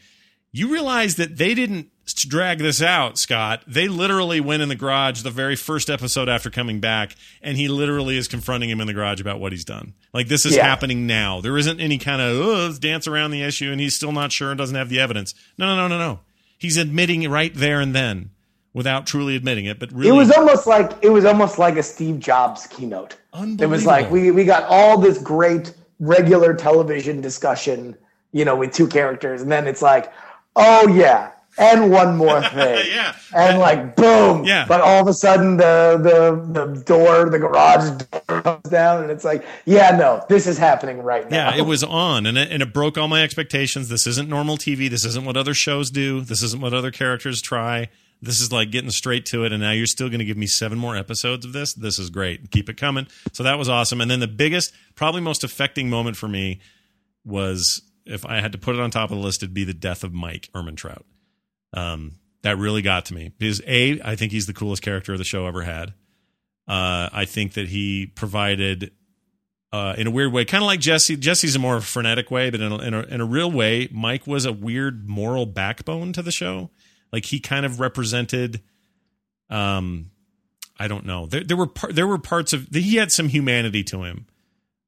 You 0.50 0.72
realize 0.72 1.14
that 1.14 1.36
they 1.38 1.54
didn't 1.54 1.90
drag 2.14 2.58
this 2.58 2.80
out, 2.82 3.18
Scott. 3.18 3.62
They 3.66 3.88
literally 3.88 4.40
went 4.40 4.62
in 4.62 4.68
the 4.68 4.74
garage 4.76 5.22
the 5.22 5.30
very 5.30 5.56
first 5.56 5.90
episode 5.90 6.28
after 6.28 6.50
coming 6.50 6.80
back, 6.80 7.14
and 7.42 7.56
he 7.56 7.68
literally 7.68 8.16
is 8.16 8.28
confronting 8.28 8.70
him 8.70 8.80
in 8.80 8.86
the 8.86 8.94
garage 8.94 9.20
about 9.20 9.40
what 9.40 9.52
he's 9.52 9.64
done. 9.64 9.94
Like, 10.12 10.28
this 10.28 10.46
is 10.46 10.56
Yeah. 10.56 10.64
happening 10.66 11.06
now. 11.06 11.40
There 11.40 11.56
isn't 11.58 11.80
any 11.80 11.98
kind 11.98 12.20
of, 12.22 12.36
oh, 12.36 12.72
dance 12.78 13.06
around 13.06 13.30
the 13.32 13.42
issue, 13.42 13.70
and 13.70 13.80
he's 13.80 13.94
still 13.94 14.12
not 14.12 14.32
sure 14.32 14.50
and 14.50 14.58
doesn't 14.58 14.76
have 14.76 14.88
the 14.88 15.00
evidence. 15.00 15.34
No, 15.56 15.66
no, 15.66 15.76
no, 15.76 15.88
no, 15.88 15.98
no. 15.98 16.20
He's 16.58 16.76
admitting 16.76 17.22
it 17.22 17.28
right 17.30 17.52
there 17.54 17.80
and 17.80 17.94
then 17.94 18.30
without 18.72 19.06
truly 19.06 19.34
admitting 19.36 19.64
it, 19.64 19.78
but 19.78 19.90
really. 19.92 20.08
it 20.08 20.12
was 20.12 20.30
almost 20.30 20.66
like 20.66 20.92
it 21.02 21.10
was 21.10 21.24
almost 21.24 21.58
like 21.58 21.76
a 21.76 21.82
Steve 21.82 22.18
Jobs 22.18 22.66
keynote. 22.66 23.16
It 23.58 23.66
was 23.66 23.86
like 23.86 24.10
we 24.10 24.30
we 24.30 24.44
got 24.44 24.64
all 24.64 24.98
this 24.98 25.18
great 25.18 25.72
regular 26.00 26.54
television 26.54 27.20
discussion, 27.20 27.96
you 28.32 28.44
know, 28.44 28.56
with 28.56 28.72
two 28.72 28.86
characters, 28.86 29.42
and 29.42 29.50
then 29.50 29.66
it's 29.66 29.82
like, 29.82 30.12
oh 30.56 30.88
yeah, 30.88 31.30
and 31.58 31.90
one 31.90 32.16
more 32.16 32.40
thing, 32.50 32.86
yeah. 32.90 33.14
and 33.34 33.58
like 33.58 33.96
boom, 33.96 34.44
Yeah. 34.44 34.66
But 34.66 34.80
all 34.80 35.00
of 35.00 35.08
a 35.08 35.12
sudden 35.14 35.56
the 35.56 35.98
the 36.00 36.64
the 36.64 36.82
door, 36.82 37.28
the 37.28 37.38
garage 37.38 37.90
door 38.02 38.42
comes 38.42 38.70
down, 38.70 39.02
and 39.02 39.10
it's 39.10 39.24
like, 39.24 39.44
yeah, 39.64 39.96
no, 39.96 40.24
this 40.28 40.46
is 40.46 40.58
happening 40.58 41.02
right 41.02 41.28
now. 41.30 41.50
Yeah, 41.50 41.56
it 41.58 41.66
was 41.66 41.82
on, 41.84 42.26
and 42.26 42.38
it, 42.38 42.50
and 42.50 42.62
it 42.62 42.72
broke 42.72 42.96
all 42.96 43.08
my 43.08 43.22
expectations. 43.22 43.88
This 43.88 44.06
isn't 44.06 44.28
normal 44.28 44.56
TV. 44.56 44.88
This 44.88 45.04
isn't 45.04 45.24
what 45.24 45.36
other 45.36 45.54
shows 45.54 45.90
do. 45.90 46.20
This 46.20 46.42
isn't 46.42 46.60
what 46.60 46.72
other 46.74 46.90
characters 46.90 47.42
try. 47.42 47.88
This 48.20 48.40
is 48.40 48.50
like 48.50 48.72
getting 48.72 48.90
straight 48.90 49.26
to 49.26 49.44
it, 49.44 49.52
and 49.52 49.62
now 49.62 49.70
you're 49.70 49.86
still 49.86 50.08
going 50.08 50.18
to 50.18 50.24
give 50.24 50.36
me 50.36 50.46
seven 50.48 50.76
more 50.76 50.96
episodes 50.96 51.44
of 51.44 51.52
this. 51.52 51.72
This 51.74 51.98
is 52.00 52.10
great. 52.10 52.50
Keep 52.50 52.68
it 52.68 52.76
coming. 52.76 53.06
So 53.32 53.44
that 53.44 53.58
was 53.58 53.68
awesome. 53.68 54.00
And 54.00 54.10
then 54.10 54.18
the 54.18 54.26
biggest, 54.26 54.72
probably 54.96 55.20
most 55.20 55.44
affecting 55.44 55.88
moment 55.88 56.16
for 56.16 56.26
me 56.26 56.60
was 57.24 57.82
if 58.04 58.26
I 58.26 58.40
had 58.40 58.52
to 58.52 58.58
put 58.58 58.74
it 58.74 58.80
on 58.80 58.90
top 58.90 59.10
of 59.10 59.18
the 59.18 59.22
list, 59.22 59.42
it'd 59.42 59.54
be 59.54 59.64
the 59.64 59.74
death 59.74 60.02
of 60.02 60.12
Mike 60.12 60.48
Ehrmantraut. 60.52 61.02
Um, 61.72 62.18
that 62.42 62.56
really 62.56 62.82
got 62.82 63.06
to 63.06 63.14
me 63.14 63.32
because 63.36 63.60
a, 63.66 64.00
I 64.02 64.16
think 64.16 64.32
he's 64.32 64.46
the 64.46 64.54
coolest 64.54 64.82
character 64.82 65.16
the 65.16 65.24
show 65.24 65.46
ever 65.46 65.62
had. 65.62 65.90
Uh, 66.66 67.08
I 67.12 67.24
think 67.24 67.54
that 67.54 67.68
he 67.68 68.06
provided 68.06 68.92
uh, 69.72 69.94
in 69.98 70.06
a 70.06 70.10
weird 70.10 70.32
way, 70.32 70.44
kind 70.44 70.62
of 70.62 70.66
like 70.66 70.80
Jesse. 70.80 71.16
Jesse's 71.16 71.56
a 71.56 71.58
more 71.58 71.80
frenetic 71.80 72.30
way, 72.30 72.50
but 72.50 72.60
in 72.60 72.72
a, 72.72 72.78
in 72.78 72.94
a 72.94 73.02
in 73.02 73.20
a 73.20 73.24
real 73.24 73.50
way, 73.50 73.88
Mike 73.90 74.26
was 74.26 74.44
a 74.44 74.52
weird 74.52 75.08
moral 75.08 75.46
backbone 75.46 76.12
to 76.14 76.22
the 76.22 76.32
show. 76.32 76.70
Like 77.12 77.26
he 77.26 77.40
kind 77.40 77.66
of 77.66 77.80
represented, 77.80 78.62
um, 79.50 80.10
I 80.78 80.88
don't 80.88 81.04
know. 81.06 81.26
There, 81.26 81.42
there 81.44 81.56
were 81.56 81.66
par- 81.66 81.92
there 81.92 82.06
were 82.06 82.18
parts 82.18 82.52
of 82.52 82.68
he 82.72 82.96
had 82.96 83.10
some 83.10 83.28
humanity 83.28 83.82
to 83.84 84.04
him 84.04 84.26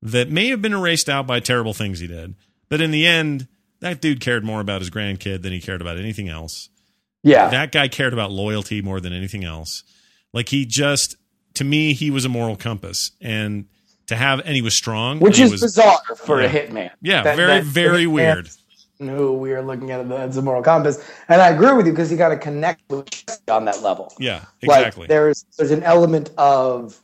that 0.03 0.31
may 0.31 0.49
have 0.49 0.63
been 0.63 0.73
erased 0.73 1.09
out 1.09 1.27
by 1.27 1.41
terrible 1.41 1.75
things 1.75 2.01
he 2.01 2.07
did, 2.07 2.35
but 2.69 2.81
in 2.81 2.91
the 2.91 3.07
end, 3.07 3.49
that 3.81 4.01
dude 4.01 4.21
cared 4.21 4.45
more 4.45 4.61
about 4.61 4.81
his 4.81 4.91
grandkid 4.91 5.43
than 5.43 5.53
he 5.53 5.61
cared 5.61 5.81
about 5.81 5.99
anything 5.99 6.29
else 6.29 6.69
yeah, 7.23 7.49
that 7.51 7.73
guy 7.73 7.89
cared 7.89 8.13
about 8.13 8.31
loyalty 8.31 8.81
more 8.83 9.01
than 9.01 9.13
anything 9.13 9.45
else. 9.45 9.83
Like 10.33 10.49
he 10.49 10.65
just, 10.65 11.17
to 11.55 11.65
me, 11.65 11.93
he 11.93 12.11
was 12.11 12.25
a 12.25 12.29
moral 12.29 12.57
compass, 12.57 13.11
and 13.21 13.67
to 14.07 14.17
have, 14.17 14.41
and 14.41 14.55
he 14.55 14.63
was 14.63 14.77
strong, 14.77 15.21
which 15.21 15.39
is 15.39 15.53
was, 15.53 15.61
bizarre 15.61 15.99
for 16.17 16.41
yeah. 16.41 16.49
a 16.49 16.51
hitman. 16.69 16.91
yeah, 17.03 17.23
That- 17.23 17.37
very, 17.37 17.53
that- 17.59 17.65
very 17.65 18.05
hitman 18.05 18.13
weird. 18.13 18.49
No, 19.03 19.33
we 19.33 19.53
are 19.53 19.63
looking 19.63 19.91
at 19.93 20.01
as 20.13 20.37
a 20.37 20.43
moral 20.43 20.63
compass, 20.63 21.03
and 21.29 21.41
I 21.41 21.49
agree 21.49 21.73
with 21.73 21.87
you 21.87 21.93
because 21.93 22.11
you 22.13 22.19
got 22.19 22.29
to 22.29 22.37
connect 22.37 22.83
with 22.91 23.11
Jesse 23.11 23.41
on 23.49 23.65
that 23.65 23.83
level. 23.83 24.13
Yeah, 24.19 24.45
Like, 24.63 24.79
exactly. 24.81 25.07
there's 25.07 25.47
there's 25.57 25.71
an 25.71 25.83
element 25.83 26.31
of 26.37 27.01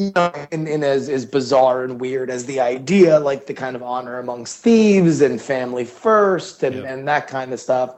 you 0.00 0.12
know, 0.16 0.32
in, 0.50 0.66
in 0.66 0.82
as 0.82 1.08
as 1.08 1.26
bizarre 1.26 1.84
and 1.84 2.00
weird 2.00 2.30
as 2.30 2.46
the 2.46 2.58
idea, 2.58 3.20
like 3.20 3.46
the 3.46 3.54
kind 3.54 3.76
of 3.76 3.82
honor 3.82 4.18
amongst 4.18 4.58
thieves 4.58 5.20
and 5.20 5.40
family 5.40 5.84
first 5.84 6.62
and, 6.62 6.76
Yeah. 6.76 6.92
and 6.92 7.06
that 7.06 7.28
kind 7.28 7.52
of 7.52 7.60
stuff 7.60 7.96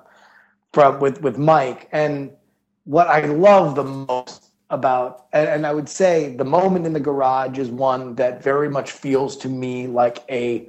from 0.72 0.98
with 1.00 1.22
with 1.22 1.38
Mike. 1.38 1.88
And 1.92 2.32
what 2.84 3.06
I 3.06 3.24
love 3.26 3.76
the 3.76 3.84
most 3.84 4.50
about 4.70 5.26
and, 5.32 5.48
and 5.48 5.66
I 5.66 5.72
would 5.72 5.88
say 5.88 6.34
the 6.34 6.44
moment 6.44 6.86
in 6.86 6.92
the 6.92 7.00
garage 7.00 7.58
is 7.58 7.70
one 7.70 8.14
that 8.16 8.42
very 8.42 8.68
much 8.68 8.90
feels 8.90 9.36
to 9.38 9.48
me 9.48 9.86
like 9.86 10.24
a 10.28 10.68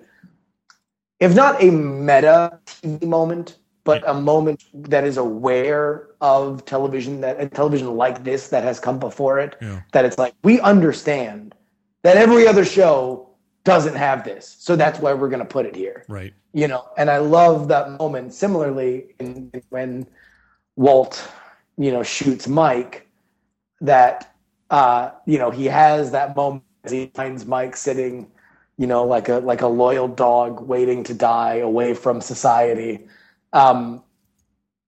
if 1.20 1.34
not 1.34 1.64
a 1.64 1.72
meta 1.72 2.60
TV 2.66 3.08
moment, 3.08 3.58
but 3.84 4.08
a 4.08 4.14
moment 4.14 4.64
that 4.74 5.04
is 5.04 5.18
aware 5.18 6.08
of 6.22 6.66
television 6.66 7.22
that 7.22 7.38
and 7.40 7.52
television 7.52 7.96
like 7.96 8.24
this 8.24 8.48
that 8.50 8.64
has 8.64 8.80
come 8.80 9.00
before 9.00 9.40
it. 9.40 9.56
Yeah. 9.62 9.82
That 9.92 10.06
it's 10.06 10.18
like 10.18 10.34
we 10.44 10.60
understand 10.62 11.56
that 12.04 12.18
every 12.18 12.48
other 12.48 12.66
show 12.66 13.30
doesn't 13.64 13.96
have 13.96 14.24
this, 14.24 14.58
so 14.60 14.76
that's 14.76 15.00
why 15.00 15.14
we're 15.14 15.30
going 15.30 15.40
to 15.40 15.46
put 15.46 15.66
it 15.66 15.76
here. 15.76 16.06
right. 16.08 16.34
You 16.56 16.68
know, 16.68 16.88
and 16.98 17.10
I 17.10 17.18
love 17.18 17.68
that 17.70 17.98
moment. 17.98 18.32
Similarly, 18.32 19.16
in, 19.20 19.52
when 19.70 20.06
Walt, 20.76 21.28
you 21.78 21.92
know, 21.92 22.04
shoots 22.04 22.48
Mike, 22.48 23.08
that 23.82 24.36
uh, 24.70 25.12
you 25.26 25.40
know 25.40 25.50
he 25.50 25.66
has 25.66 26.12
that 26.12 26.36
moment 26.36 26.64
as 26.84 26.92
he 26.92 27.08
finds 27.16 27.46
Mike 27.46 27.76
sitting, 27.76 28.30
you 28.78 28.86
know, 28.86 29.04
like 29.04 29.30
a 29.30 29.36
like 29.40 29.62
a 29.62 29.68
loyal 29.68 30.08
dog 30.08 30.62
waiting 30.62 31.04
to 31.06 31.14
die 31.14 31.56
away 31.56 31.94
from 31.94 32.22
society. 32.22 33.08
Um, 33.54 34.04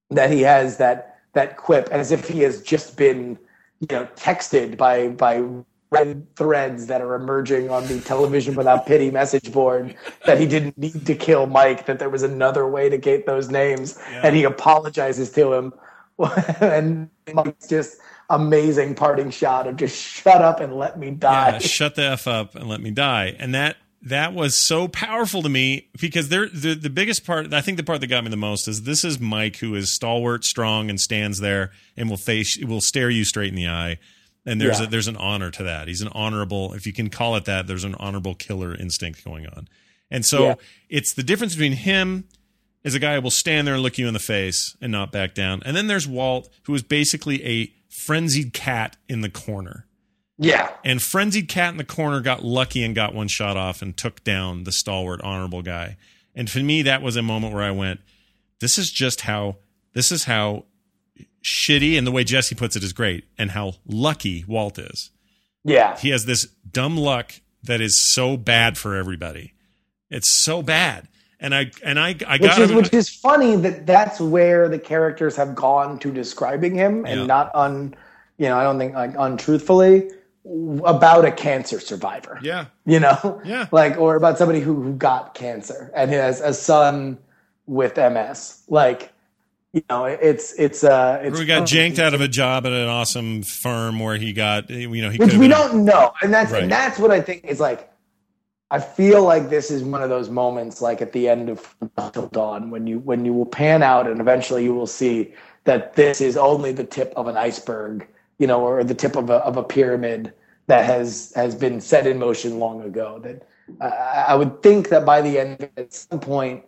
that 0.10 0.30
he 0.32 0.42
has 0.42 0.78
that 0.78 1.20
that 1.34 1.58
quip 1.58 1.90
as 1.92 2.12
if 2.12 2.28
he 2.28 2.40
has 2.42 2.62
just 2.62 2.98
been, 2.98 3.38
you 3.80 3.88
know, 3.92 4.08
texted 4.16 4.78
by 4.78 5.10
by 5.10 5.44
red 5.92 6.26
threads 6.36 6.88
that 6.88 7.02
are 7.02 7.16
emerging 7.16 7.70
on 7.70 7.88
the 7.88 8.00
television 8.02 8.56
without 8.56 8.86
pity 8.86 9.12
message 9.12 9.52
board 9.52 9.96
that 10.26 10.40
he 10.40 10.46
didn't 10.46 10.78
need 10.78 11.06
to 11.06 11.16
kill 11.16 11.46
Mike, 11.46 11.86
that 11.86 12.00
there 12.00 12.10
was 12.10 12.24
another 12.24 12.68
way 12.68 12.90
to 12.90 12.98
get 12.98 13.26
those 13.26 13.50
names, 13.50 13.98
Yeah. 14.12 14.22
and 14.26 14.36
he 14.36 14.44
apologizes 14.44 15.32
to 15.32 15.54
him. 15.54 15.74
and 16.62 17.10
Mike's 17.34 17.68
just 17.68 17.98
amazing 18.30 18.96
parting 18.96 19.30
shot 19.30 19.68
of 19.68 19.76
just 19.76 19.96
shut 20.02 20.42
up 20.42 20.60
and 20.60 20.76
let 20.76 20.98
me 20.98 21.12
die. 21.12 21.52
Yeah, 21.52 21.60
shut 21.60 21.96
the 21.96 22.04
f 22.04 22.28
up 22.28 22.56
and 22.56 22.68
let 22.68 22.82
me 22.82 22.92
die. 22.92 23.36
And 23.38 23.54
that 23.54 23.78
that 24.06 24.34
was 24.34 24.56
so 24.56 24.88
powerful 24.88 25.42
to 25.42 25.50
me 25.50 25.88
because 26.00 26.30
there 26.30 26.48
the 26.48 26.76
the 26.76 26.90
biggest 26.90 27.26
part 27.26 27.54
I 27.54 27.62
think 27.62 27.78
the 27.78 27.84
part 27.84 28.02
that 28.02 28.08
got 28.08 28.24
me 28.24 28.30
the 28.30 28.38
most 28.38 28.68
is 28.68 28.84
this 28.84 29.04
is 29.04 29.20
Mike 29.20 29.58
who 29.58 29.76
is 29.76 29.92
stalwart, 29.94 30.44
strong, 30.46 30.90
and 30.90 31.00
stands 31.00 31.40
there 31.40 31.72
and 31.98 32.10
will 32.10 32.18
face 32.18 32.58
will 32.64 32.82
stare 32.82 33.10
you 33.10 33.24
straight 33.26 33.50
in 33.50 33.56
the 33.56 33.68
eye. 33.68 33.98
And 34.46 34.62
there's 34.62 34.80
Yeah. 34.80 34.86
a, 34.86 34.90
there's 34.90 35.08
an 35.08 35.18
honor 35.18 35.50
to 35.52 35.64
that. 35.64 35.88
He's 35.88 36.02
an 36.02 36.10
honorable, 36.12 36.74
if 36.76 36.86
you 36.86 36.94
can 36.94 37.10
call 37.10 37.36
it 37.36 37.46
that. 37.46 37.66
There's 37.66 37.84
an 37.84 37.96
honorable 37.96 38.36
killer 38.36 38.76
instinct 38.76 39.26
going 39.26 39.48
on, 39.48 39.68
and 40.12 40.24
so 40.26 40.44
Yeah. 40.46 40.56
it's 40.90 41.14
the 41.14 41.24
difference 41.24 41.54
between 41.56 41.74
him 41.74 42.26
as 42.84 42.94
a 42.94 43.00
guy 43.00 43.16
who 43.16 43.22
will 43.22 43.32
stand 43.32 43.66
there 43.68 43.74
and 43.74 43.82
look 43.82 43.98
you 43.98 44.08
in 44.08 44.14
the 44.14 44.20
face 44.20 44.78
and 44.80 44.92
not 44.92 45.12
back 45.12 45.34
down. 45.34 45.64
And 45.66 45.76
then 45.76 45.88
there's 45.88 46.08
Walt, 46.08 46.48
who 46.66 46.76
is 46.76 46.84
basically 46.84 47.44
a 47.44 47.74
frenzied 47.90 48.54
cat 48.54 48.98
in 49.10 49.22
the 49.22 49.30
corner. 49.32 49.88
Yeah. 50.38 50.70
And 50.84 51.02
frenzied 51.02 51.48
cat 51.48 51.72
in 51.72 51.78
the 51.78 51.84
corner 51.86 52.20
got 52.22 52.44
lucky 52.44 52.84
and 52.84 52.94
got 52.94 53.14
one 53.14 53.28
shot 53.28 53.56
off 53.58 53.82
and 53.82 53.96
took 53.96 54.24
down 54.24 54.64
the 54.66 54.72
stalwart, 54.72 55.22
honorable 55.22 55.62
guy. 55.62 55.98
And 56.36 56.50
for 56.50 56.60
me, 56.60 56.82
that 56.82 57.02
was 57.02 57.16
a 57.16 57.22
moment 57.22 57.54
where 57.54 57.64
I 57.64 57.72
went, 57.72 58.02
"This 58.60 58.78
is 58.78 58.92
just 58.92 59.22
how 59.22 59.58
this 59.94 60.12
is 60.12 60.26
how 60.26 60.66
shitty." 61.44 61.98
And 61.98 62.06
the 62.06 62.12
way 62.12 62.24
Jesse 62.26 62.56
puts 62.56 62.76
it 62.76 62.84
is 62.84 62.92
great, 62.92 63.24
and 63.38 63.52
how 63.52 63.76
lucky 63.88 64.44
Walt 64.48 64.78
is. 64.78 65.12
Yeah. 65.64 65.98
He 65.98 66.10
has 66.10 66.26
this 66.26 66.48
dumb 66.70 66.98
luck 66.98 67.34
that 67.64 67.80
is 67.82 68.00
so 68.14 68.36
bad 68.38 68.78
for 68.78 68.96
everybody. 68.96 69.54
It's 70.10 70.30
so 70.30 70.62
bad. 70.62 71.08
And 71.40 71.56
I 71.56 71.72
and 71.84 72.00
I 72.00 72.16
I 72.28 72.38
Which 72.38 72.42
got 72.42 72.60
is 72.60 72.72
which 72.74 72.94
is 72.94 73.10
funny 73.10 73.56
that 73.58 73.86
that's 73.86 74.20
where 74.20 74.68
the 74.68 74.80
characters 74.80 75.36
have 75.38 75.56
gone 75.56 76.00
to 76.00 76.12
describing 76.12 76.76
him 76.76 77.06
and 77.06 77.22
Yeah. 77.22 77.26
not 77.26 77.52
un 77.54 77.96
you 78.38 78.48
know, 78.50 78.58
I 78.58 78.64
don't 78.64 78.78
think 78.78 78.94
like 78.94 79.14
untruthfully 79.18 80.10
about 80.86 81.26
a 81.26 81.32
cancer 81.32 81.80
survivor. 81.80 82.40
yeah. 82.44 82.66
You 82.86 83.00
know? 83.00 83.42
Yeah. 83.46 83.68
Like 83.72 83.98
or 83.98 84.16
about 84.16 84.38
somebody 84.38 84.60
who, 84.60 84.82
who 84.82 84.94
got 84.94 85.34
cancer 85.34 85.92
and 85.96 86.12
has 86.12 86.40
a 86.42 86.54
son 86.54 87.18
with 87.66 87.98
MS. 87.98 88.62
Like 88.68 89.12
you 89.74 89.84
know, 89.90 90.06
it's 90.06 90.54
it's 90.58 90.84
uh 90.84 91.20
it's 91.24 91.38
We 91.40 91.46
got 91.46 91.68
janked 91.68 92.00
out 92.00 92.14
of 92.14 92.22
a 92.22 92.28
job 92.30 92.66
at 92.66 92.72
an 92.72 92.88
awesome 92.88 93.42
firm 93.44 94.00
where 94.00 94.16
he 94.18 94.32
got 94.34 94.70
you 94.70 95.02
know 95.02 95.10
he 95.10 95.18
which 95.18 95.34
we 95.34 95.48
don't 95.50 95.84
know 95.84 96.14
and 96.22 96.34
that's 96.34 96.52
Right. 96.52 96.64
and 96.64 96.72
that's 96.72 96.98
what 96.98 97.12
i 97.12 97.20
think 97.20 97.44
is 97.44 97.60
like 97.60 97.92
i 98.72 98.80
feel 98.80 99.24
like 99.24 99.50
this 99.50 99.70
is 99.72 99.84
one 99.84 100.02
of 100.02 100.08
those 100.10 100.30
moments 100.30 100.82
like 100.82 101.02
at 101.02 101.12
the 101.12 101.28
end 101.28 101.50
of 101.50 101.76
until 101.98 102.28
dawn 102.28 102.70
when 102.72 102.88
you 102.88 103.00
when 103.00 103.26
you 103.26 103.34
will 103.34 103.46
pan 103.46 103.84
out 103.84 104.08
and 104.08 104.22
eventually 104.22 104.64
you 104.64 104.74
will 104.74 104.88
see 104.88 105.34
that 105.66 105.94
this 105.96 106.22
is 106.22 106.38
only 106.38 106.72
the 106.72 106.86
tip 106.86 107.12
of 107.18 107.28
an 107.28 107.36
iceberg 107.36 108.08
you 108.40 108.48
know 108.48 108.62
or 108.62 108.84
the 108.84 108.94
tip 108.94 109.16
of 109.16 109.30
a, 109.30 109.36
of 109.36 109.58
a 109.58 109.64
pyramid 109.64 110.34
that 110.68 110.86
has 110.86 111.32
has 111.36 111.56
been 111.56 111.80
set 111.80 112.08
in 112.08 112.18
motion 112.20 112.60
long 112.60 112.82
ago 112.82 113.20
that 113.20 113.48
uh, 113.82 114.24
i 114.28 114.36
would 114.36 114.62
think 114.62 114.90
that 114.90 115.06
by 115.06 115.22
the 115.22 115.40
end 115.40 115.70
at 115.78 115.94
some 115.94 116.20
point 116.20 116.64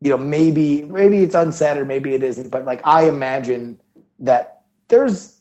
you 0.00 0.10
know 0.10 0.18
maybe 0.18 0.82
maybe 0.82 1.18
it's 1.18 1.34
unsaid 1.34 1.76
or 1.76 1.84
maybe 1.84 2.14
it 2.14 2.22
isn't 2.22 2.50
but 2.50 2.64
like 2.64 2.80
i 2.84 3.08
imagine 3.08 3.78
that 4.18 4.62
there's 4.88 5.40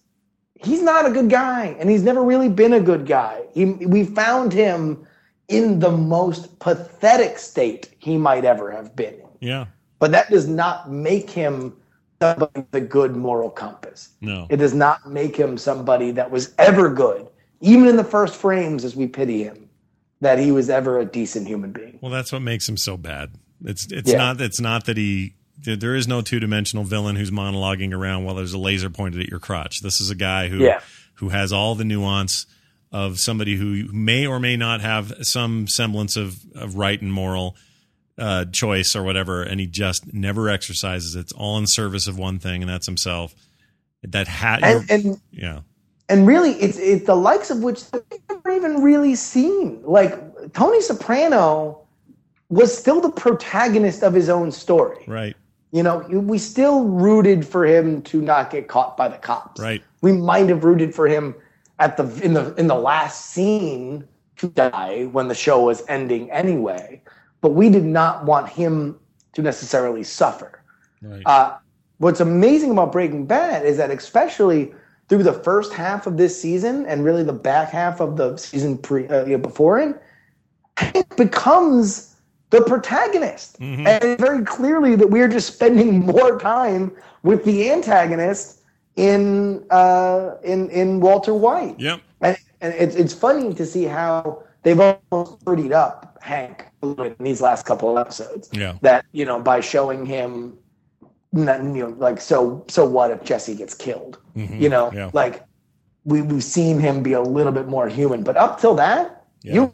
he's 0.63 0.82
not 0.82 1.05
a 1.05 1.11
good 1.11 1.30
guy 1.30 1.76
and 1.80 1.89
he's 1.89 2.03
never 2.03 2.24
really 2.24 2.49
been 2.49 2.74
a 2.74 2.80
good 2.80 3.05
guy. 3.05 3.41
He, 3.53 3.65
we 3.65 4.03
found 4.03 4.53
him 4.53 5.07
in 5.47 5.80
the 5.80 5.91
most 5.91 6.59
pathetic 6.59 7.38
state 7.38 7.95
he 7.99 8.17
might 8.17 8.45
ever 8.45 8.72
have 8.72 8.95
been 8.95 9.22
yeah. 9.41 9.65
But 9.99 10.11
that 10.11 10.30
does 10.30 10.47
not 10.47 10.89
make 10.89 11.30
him 11.30 11.76
somebody 12.22 12.51
with 12.55 12.74
a 12.76 12.82
good 12.82 13.15
moral 13.15 13.49
compass 13.49 14.09
no 14.22 14.45
it 14.49 14.57
does 14.57 14.74
not 14.74 15.09
make 15.09 15.36
him 15.36 15.57
somebody 15.57 16.11
that 16.11 16.30
was 16.30 16.53
ever 16.59 16.88
good 16.89 17.28
even 17.61 17.88
in 17.88 17.95
the 17.95 18.03
first 18.03 18.36
frames 18.36 18.86
as 18.86 18.95
we 18.95 19.07
pity 19.07 19.43
him 19.43 19.67
that 20.22 20.38
he 20.38 20.51
was 20.51 20.69
ever 20.69 20.99
a 20.99 21.05
decent 21.05 21.47
human 21.47 21.72
being 21.72 21.97
Well, 22.01 22.11
that's 22.11 22.32
what 22.32 22.43
makes 22.43 22.69
him 22.69 22.78
so 22.78 22.95
bad. 22.95 23.32
It's 23.65 23.91
it's 23.91 24.11
Yeah. 24.11 24.17
not 24.17 24.39
it's 24.41 24.59
not 24.59 24.86
that 24.86 24.95
he 24.97 25.34
there- 25.63 25.95
is 25.95 26.07
no 26.07 26.22
two 26.22 26.39
dimensional 26.39 26.84
villain 26.84 27.15
who's 27.15 27.32
monologuing 27.32 27.91
around 27.93 28.26
while 28.26 28.36
there's 28.36 28.53
a 28.53 28.57
laser 28.59 28.89
pointed 28.91 29.22
at 29.22 29.30
your 29.30 29.39
crotch. 29.39 29.82
This 29.82 29.99
is 29.99 30.11
a 30.11 30.15
guy 30.15 30.47
who 30.49 30.59
Yeah. 30.59 30.80
who 31.15 31.30
has 31.30 31.51
all 31.51 31.74
the 31.76 31.84
nuance 31.86 32.45
of 32.91 33.19
somebody 33.19 33.55
who 33.55 33.91
may 33.91 34.28
or 34.28 34.39
may 34.39 34.57
not 34.57 34.82
have 34.82 35.11
some 35.22 35.67
semblance 35.67 36.15
of, 36.17 36.38
of 36.55 36.76
right 36.76 37.01
and 37.01 37.11
moral 37.11 37.55
uh, 38.18 38.45
choice 38.45 38.95
or 38.95 39.03
whatever, 39.03 39.43
and 39.43 39.59
he 39.59 39.68
just 39.68 40.14
never 40.14 40.49
exercises. 40.49 41.16
It's 41.16 41.32
all 41.32 41.57
in 41.57 41.68
service 41.68 42.07
of 42.07 42.18
one 42.18 42.39
thing, 42.39 42.62
and 42.62 42.70
that's 42.70 42.86
himself. 42.86 43.34
That 44.03 44.28
hat, 44.28 44.64
and, 44.64 44.89
and 44.89 45.22
yeah, 45.32 45.59
and 46.09 46.28
really 46.28 46.51
it's 46.53 46.78
it's 46.78 47.05
the 47.05 47.16
likes 47.16 47.51
of 47.51 47.64
which 47.64 47.82
we've 47.93 48.22
never 48.30 48.49
even 48.51 48.82
really 48.82 49.16
seen. 49.16 49.82
Like 49.84 50.53
tony 50.53 50.82
soprano 50.82 51.80
was 52.49 52.76
still 52.76 52.99
the 52.99 53.12
protagonist 53.12 54.03
of 54.03 54.14
his 54.14 54.28
own 54.28 54.51
story. 54.51 55.03
Right, 55.07 55.36
you 55.72 55.84
know 55.84 55.99
we 56.09 56.39
still 56.39 56.86
rooted 56.86 57.45
for 57.45 57.66
him 57.66 58.01
to 58.03 58.22
not 58.22 58.49
get 58.49 58.68
caught 58.68 58.97
by 58.97 59.07
the 59.07 59.18
cops. 59.18 59.62
Right, 59.62 59.84
we 60.01 60.12
might 60.12 60.49
have 60.49 60.64
rooted 60.64 60.95
for 60.95 61.07
him 61.07 61.36
at 61.78 61.95
the 61.95 62.05
in 62.24 62.34
the 62.34 62.55
in 62.55 62.66
the 62.66 62.76
last 62.76 63.28
scene 63.28 64.07
to 64.38 64.47
die 64.47 65.05
when 65.12 65.28
the 65.28 65.36
show 65.36 65.64
was 65.64 65.84
ending 65.88 66.32
anyway 66.32 66.99
but 67.41 67.49
we 67.53 67.69
did 67.69 67.85
not 67.85 68.25
want 68.25 68.47
him 68.49 68.99
to 69.33 69.41
necessarily 69.41 70.03
suffer 70.03 70.61
right. 71.01 71.21
uh, 71.25 71.57
what's 71.97 72.19
amazing 72.19 72.71
about 72.71 72.91
Breaking 72.91 73.25
Bad 73.25 73.65
is 73.65 73.77
that 73.77 73.91
especially 73.91 74.73
through 75.09 75.23
the 75.23 75.33
first 75.33 75.73
half 75.73 76.07
of 76.07 76.17
this 76.17 76.39
season 76.39 76.85
and 76.85 77.03
really 77.03 77.23
the 77.23 77.33
back 77.33 77.69
half 77.69 77.99
of 77.99 78.17
the 78.17 78.37
season 78.37 78.77
pre 78.77 79.07
uh, 79.07 79.25
you 79.25 79.33
know, 79.33 79.37
before 79.37 79.77
it, 79.79 80.01
Hank 80.77 81.15
becomes 81.17 82.15
the 82.49 82.61
protagonist, 82.61 83.59
Mhm. 83.59 83.87
and 83.87 84.19
very 84.19 84.43
clearly 84.43 84.95
that 84.95 85.09
we're 85.09 85.27
just 85.27 85.53
spending 85.53 85.99
more 86.05 86.37
time 86.39 86.91
with 87.23 87.43
the 87.45 87.71
antagonist 87.71 88.59
in 88.95 89.63
uh, 89.69 90.35
in 90.43 90.69
in 90.69 90.99
Walter 90.99 91.33
White. 91.33 91.79
yep, 91.79 92.01
And, 92.21 92.37
and 92.61 92.73
it's 92.73 92.95
it's 92.95 93.13
funny 93.13 93.53
to 93.53 93.65
see 93.65 93.83
how 93.83 94.43
they've 94.63 94.79
almost 94.79 95.43
dirtied 95.45 95.71
up 95.71 96.11
Hank 96.22 96.65
a 96.82 96.86
little 96.86 97.03
bit 97.05 97.15
in 97.19 97.26
these 97.26 97.41
last 97.41 97.65
couple 97.65 97.89
of 97.97 97.97
episodes 97.97 98.49
yeah, 98.53 98.78
that 98.82 99.05
you 99.11 99.26
know 99.26 99.39
by 99.41 99.59
showing 99.59 100.05
him 100.05 100.57
you 101.34 101.45
know 101.45 101.95
like 101.97 102.19
so 102.22 102.63
so 102.67 102.86
what 102.86 103.09
if 103.11 103.24
jesse 103.24 103.55
gets 103.55 103.74
killed 103.74 104.19
Mhm. 104.36 104.59
you 104.59 104.69
know 104.69 104.91
Yeah. 104.93 105.09
like 105.13 105.43
we, 106.03 106.22
we've 106.22 106.43
seen 106.43 106.80
him 106.80 107.01
be 107.03 107.13
a 107.13 107.22
little 107.22 107.51
bit 107.51 107.67
more 107.67 107.88
human 107.88 108.24
but 108.24 108.36
up 108.38 108.59
till 108.59 108.76
that 108.76 109.26
Yeah. 109.43 109.53
you 109.53 109.74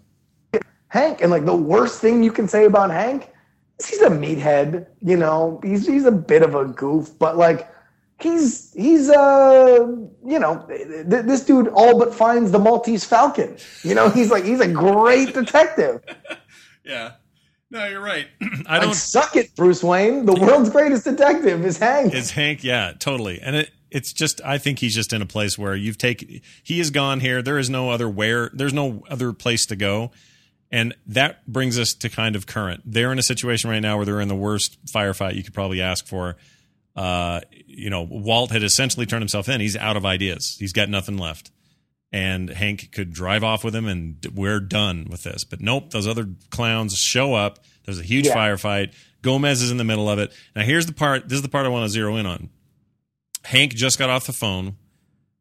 hank 0.89 1.21
and 1.21 1.31
like 1.31 1.45
the 1.45 1.55
worst 1.55 1.99
thing 1.99 2.23
you 2.23 2.31
can 2.31 2.47
say 2.47 2.65
about 2.65 2.91
hank 2.91 3.29
is 3.79 3.87
he's 3.87 4.01
a 4.01 4.09
meathead 4.09 4.87
you 5.01 5.17
know 5.17 5.59
he's 5.63 5.85
he's 5.87 6.05
a 6.05 6.11
bit 6.11 6.43
of 6.43 6.55
a 6.55 6.65
goof 6.65 7.17
but 7.19 7.37
like 7.37 7.67
he's 8.19 8.73
he's 8.73 9.09
uh 9.09 9.85
you 10.25 10.39
know 10.39 10.65
th- 10.67 11.05
this 11.25 11.45
dude 11.45 11.67
all 11.69 11.99
but 11.99 12.13
finds 12.13 12.51
the 12.51 12.59
maltese 12.59 13.05
falcon 13.05 13.55
you 13.83 13.93
know 13.93 14.09
he's 14.09 14.31
like 14.31 14.43
he's 14.43 14.59
a 14.59 14.67
great 14.67 15.33
detective 15.33 16.01
yeah. 16.83 17.11
No, 17.69 17.85
you're 17.85 18.01
right. 18.01 18.27
I 18.65 18.79
don't. 18.79 18.93
suck 18.93 19.35
it, 19.35 19.53
Bruce 19.53 19.83
Wayne. 19.83 20.25
The 20.25 20.33
world's 20.33 20.69
greatest 20.69 21.03
detective 21.03 21.65
is 21.65 21.77
Hank. 21.77 22.13
Is 22.13 22.31
Hank? 22.31 22.63
Yeah, 22.63 22.93
totally. 22.97 23.41
And 23.41 23.57
it 23.57 23.71
it's 23.91 24.13
just 24.13 24.39
I 24.43 24.57
think 24.57 24.79
he's 24.79 24.95
just 24.95 25.11
in 25.11 25.21
a 25.21 25.25
place 25.25 25.57
where 25.57 25.75
you've 25.75 25.97
taken 25.97 26.41
he 26.63 26.79
is 26.79 26.91
gone 26.91 27.19
here. 27.19 27.41
There 27.41 27.57
is 27.57 27.69
no 27.69 27.89
other 27.89 28.07
where 28.07 28.49
there's 28.53 28.73
no 28.73 29.03
other 29.09 29.33
place 29.33 29.65
to 29.65 29.75
go. 29.75 30.11
And 30.71 30.95
that 31.07 31.45
brings 31.47 31.77
us 31.79 31.93
to 31.95 32.09
kind 32.09 32.35
of 32.35 32.45
current. 32.45 32.83
They're 32.85 33.11
in 33.11 33.19
a 33.19 33.23
situation 33.23 33.69
right 33.69 33.79
now 33.79 33.97
where 33.97 34.05
they're 34.05 34.21
in 34.21 34.27
the 34.27 34.35
worst 34.35 34.77
firefight 34.85 35.35
you 35.35 35.43
could 35.43 35.53
probably 35.53 35.81
ask 35.81 36.05
for. 36.05 36.35
Uh, 36.97 37.41
you 37.67 37.89
know, 37.89 38.01
Walt 38.09 38.51
had 38.51 38.63
essentially 38.63 39.05
turned 39.05 39.21
himself 39.21 39.47
in. 39.47 39.61
He's 39.61 39.77
out 39.77 39.95
of 39.95 40.05
ideas. 40.05 40.57
He's 40.59 40.73
got 40.73 40.89
nothing 40.89 41.17
left. 41.17 41.51
And 42.11 42.49
Hank 42.49 42.91
could 42.91 43.13
drive 43.13 43.43
off 43.43 43.63
with 43.63 43.75
him 43.75 43.87
and 43.87 44.25
we're 44.33 44.59
done 44.59 45.07
with 45.09 45.23
this. 45.23 45.43
But 45.43 45.61
nope, 45.61 45.91
those 45.91 46.07
other 46.07 46.27
clowns 46.49 46.97
show 46.97 47.33
up. 47.35 47.59
There's 47.85 47.99
a 47.99 48.03
huge 48.03 48.25
Yeah. 48.25 48.35
firefight. 48.35 48.93
Gomez 49.21 49.61
is 49.61 49.71
in 49.71 49.77
the 49.77 49.83
middle 49.83 50.09
of 50.09 50.17
it. 50.19 50.33
Now 50.55 50.63
here's 50.63 50.85
the 50.87 50.93
part, 50.93 51.29
this 51.29 51.35
is 51.35 51.41
the 51.43 51.49
part 51.49 51.65
I 51.65 51.69
want 51.69 51.85
to 51.85 51.89
zero 51.89 52.15
in 52.15 52.25
on. 52.25 52.49
Hank 53.43 53.75
just 53.75 53.99
got 53.99 54.09
off 54.09 54.25
the 54.25 54.33
phone 54.33 54.75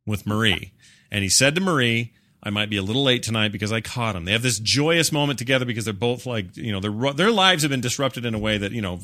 with 0.06 0.26
Marie, 0.26 0.72
and 1.10 1.22
he 1.24 1.28
said 1.28 1.54
to 1.56 1.60
Marie, 1.60 2.12
"I 2.42 2.50
might 2.50 2.70
be 2.70 2.76
a 2.76 2.82
little 2.82 3.02
late 3.02 3.24
tonight 3.24 3.50
because 3.50 3.72
I 3.72 3.80
caught 3.80 4.14
him." 4.14 4.24
They 4.24 4.32
have 4.32 4.42
this 4.42 4.60
joyous 4.60 5.10
moment 5.10 5.38
together 5.40 5.64
because 5.64 5.84
they're 5.84 5.92
both 5.94 6.24
like, 6.26 6.56
you 6.56 6.70
know, 6.70 6.78
their 6.78 7.12
their 7.14 7.32
lives 7.32 7.62
have 7.64 7.70
been 7.70 7.80
disrupted 7.80 8.24
in 8.24 8.32
a 8.34 8.38
way 8.38 8.58
that 8.58 8.70
you 8.70 8.80
know, 8.80 9.00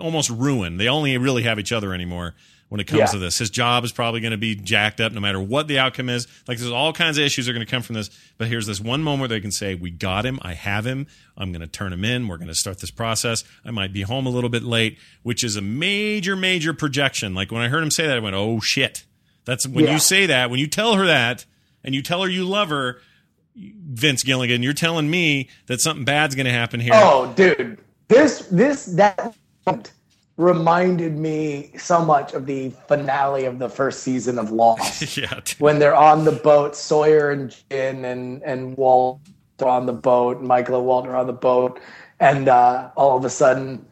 almost 0.00 0.30
ruined. 0.30 0.78
They 0.80 0.88
only 0.88 1.16
really 1.18 1.42
have 1.42 1.58
each 1.58 1.72
other 1.72 1.92
anymore 1.94 2.34
when 2.68 2.80
it 2.80 2.86
comes 2.86 3.00
Yeah. 3.00 3.06
to 3.06 3.18
this. 3.18 3.38
His 3.38 3.48
job 3.50 3.82
is 3.84 3.92
probably 3.92 4.20
going 4.20 4.32
to 4.32 4.36
be 4.36 4.54
jacked 4.54 5.00
up 5.00 5.12
no 5.12 5.20
matter 5.20 5.40
what 5.40 5.68
the 5.68 5.78
outcome 5.78 6.08
is. 6.10 6.26
Like 6.46 6.58
there's 6.58 6.70
all 6.70 6.92
kinds 6.92 7.16
of 7.18 7.24
issues 7.24 7.46
that 7.46 7.52
are 7.52 7.54
going 7.54 7.64
to 7.66 7.70
come 7.70 7.82
from 7.82 7.94
this. 7.94 8.10
But 8.36 8.48
here's 8.48 8.66
this 8.66 8.80
one 8.80 9.02
moment 9.02 9.20
where 9.30 9.38
they 9.38 9.40
can 9.40 9.50
say, 9.52 9.74
"We 9.74 9.90
got 9.90 10.26
him. 10.26 10.38
I 10.42 10.54
have 10.54 10.86
him. 10.86 11.06
I'm 11.36 11.50
going 11.52 11.60
to 11.62 11.66
turn 11.66 11.92
him 11.92 12.04
in. 12.04 12.28
We're 12.28 12.36
going 12.36 12.48
to 12.48 12.54
start 12.54 12.78
this 12.80 12.90
process. 12.90 13.42
I 13.64 13.70
might 13.70 13.92
be 13.92 14.02
home 14.02 14.26
a 14.26 14.30
little 14.30 14.50
bit 14.50 14.62
late," 14.62 14.98
which 15.22 15.42
is 15.42 15.56
a 15.56 15.62
major, 15.62 16.36
major 16.36 16.74
projection. 16.74 17.34
Like 17.34 17.50
when 17.50 17.62
I 17.62 17.68
heard 17.68 17.82
him 17.82 17.90
say 17.90 18.06
that, 18.06 18.16
I 18.16 18.20
went, 18.20 18.36
"Oh 18.36 18.60
shit." 18.60 19.04
That's 19.46 19.66
when 19.66 19.86
Yeah. 19.86 19.92
you 19.92 19.98
say 19.98 20.26
that, 20.26 20.50
when 20.50 20.60
you 20.60 20.66
tell 20.66 20.94
her 20.96 21.06
that, 21.06 21.46
and 21.82 21.94
you 21.94 22.02
tell 22.02 22.22
her 22.22 22.28
you 22.28 22.44
love 22.44 22.68
her, 22.68 23.00
Vince 23.56 24.22
Gilligan, 24.22 24.62
you're 24.62 24.72
telling 24.74 25.10
me 25.10 25.48
that 25.66 25.80
something 25.80 26.04
bad's 26.04 26.34
going 26.34 26.44
to 26.46 26.52
happen 26.52 26.80
here. 26.80 26.92
Oh, 26.94 27.32
dude, 27.34 27.78
this 28.08 28.40
this 28.52 28.84
that 28.84 29.34
reminded 30.38 31.18
me 31.18 31.72
so 31.76 32.02
much 32.02 32.32
of 32.32 32.46
the 32.46 32.70
finale 32.86 33.44
of 33.44 33.58
the 33.58 33.68
first 33.68 34.02
season 34.02 34.38
of 34.38 34.52
Lost 34.52 35.16
yeah, 35.16 35.40
when 35.58 35.78
they're 35.78 35.96
on 35.96 36.24
the 36.24 36.32
boat. 36.32 36.74
Sawyer 36.74 37.30
and 37.30 37.54
Jin 37.70 38.04
and 38.04 38.42
and 38.42 38.76
Walt 38.76 39.20
are 39.60 39.68
on 39.68 39.86
the 39.86 39.92
boat. 39.92 40.40
Michael 40.40 40.76
and 40.76 40.86
Walt 40.86 41.06
are 41.06 41.16
on 41.16 41.26
the 41.26 41.32
boat, 41.32 41.80
and 42.20 42.48
uh, 42.48 42.90
all 42.96 43.16
of 43.16 43.24
a 43.24 43.30
sudden, 43.30 43.84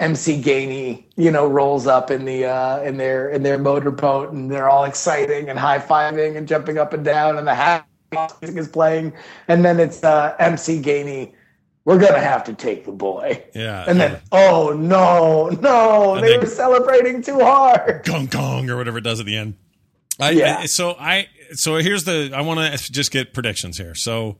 MC 0.00 0.40
Gainey, 0.40 1.04
you 1.16 1.30
know, 1.30 1.46
rolls 1.46 1.88
up 1.88 2.10
in 2.10 2.24
the 2.24 2.46
uh, 2.46 2.80
in 2.82 2.96
their 2.96 3.28
in 3.30 3.42
their 3.42 3.58
motorboat, 3.58 4.32
and 4.32 4.50
they're 4.50 4.70
all 4.70 4.84
exciting 4.84 5.50
and 5.50 5.58
high 5.58 5.80
fiving 5.80 6.36
and 6.36 6.46
jumping 6.46 6.78
up 6.78 6.92
and 6.92 7.04
down, 7.04 7.36
and 7.38 7.46
the 7.46 7.54
happy 7.54 7.86
music 8.40 8.56
is 8.56 8.68
playing, 8.68 9.12
and 9.48 9.64
then 9.64 9.80
it's 9.80 10.02
uh, 10.04 10.36
MC 10.38 10.80
Gainey. 10.80 11.32
We're 11.88 11.98
gonna 11.98 12.20
have 12.20 12.44
to 12.44 12.52
take 12.52 12.84
the 12.84 12.92
boy. 12.92 13.42
Yeah. 13.54 13.82
And 13.88 13.98
then, 13.98 14.20
oh 14.30 14.74
no, 14.78 15.48
no, 15.48 16.20
they, 16.20 16.32
they- 16.32 16.38
were 16.38 16.44
celebrating 16.44 17.22
too 17.22 17.40
hard. 17.40 18.04
gong 18.04 18.26
gong 18.26 18.68
or 18.68 18.76
whatever 18.76 18.98
it 18.98 19.04
does 19.04 19.20
at 19.20 19.24
the 19.24 19.38
end. 19.38 19.54
I, 20.20 20.30
Yeah. 20.32 20.58
I- 20.58 20.66
so 20.66 20.94
I 21.00 21.28
so 21.52 21.76
here's 21.76 22.04
the 22.04 22.30
I 22.34 22.42
want 22.42 22.60
to 22.78 22.92
just 22.92 23.10
get 23.10 23.32
predictions 23.32 23.78
here. 23.78 23.94
So 23.94 24.36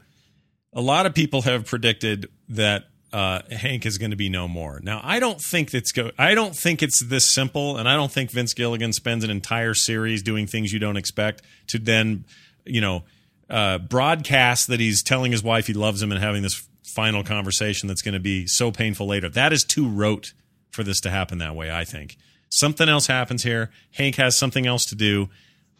a 0.74 0.82
lot 0.82 1.07
of 1.07 1.14
people 1.14 1.40
have 1.40 1.64
predicted 1.64 2.28
that 2.51 2.84
uh, 3.14 3.40
Hank 3.51 3.86
is 3.86 3.96
going 3.96 4.11
to 4.11 4.16
be 4.18 4.28
no 4.28 4.46
more. 4.46 4.80
Now 4.82 5.01
I 5.03 5.18
don't 5.18 5.40
think 5.40 5.72
it's 5.72 5.90
go. 5.90 6.11
I 6.18 6.34
don't 6.34 6.55
think 6.55 6.82
it's 6.82 7.03
this 7.03 7.32
simple, 7.32 7.78
and 7.78 7.88
I 7.88 7.94
don't 7.96 8.12
think 8.12 8.30
Vince 8.30 8.53
Gilligan 8.53 8.92
spends 8.92 9.24
an 9.24 9.30
entire 9.30 9.72
series 9.72 10.22
doing 10.22 10.46
things 10.46 10.70
you 10.70 10.78
don't 10.78 10.99
expect 10.99 11.40
to 11.68 11.78
then 11.78 12.26
you 12.66 12.82
know 12.82 13.05
uh, 13.49 13.78
broadcast 13.78 14.66
that 14.66 14.80
he's 14.80 15.03
telling 15.03 15.32
his 15.32 15.42
wife 15.42 15.66
he 15.66 15.72
loves 15.72 16.03
him 16.03 16.12
and 16.12 16.20
having 16.22 16.42
this 16.42 16.62
final 16.99 17.22
conversation 17.22 17.86
that's 17.86 18.03
going 18.03 18.14
to 18.14 18.18
be 18.18 18.44
so 18.49 18.72
painful 18.72 19.07
later. 19.07 19.28
That 19.28 19.53
is 19.53 19.62
too 19.62 19.88
rote 19.88 20.32
for 20.72 20.82
this 20.82 21.01
to 21.03 21.11
happen 21.11 21.38
that 21.38 21.55
way. 21.55 21.70
I 21.70 21.84
think 21.84 22.16
something 22.49 22.88
else 22.88 23.07
happens 23.07 23.44
here. 23.44 23.70
Hank 23.92 24.16
has 24.16 24.36
something 24.36 24.66
else 24.66 24.84
to 24.86 24.96
do. 24.96 25.28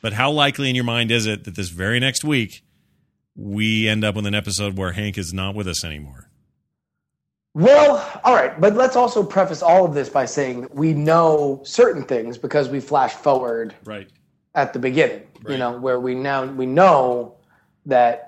But 0.01 0.13
how 0.13 0.31
likely 0.31 0.69
in 0.71 0.77
your 0.77 0.85
mind 0.85 1.11
is 1.11 1.27
it 1.27 1.43
that 1.43 1.57
this 1.57 1.71
very 1.71 1.99
next 1.99 2.23
week 2.23 2.63
we 3.35 3.89
end 3.89 4.05
up 4.05 4.15
with 4.15 4.27
an 4.27 4.35
episode 4.37 4.79
where 4.79 4.93
Hank 4.93 5.19
is 5.19 5.33
not 5.35 5.57
with 5.57 5.67
us 5.67 5.83
anymore? 5.85 6.31
Well, 7.55 8.09
all 8.23 8.35
right, 8.37 8.61
but 8.61 8.75
let's 8.77 8.95
also 8.95 9.25
preface 9.25 9.61
all 9.61 9.85
of 9.85 9.95
this 9.95 10.09
by 10.09 10.25
saying 10.25 10.61
that 10.61 10.75
we 10.77 10.93
know 10.95 11.63
certain 11.65 12.05
things 12.05 12.39
because 12.39 12.69
we 12.69 12.79
flash 12.79 13.15
forward 13.15 13.75
Right. 13.85 14.09
at 14.55 14.73
the 14.73 14.79
beginning, 14.79 15.23
you 15.49 15.59
know, 15.59 15.77
where 15.81 15.99
we 15.99 16.15
now 16.15 16.45
we 16.45 16.67
know 16.67 17.35
that 17.87 18.28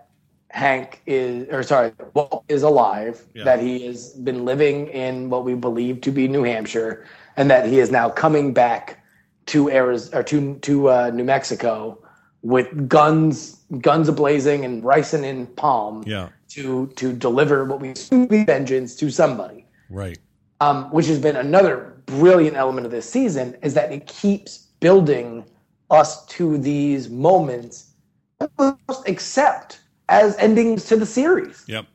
Hank 0.50 1.00
is, 1.06 1.48
or 1.50 1.62
sorry, 1.62 1.92
Walt 2.14 2.44
is 2.48 2.62
alive, 2.62 3.24
Yeah. 3.34 3.44
that 3.44 3.60
he 3.60 3.86
has 3.86 4.10
been 4.14 4.44
living 4.44 4.88
in 4.88 5.30
what 5.30 5.44
we 5.44 5.54
believe 5.54 6.00
to 6.02 6.10
be 6.10 6.26
New 6.28 6.42
Hampshire, 6.42 7.04
and 7.36 7.50
that 7.50 7.66
he 7.66 7.78
is 7.78 7.90
now 7.90 8.08
coming 8.10 8.52
back 8.52 8.98
to 9.46 9.70
Arizona 9.70 10.18
or 10.18 10.22
to 10.24 10.54
to 10.56 10.90
uh, 10.90 11.10
New 11.14 11.24
Mexico 11.24 11.98
with 12.42 12.88
guns, 12.88 13.56
guns 13.80 14.08
ablazing 14.08 14.64
and 14.64 14.82
ricin 14.82 15.22
in 15.24 15.46
palm 15.46 16.02
Yeah. 16.06 16.28
to 16.50 16.88
to 16.96 17.12
deliver 17.12 17.64
what 17.64 17.80
we 17.80 17.90
assume 17.90 18.24
to 18.26 18.28
be 18.28 18.44
vengeance 18.44 18.96
to 18.96 19.10
somebody 19.10 19.66
Right. 19.88 20.18
um, 20.60 20.90
which 20.90 21.06
has 21.06 21.18
been 21.18 21.36
another 21.36 22.02
brilliant 22.06 22.56
element 22.56 22.86
of 22.86 22.92
this 22.92 23.08
season, 23.08 23.56
is 23.62 23.74
that 23.74 23.92
it 23.92 24.06
keeps 24.06 24.66
building 24.80 25.44
us 25.90 26.24
to 26.26 26.58
these 26.58 27.08
moments 27.08 27.92
that 28.38 28.50
we 28.58 28.70
must 28.88 29.08
accept 29.08 29.80
as 30.10 30.36
endings 30.38 30.84
to 30.86 30.96
the 30.96 31.06
series. 31.06 31.64
Yep. 31.66 31.86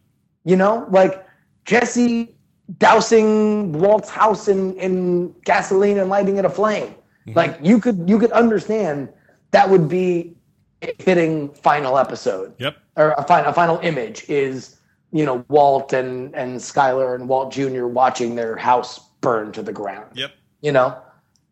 You 0.45 0.55
know, 0.55 0.87
like 0.89 1.25
Jesse 1.65 2.35
dousing 2.79 3.73
Walt's 3.73 4.09
house 4.09 4.47
in, 4.47 4.75
in 4.77 5.31
gasoline 5.43 5.99
and 5.99 6.09
lighting 6.09 6.37
it 6.37 6.45
aflame. 6.45 6.95
Like 7.33 7.57
you 7.61 7.79
could 7.79 8.07
you 8.07 8.19
could 8.19 8.31
understand 8.33 9.09
that 9.49 9.67
would 9.67 9.89
be 9.89 10.35
a 10.83 10.93
fitting 10.99 11.49
final 11.55 11.97
episode 11.97 12.53
Yep. 12.59 12.77
or 12.97 13.11
a 13.17 13.23
final, 13.23 13.49
a 13.49 13.53
final 13.53 13.79
image 13.79 14.29
is 14.29 14.77
you 15.11 15.25
know 15.25 15.43
Walt 15.47 15.91
and 15.93 16.35
and 16.35 16.59
Skylar 16.59 17.15
and 17.15 17.27
Walt 17.27 17.51
Jr. 17.51 17.87
watching 17.87 18.35
their 18.35 18.55
house 18.55 18.99
burn 19.21 19.51
to 19.53 19.63
the 19.63 19.73
ground. 19.73 20.05
Yep. 20.13 20.33
You 20.61 20.71
know, 20.73 20.97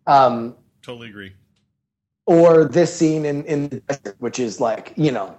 um, 0.06 0.56
Totally 0.84 1.10
agree. 1.10 1.34
or 2.28 2.66
this 2.66 2.94
scene 2.96 3.26
in 3.26 3.44
in 3.46 3.70
the 3.70 3.80
desert, 3.80 4.16
which 4.20 4.38
is 4.40 4.60
like 4.62 4.94
you 4.96 5.12
know 5.12 5.36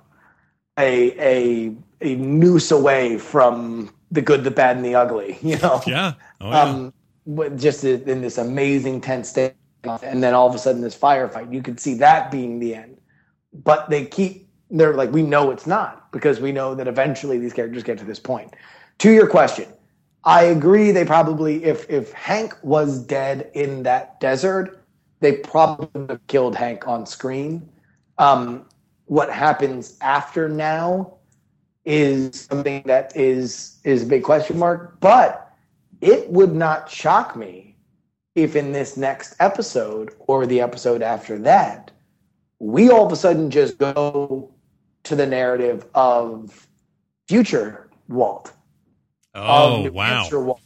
a 0.79 1.13
a 1.21 1.77
a 2.01 2.17
noose 2.17 2.71
away 2.71 3.19
from 3.19 3.93
the 4.11 4.23
good, 4.23 4.45
the 4.45 4.51
bad, 4.51 4.77
and 4.77 4.85
the 4.85 4.95
ugly. 4.95 5.39
You 5.43 5.59
know, 5.59 5.81
Yeah. 5.87 6.15
Oh, 6.41 6.51
yeah. 6.51 6.63
um, 6.63 6.93
just 7.57 7.85
in 7.85 8.21
this 8.21 8.39
amazing 8.39 9.01
tense 9.01 9.29
state, 9.31 9.55
and 10.03 10.23
then 10.23 10.35
all 10.35 10.49
of 10.49 10.55
a 10.55 10.59
sudden 10.59 10.81
this 10.83 10.97
firefight. 10.97 11.53
You 11.53 11.63
could 11.63 11.81
see 11.81 11.95
that 11.95 12.31
being 12.31 12.59
the 12.59 12.75
end, 12.75 12.99
but 13.53 13.89
they 13.91 14.05
keep 14.05 14.49
they're 14.71 14.95
like 14.95 15.13
we 15.13 15.23
know 15.23 15.51
it's 15.51 15.67
not 15.67 16.11
because 16.13 16.41
we 16.41 16.53
know 16.53 16.75
that 16.75 16.89
eventually 16.89 17.39
these 17.39 17.53
characters 17.53 17.83
get 17.83 17.99
to 17.99 18.05
this 18.05 18.21
point. 18.21 18.55
To 18.99 19.11
your 19.11 19.27
question, 19.27 19.69
I 20.25 20.45
agree. 20.45 20.91
They 20.91 21.05
probably 21.05 21.65
if 21.65 21.89
if 21.91 22.13
Hank 22.13 22.57
was 22.63 22.99
dead 22.99 23.51
in 23.55 23.83
that 23.85 24.21
desert, 24.21 24.83
they 25.21 25.37
probably 25.37 25.89
would 25.95 26.11
have 26.11 26.27
killed 26.27 26.57
Hank 26.57 26.87
on 26.89 27.07
screen. 27.07 27.69
Um, 28.19 28.67
what 29.07 29.31
happens 29.31 29.97
after 30.01 30.49
now 30.49 31.15
is 31.85 32.47
something 32.51 32.83
that 32.87 33.15
is 33.17 33.79
is 33.85 34.03
a 34.03 34.07
big 34.07 34.23
question 34.23 34.59
mark, 34.59 34.99
but 35.01 35.53
it 36.01 36.29
would 36.31 36.55
not 36.55 36.91
shock 36.91 37.37
me 37.37 37.77
if 38.35 38.57
in 38.57 38.73
this 38.73 38.97
next 38.97 39.37
episode 39.41 40.15
or 40.21 40.47
the 40.47 40.61
episode 40.61 41.03
after 41.03 41.39
that, 41.39 41.91
we 42.59 42.91
all 42.91 43.07
of 43.07 43.13
a 43.13 43.17
sudden 43.17 43.51
just 43.51 43.79
go 43.79 44.51
to 45.05 45.15
the 45.15 45.27
narrative 45.27 45.87
of 45.95 46.67
future 47.29 47.91
Walt. 48.09 48.53
oh, 49.35 49.91
wow. 49.91 50.29
Walt. 50.33 50.61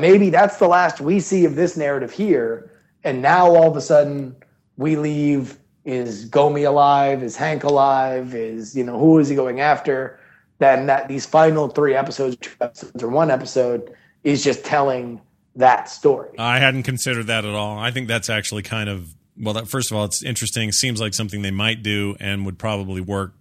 Maybe 0.00 0.30
that's 0.30 0.56
the 0.56 0.68
last 0.68 1.00
we 1.00 1.20
see 1.20 1.44
of 1.44 1.56
this 1.56 1.76
narrative 1.76 2.12
here. 2.12 2.72
And 3.04 3.20
now 3.20 3.46
all 3.54 3.68
of 3.68 3.76
a 3.76 3.80
sudden 3.80 4.36
we 4.76 4.96
leave 4.96 5.58
is 5.90 6.28
Gomi 6.28 6.66
alive? 6.66 7.22
Is 7.22 7.36
Hank 7.36 7.64
alive? 7.64 8.34
Is, 8.34 8.76
you 8.76 8.84
know, 8.84 8.98
who 8.98 9.18
is 9.18 9.28
he 9.28 9.36
going 9.36 9.60
after? 9.60 10.18
Then 10.58 10.86
that 10.86 11.08
these 11.08 11.26
final 11.26 11.68
three 11.68 11.94
episodes, 11.94 12.36
two 12.36 12.52
episodes, 12.60 13.02
or 13.02 13.08
one 13.08 13.30
episode 13.30 13.94
is 14.24 14.44
just 14.44 14.64
telling 14.64 15.20
that 15.56 15.88
story. 15.88 16.38
I 16.38 16.58
hadn't 16.58 16.84
considered 16.84 17.26
that 17.28 17.44
at 17.44 17.54
all. 17.54 17.78
I 17.78 17.90
think 17.90 18.08
that's 18.08 18.30
actually 18.30 18.62
kind 18.62 18.88
of 18.88 19.14
well. 19.38 19.54
That, 19.54 19.68
first 19.68 19.90
of 19.90 19.96
all, 19.96 20.04
it's 20.04 20.22
interesting. 20.22 20.70
Seems 20.72 21.00
like 21.00 21.14
something 21.14 21.42
they 21.42 21.50
might 21.50 21.82
do 21.82 22.16
and 22.20 22.44
would 22.44 22.58
probably 22.58 23.00
work 23.00 23.34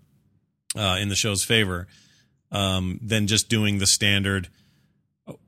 uh, 0.76 0.98
in 1.00 1.10
the 1.10 1.16
show's 1.16 1.44
favor 1.44 1.88
um, 2.52 3.00
than 3.04 3.28
just 3.28 3.50
doing 3.50 3.80
the 3.80 3.88
standard. 3.88 4.50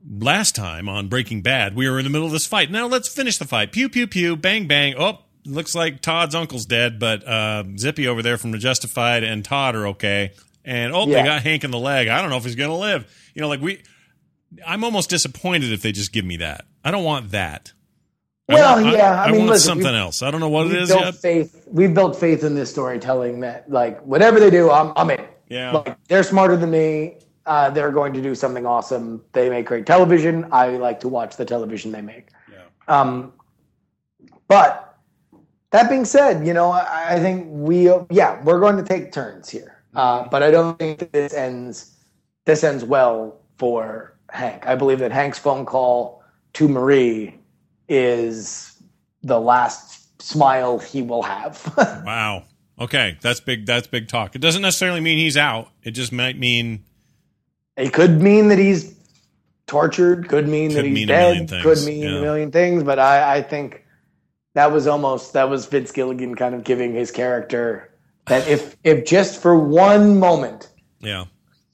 Last 0.08 0.54
time 0.54 0.88
on 0.88 1.08
Breaking 1.08 1.42
Bad, 1.42 1.74
we 1.74 1.88
were 1.88 1.98
in 1.98 2.04
the 2.04 2.10
middle 2.10 2.26
of 2.26 2.32
this 2.32 2.46
fight. 2.46 2.70
Now 2.70 2.86
let's 2.86 3.08
finish 3.08 3.38
the 3.38 3.46
fight. 3.46 3.72
Pew 3.72 3.88
pew 3.88 4.06
pew, 4.06 4.36
bang 4.36 4.68
bang. 4.68 4.94
Oh, 4.96 5.20
looks 5.44 5.74
like 5.74 6.00
Todd's 6.00 6.34
uncle's 6.34 6.66
dead, 6.66 6.98
but 6.98 7.26
uh, 7.26 7.64
Zippy 7.76 8.06
over 8.08 8.22
there 8.22 8.36
from 8.38 8.52
the 8.52 8.58
Justified 8.58 9.22
and 9.24 9.44
Todd 9.44 9.74
are 9.74 9.88
okay. 9.88 10.32
And 10.64 10.92
oh, 10.94 11.06
they 11.06 11.22
got 11.24 11.42
Hank 11.42 11.64
in 11.64 11.70
the 11.72 11.78
leg. 11.78 12.08
I 12.08 12.20
don't 12.20 12.30
know 12.30 12.36
if 12.36 12.44
he's 12.44 12.54
gonna 12.54 12.76
live. 12.78 13.10
You 13.34 13.42
know, 13.42 13.48
like 13.48 13.60
we. 13.60 13.82
I'm 14.66 14.84
almost 14.84 15.08
disappointed 15.10 15.72
if 15.72 15.80
they 15.80 15.92
just 15.92 16.12
give 16.12 16.24
me 16.26 16.36
that. 16.36 16.66
I 16.84 16.90
don't 16.90 17.04
want 17.04 17.30
that. 17.30 17.72
I 18.50 18.54
Well, 18.54 18.82
want- 18.82 18.94
yeah, 18.94 19.22
I 19.22 19.30
mean, 19.30 19.38
want 19.40 19.50
listen, 19.52 19.66
something 19.68 19.92
we- 19.92 19.98
else. 19.98 20.22
I 20.22 20.30
don't 20.30 20.40
know 20.40 20.50
what 20.50 20.66
it 20.66 20.74
is 20.74 20.90
We've 20.90 20.98
built 20.98 21.04
yet. 21.06 21.14
faith. 21.16 21.64
We've 21.68 21.94
built 21.94 22.20
faith 22.20 22.44
in 22.44 22.54
this 22.54 22.70
storytelling 22.70 23.40
that 23.40 23.70
like 23.70 24.00
whatever 24.02 24.38
they 24.38 24.50
do, 24.50 24.70
I'm 24.70 24.92
I'm 24.94 25.10
in. 25.10 25.24
Yeah. 25.48 25.72
Like 25.72 25.96
they're 26.08 26.22
smarter 26.22 26.56
than 26.56 26.70
me. 26.70 27.16
Uh, 27.46 27.70
they're 27.70 27.90
going 27.90 28.12
to 28.12 28.22
do 28.22 28.34
something 28.36 28.66
awesome. 28.66 29.20
They 29.32 29.48
make 29.50 29.66
great 29.66 29.84
television. 29.86 30.46
I 30.52 30.68
like 30.76 31.00
to 31.00 31.08
watch 31.08 31.36
the 31.36 31.44
television 31.44 31.90
they 31.90 32.00
make. 32.02 32.28
Yeah. 32.50 32.58
Um, 32.86 33.32
but 34.48 34.91
that 35.72 35.88
being 35.88 36.04
said, 36.04 36.46
you 36.46 36.54
know, 36.54 36.70
I, 36.70 37.14
I 37.14 37.20
think 37.20 37.46
we, 37.50 37.90
yeah, 38.10 38.42
we're 38.44 38.60
going 38.60 38.76
to 38.76 38.82
take 38.82 39.12
turns 39.12 39.50
here. 39.50 39.82
Uh, 39.94 40.26
but 40.28 40.42
I 40.42 40.50
don't 40.50 40.78
think 40.78 41.10
this 41.12 41.34
ends, 41.34 41.96
this 42.44 42.62
ends 42.64 42.84
well 42.84 43.40
for 43.58 44.16
Hank. 44.30 44.66
I 44.66 44.74
believe 44.74 45.00
that 45.00 45.12
Hank's 45.12 45.38
phone 45.38 45.66
call 45.66 46.22
to 46.54 46.68
Marie 46.68 47.38
is 47.88 48.82
the 49.22 49.40
last 49.40 50.22
smile 50.22 50.78
he 50.78 51.02
will 51.02 51.22
have. 51.22 51.72
Wow. 52.04 52.44
Okay, 52.80 53.18
that's 53.20 53.38
big. 53.38 53.66
That's 53.66 53.86
big 53.86 54.08
talk. 54.08 54.34
It 54.34 54.40
doesn't 54.40 54.62
necessarily 54.62 55.00
mean 55.00 55.18
he's 55.18 55.36
out. 55.36 55.68
It 55.84 55.92
just 55.92 56.10
might 56.10 56.38
mean 56.38 56.82
it 57.76 57.92
could 57.92 58.20
mean 58.20 58.48
that 58.48 58.58
he's 58.58 58.94
tortured, 59.66 60.28
could 60.28 60.48
mean 60.48 60.70
Could 60.70 60.78
that 60.78 60.84
he's 60.86 60.94
mean 60.94 61.08
dead, 61.08 61.48
could 61.62 61.82
mean 61.84 62.02
yeah. 62.02 62.18
a 62.18 62.20
million 62.22 62.50
things. 62.50 62.82
But 62.82 62.98
I, 62.98 63.36
I 63.36 63.42
think 63.42 63.81
that 64.54 64.72
was 64.72 64.86
almost 64.86 65.32
that 65.32 65.48
was 65.48 65.66
Vince 65.66 65.92
Gilligan 65.92 66.34
kind 66.34 66.54
of 66.54 66.64
giving 66.64 66.92
his 66.94 67.10
character 67.10 67.90
that 68.26 68.46
if 68.48 68.76
if 68.84 69.06
just 69.06 69.40
for 69.40 69.58
one 69.58 70.18
moment 70.18 70.68
yeah. 71.00 71.24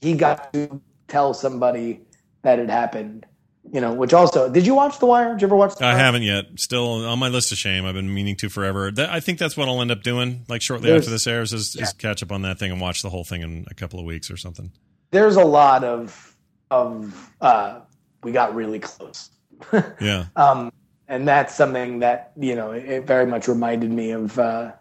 he 0.00 0.14
got 0.14 0.52
to 0.52 0.80
tell 1.08 1.34
somebody 1.34 2.00
that 2.42 2.58
it 2.58 2.70
happened, 2.70 3.26
you 3.70 3.80
know. 3.80 3.92
Which 3.92 4.12
also, 4.14 4.50
did 4.50 4.66
you 4.66 4.74
watch 4.74 4.98
The 4.98 5.06
Wire? 5.06 5.32
Did 5.32 5.42
you 5.42 5.48
ever 5.48 5.56
watch? 5.56 5.76
The 5.76 5.84
I 5.84 5.94
haven't 5.94 6.22
yet. 6.22 6.46
Still 6.56 7.04
on 7.04 7.18
my 7.18 7.28
list 7.28 7.52
of 7.52 7.58
shame. 7.58 7.84
I've 7.84 7.94
been 7.94 8.12
meaning 8.12 8.36
to 8.36 8.48
forever. 8.48 8.90
That, 8.90 9.10
I 9.10 9.20
think 9.20 9.38
that's 9.38 9.56
what 9.56 9.68
I'll 9.68 9.80
end 9.80 9.90
up 9.90 10.02
doing. 10.02 10.44
Like 10.48 10.62
shortly 10.62 10.88
There's- 10.88 11.02
after 11.02 11.10
this 11.10 11.26
airs, 11.26 11.52
is, 11.52 11.74
yeah. 11.74 11.82
is 11.82 11.92
catch 11.92 12.22
up 12.22 12.32
on 12.32 12.42
that 12.42 12.58
thing 12.58 12.72
and 12.72 12.80
watch 12.80 13.02
the 13.02 13.10
whole 13.10 13.24
thing 13.24 13.42
in 13.42 13.66
a 13.70 13.74
couple 13.74 13.98
of 13.98 14.06
weeks 14.06 14.30
or 14.30 14.36
something. 14.36 14.72
There's 15.10 15.36
a 15.36 15.44
lot 15.44 15.84
of 15.84 16.36
of 16.70 17.32
uh, 17.40 17.80
we 18.22 18.32
got 18.32 18.54
really 18.54 18.78
close 18.78 19.30
Yeah. 20.00 20.26
Um, 20.36 20.70
and 21.08 21.26
that's 21.26 21.54
something 21.54 22.00
that 22.00 22.32
you 22.38 22.54
know 22.54 22.72
it, 22.72 23.06
very 23.06 23.26
much 23.26 23.48
reminded 23.48 23.90
me 23.90 24.10
of. 24.10 24.38
Uh, 24.38 24.72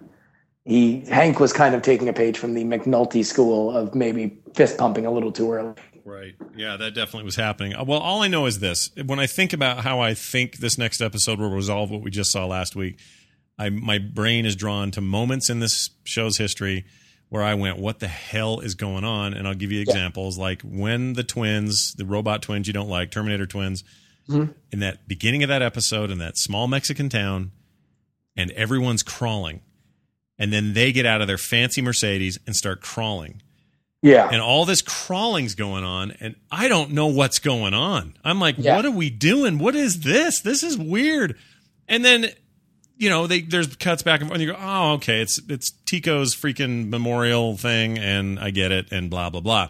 he 0.66 1.00
Hank 1.06 1.40
was 1.40 1.54
kind 1.54 1.74
of 1.74 1.82
taking 1.82 2.10
a 2.10 2.14
page 2.14 2.38
from 2.38 2.54
the 2.54 2.66
McNulty 2.66 3.26
school 3.26 3.72
of 3.76 3.96
maybe 3.96 4.38
fist 4.54 4.78
pumping 4.78 5.06
a 5.06 5.12
little 5.12 5.32
too 5.32 5.54
early. 5.54 5.74
Right. 6.04 6.36
Yeah, 6.56 6.78
that 6.78 6.94
definitely 6.94 7.24
was 7.24 7.38
happening. 7.38 7.74
Uh, 7.76 7.84
Well, 7.86 8.00
all 8.00 8.22
I 8.22 8.28
know 8.28 8.46
is 8.46 8.60
this: 8.60 8.92
when 9.06 9.20
I 9.20 9.28
think 9.28 9.54
about 9.54 9.84
how 9.84 10.00
I 10.02 10.14
think 10.14 10.58
this 10.58 10.78
next 10.78 11.02
episode 11.02 11.40
will 11.40 11.50
resolve 11.50 11.90
what 11.90 12.02
we 12.02 12.12
just 12.12 12.32
saw 12.32 12.46
last 12.46 12.76
week, 12.76 13.00
I 13.58 13.70
my 13.70 13.98
brain 13.98 14.46
is 14.46 14.56
drawn 14.56 14.92
to 14.92 15.02
moments 15.02 15.50
in 15.50 15.60
this 15.60 15.90
show's 16.04 16.38
history 16.38 16.86
where 17.30 17.44
I 17.44 17.54
went, 17.54 17.78
"What 17.78 18.00
the 18.00 18.08
hell 18.08 18.60
is 18.60 18.76
going 18.76 19.04
on?" 19.04 19.34
And 19.34 19.48
I'll 19.48 19.54
give 19.54 19.72
you 19.72 19.82
examples 19.82 20.38
like 20.38 20.62
when 20.64 21.14
the 21.14 21.24
twins, 21.24 21.94
the 21.94 22.06
robot 22.06 22.42
twins 22.42 22.68
you 22.68 22.74
don't 22.74 22.90
like, 22.90 23.12
Terminator 23.12 23.46
twins, 23.46 23.84
Mm-hmm. 24.30 24.52
in 24.72 24.80
that 24.80 25.08
beginning 25.08 25.44
of 25.44 25.50
that 25.50 25.62
episode 25.62 26.12
in 26.12 26.18
that 26.18 26.38
small 26.38 26.68
Mexican 26.68 27.08
town, 27.10 27.52
and 28.36 28.52
everyone's 28.52 29.04
crawling, 29.04 29.62
and 30.38 30.52
then 30.52 30.74
they 30.74 30.92
get 30.92 31.06
out 31.06 31.22
of 31.22 31.28
their 31.28 31.38
fancy 31.38 31.82
Mercedes 31.82 32.38
and 32.46 32.56
start 32.56 32.82
crawling. 32.82 33.42
Yeah, 34.02 34.30
and 34.32 34.42
all 34.42 34.66
this 34.66 34.82
crawling's 34.84 35.56
going 35.56 35.84
on 35.84 36.12
and 36.20 36.36
i 36.52 36.68
don't 36.68 36.92
know 36.92 37.08
what's 37.08 37.40
going 37.40 37.74
on. 37.74 38.14
I'm 38.24 38.40
like 38.40 38.56
Yeah. 38.58 38.76
what 38.76 38.86
are 38.86 38.92
we 38.92 39.10
doing? 39.10 39.58
What 39.58 39.76
is 39.76 40.02
this? 40.02 40.40
This 40.42 40.62
is 40.62 40.78
weird. 40.78 41.36
And 41.88 42.06
then 42.06 42.28
you 42.98 43.10
know 43.10 43.26
they 43.28 43.42
there's 43.42 43.76
cuts 43.76 44.04
back 44.04 44.22
and 44.22 44.30
forth 44.30 44.40
and 44.40 44.48
you 44.48 44.54
go 44.54 44.60
oh 44.62 44.94
okay 44.94 45.22
it's 45.22 45.40
it's 45.50 45.72
Tuco's 45.86 46.36
freaking 46.36 46.90
memorial 46.90 47.56
thing 47.56 47.98
and 48.00 48.40
i 48.40 48.50
get 48.50 48.72
it 48.72 48.92
and 48.92 49.08
blah 49.10 49.30
blah 49.30 49.40
blah 49.42 49.70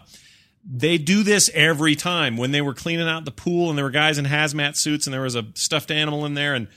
they 0.70 0.98
do 0.98 1.22
this 1.22 1.50
every 1.54 1.94
time 1.94 2.36
when 2.36 2.50
they 2.50 2.60
were 2.60 2.74
cleaning 2.74 3.08
out 3.08 3.24
the 3.24 3.30
pool 3.30 3.70
and 3.70 3.78
there 3.78 3.84
were 3.84 3.90
guys 3.90 4.18
in 4.18 4.26
hazmat 4.26 4.76
suits 4.76 5.06
and 5.06 5.14
there 5.14 5.22
was 5.22 5.34
a 5.34 5.46
stuffed 5.54 5.90
animal 5.90 6.26
in 6.26 6.34
there 6.34 6.54
and 6.54 6.68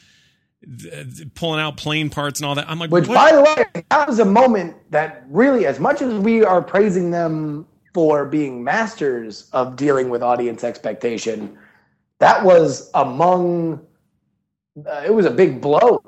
th- 0.79 1.33
pulling 1.35 1.59
out 1.59 1.75
plane 1.75 2.09
parts 2.09 2.39
and 2.39 2.47
all 2.47 2.55
that 2.55 2.69
i'm 2.69 2.79
like 2.79 2.89
Which, 2.89 3.07
what? 3.07 3.15
by 3.15 3.35
the 3.35 3.41
way, 3.41 3.83
that 3.89 4.07
was 4.07 4.19
a 4.19 4.25
moment 4.25 4.75
that 4.91 5.23
really, 5.29 5.65
as 5.65 5.79
much 5.79 6.01
as 6.01 6.13
we 6.13 6.43
are 6.43 6.61
praising 6.61 7.11
them 7.11 7.67
for 7.93 8.25
being 8.25 8.63
masters 8.63 9.49
of 9.51 9.75
dealing 9.75 10.09
with 10.09 10.23
audience 10.23 10.63
expectation, 10.63 11.57
that 12.19 12.43
was 12.43 12.89
among. 12.93 13.85
Uh, 14.87 15.03
it 15.05 15.13
was 15.13 15.25
a 15.25 15.31
big 15.31 15.59
blow. 15.59 16.01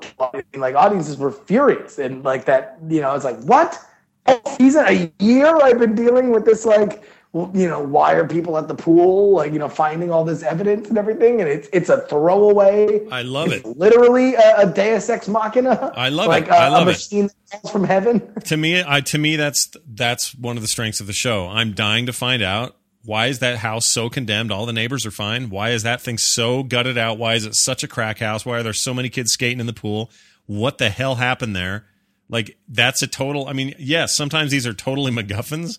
Like 0.54 0.74
audiences 0.74 1.18
were 1.18 1.30
furious, 1.32 1.98
and 1.98 2.24
like 2.24 2.46
that, 2.46 2.78
you 2.88 3.02
know, 3.02 3.14
it's 3.14 3.24
like 3.24 3.38
what? 3.42 3.78
A 4.26 4.40
season, 4.56 4.86
a 4.88 5.12
year 5.22 5.54
I've 5.62 5.78
been 5.78 5.94
dealing 5.94 6.30
with 6.30 6.46
this, 6.46 6.64
like, 6.64 7.02
you 7.34 7.68
know, 7.68 7.80
why 7.82 8.12
are 8.12 8.26
people 8.26 8.56
at 8.56 8.68
the 8.68 8.74
pool, 8.74 9.32
like, 9.32 9.52
you 9.52 9.58
know, 9.58 9.68
finding 9.68 10.10
all 10.12 10.24
this 10.24 10.44
evidence 10.44 10.88
and 10.88 10.96
everything, 10.96 11.40
and 11.40 11.50
it's 11.50 11.68
it's 11.72 11.88
a 11.88 12.02
throwaway 12.02 13.06
i 13.10 13.22
love 13.22 13.52
it 13.52 13.64
literally 13.64 14.34
a, 14.34 14.58
a 14.58 14.66
Deus 14.66 15.08
Ex 15.08 15.28
Machina. 15.28 15.92
I 15.96 16.08
love 16.08 16.28
like 16.28 16.44
it. 16.44 16.50
I 16.50 16.68
a, 16.68 16.70
love 16.70 16.86
a 16.86 16.90
it. 16.90 16.94
machine 16.94 17.26
that 17.26 17.60
falls 17.60 17.72
from 17.72 17.84
heaven. 17.84 18.20
to 18.44 18.56
me 18.56 18.82
I 18.86 19.00
to 19.00 19.18
me 19.18 19.36
that's 19.36 19.70
that's 19.86 20.34
one 20.34 20.56
of 20.56 20.62
the 20.62 20.68
strengths 20.68 21.00
of 21.00 21.06
the 21.06 21.12
show. 21.12 21.48
I'm 21.48 21.72
dying 21.72 22.06
to 22.06 22.12
find 22.12 22.42
out 22.42 22.76
why 23.04 23.26
is 23.26 23.40
that 23.40 23.58
house 23.58 23.86
so 23.86 24.08
condemned? 24.08 24.50
All 24.50 24.64
the 24.64 24.72
neighbors 24.72 25.04
are 25.04 25.10
fine. 25.10 25.50
Why 25.50 25.70
is 25.70 25.82
that 25.82 26.00
thing 26.00 26.16
so 26.18 26.62
gutted 26.62 26.96
out? 26.96 27.18
Why 27.18 27.34
is 27.34 27.44
it 27.44 27.54
such 27.54 27.82
a 27.82 27.88
crack 27.88 28.18
house? 28.20 28.46
Why 28.46 28.58
are 28.58 28.62
there 28.62 28.72
so 28.72 28.94
many 28.94 29.08
kids 29.10 29.32
skating 29.32 29.60
in 29.60 29.66
the 29.66 29.72
pool? 29.72 30.10
What 30.46 30.78
the 30.78 30.88
hell 30.88 31.16
happened 31.16 31.54
there? 31.54 31.86
Like 32.28 32.56
that's 32.68 33.02
a 33.02 33.06
total 33.06 33.48
I 33.48 33.52
mean, 33.52 33.74
yes, 33.78 34.16
sometimes 34.16 34.50
these 34.50 34.66
are 34.66 34.74
totally 34.74 35.10
MacGuffins. 35.16 35.78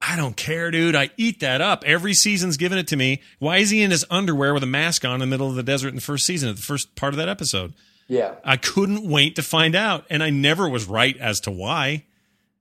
I 0.00 0.16
don't 0.16 0.36
care, 0.36 0.70
dude. 0.70 0.94
I 0.94 1.10
eat 1.16 1.40
that 1.40 1.60
up. 1.60 1.82
Every 1.84 2.14
season's 2.14 2.56
given 2.56 2.78
it 2.78 2.86
to 2.88 2.96
me. 2.96 3.22
Why 3.38 3.58
is 3.58 3.70
he 3.70 3.82
in 3.82 3.90
his 3.90 4.04
underwear 4.10 4.52
with 4.52 4.62
a 4.62 4.66
mask 4.66 5.04
on 5.04 5.14
in 5.14 5.20
the 5.20 5.26
middle 5.26 5.48
of 5.48 5.54
the 5.54 5.62
desert 5.62 5.88
in 5.88 5.94
the 5.94 6.00
first 6.00 6.26
season, 6.26 6.48
at 6.48 6.56
the 6.56 6.62
first 6.62 6.94
part 6.96 7.14
of 7.14 7.18
that 7.18 7.28
episode? 7.28 7.72
Yeah. 8.08 8.34
I 8.44 8.56
couldn't 8.56 9.08
wait 9.08 9.36
to 9.36 9.42
find 9.42 9.74
out. 9.74 10.04
And 10.10 10.22
I 10.22 10.30
never 10.30 10.68
was 10.68 10.86
right 10.86 11.16
as 11.16 11.40
to 11.40 11.50
why. 11.50 12.04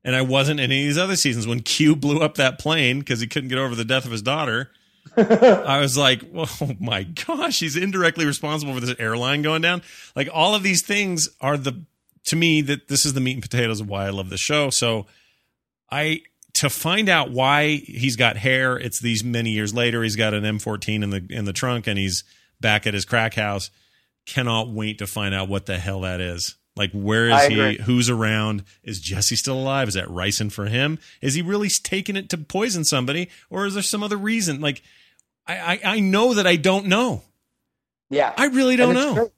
And 0.04 0.16
I 0.16 0.22
wasn't 0.22 0.60
in 0.60 0.72
any 0.72 0.84
of 0.84 0.88
these 0.88 0.98
other 0.98 1.16
seasons. 1.16 1.48
When 1.48 1.62
Q 1.62 1.96
blew 1.96 2.22
up 2.22 2.36
that 2.36 2.60
plane 2.60 3.00
because 3.00 3.20
he 3.20 3.28
couldn't 3.28 3.50
get 3.50 3.58
over 3.58 3.76
the 3.76 3.86
death 3.86 4.06
of 4.06 4.12
his 4.12 4.22
daughter, 4.22 4.72
I 5.18 5.80
was 5.80 5.98
like, 5.98 6.24
oh 6.36 6.72
my 6.80 7.04
gosh, 7.04 7.60
he's 7.60 7.76
indirectly 7.76 8.26
responsible 8.26 8.74
for 8.74 8.80
this 8.80 8.96
airline 9.00 9.42
going 9.42 9.62
down. 9.62 9.82
Like 10.16 10.30
all 10.32 10.56
of 10.56 10.64
these 10.64 10.84
things 10.84 11.30
are 11.42 11.58
the, 11.58 11.84
to 12.26 12.36
me, 12.36 12.62
that 12.62 12.88
this 12.88 13.06
is 13.06 13.14
the 13.14 13.22
meat 13.22 13.34
and 13.34 13.42
potatoes 13.42 13.82
of 13.82 13.90
why 13.90 14.06
I 14.06 14.10
love 14.10 14.30
the 14.30 14.38
show. 14.38 14.70
So 14.70 15.06
I, 15.92 16.22
to 16.56 16.70
find 16.70 17.10
out 17.10 17.32
why 17.32 17.76
he's 17.76 18.16
got 18.16 18.38
hair, 18.38 18.78
it's 18.78 19.00
these 19.00 19.24
many 19.24 19.52
years 19.52 19.74
later. 19.74 20.04
He's 20.04 20.16
got 20.16 20.34
an 20.34 20.44
M14 20.44 21.04
in 21.04 21.10
the 21.10 21.26
in 21.30 21.46
the 21.46 21.54
trunk, 21.54 21.88
and 21.88 21.98
he's 22.00 22.24
back 22.60 22.88
at 22.88 22.94
his 22.94 23.06
crack 23.06 23.36
house. 23.36 23.70
Cannot 24.26 24.70
wait 24.70 24.98
to 25.00 25.08
find 25.08 25.36
out 25.36 25.50
what 25.50 25.66
the 25.66 25.78
hell 25.78 26.02
that 26.02 26.22
is. 26.22 26.56
Like, 26.76 26.92
where 26.92 27.30
is 27.30 27.48
he? 27.48 27.76
Who's 27.84 28.10
around? 28.10 28.64
Is 28.84 29.00
Jesse 29.00 29.36
still 29.36 29.58
alive? 29.60 29.88
Is 29.88 29.94
that 29.94 30.08
ricin 30.08 30.52
for 30.52 30.66
him? 30.66 31.00
Is 31.22 31.34
he 31.34 31.42
really 31.42 31.70
taking 31.70 32.16
it 32.16 32.30
to 32.30 32.38
poison 32.38 32.84
somebody, 32.84 33.30
or 33.50 33.66
is 33.66 33.76
there 33.76 33.84
some 33.84 34.04
other 34.04 34.18
reason? 34.18 34.62
Like, 34.62 34.82
I 35.46 35.56
I, 35.56 35.80
I 35.96 36.00
know 36.00 36.34
that 36.34 36.48
I 36.48 36.56
don't 36.56 36.88
know. 36.88 37.22
Yeah. 38.10 38.34
I 38.38 38.48
really 38.48 38.76
don't 38.76 38.94
know. 38.94 39.14
great. 39.14 39.32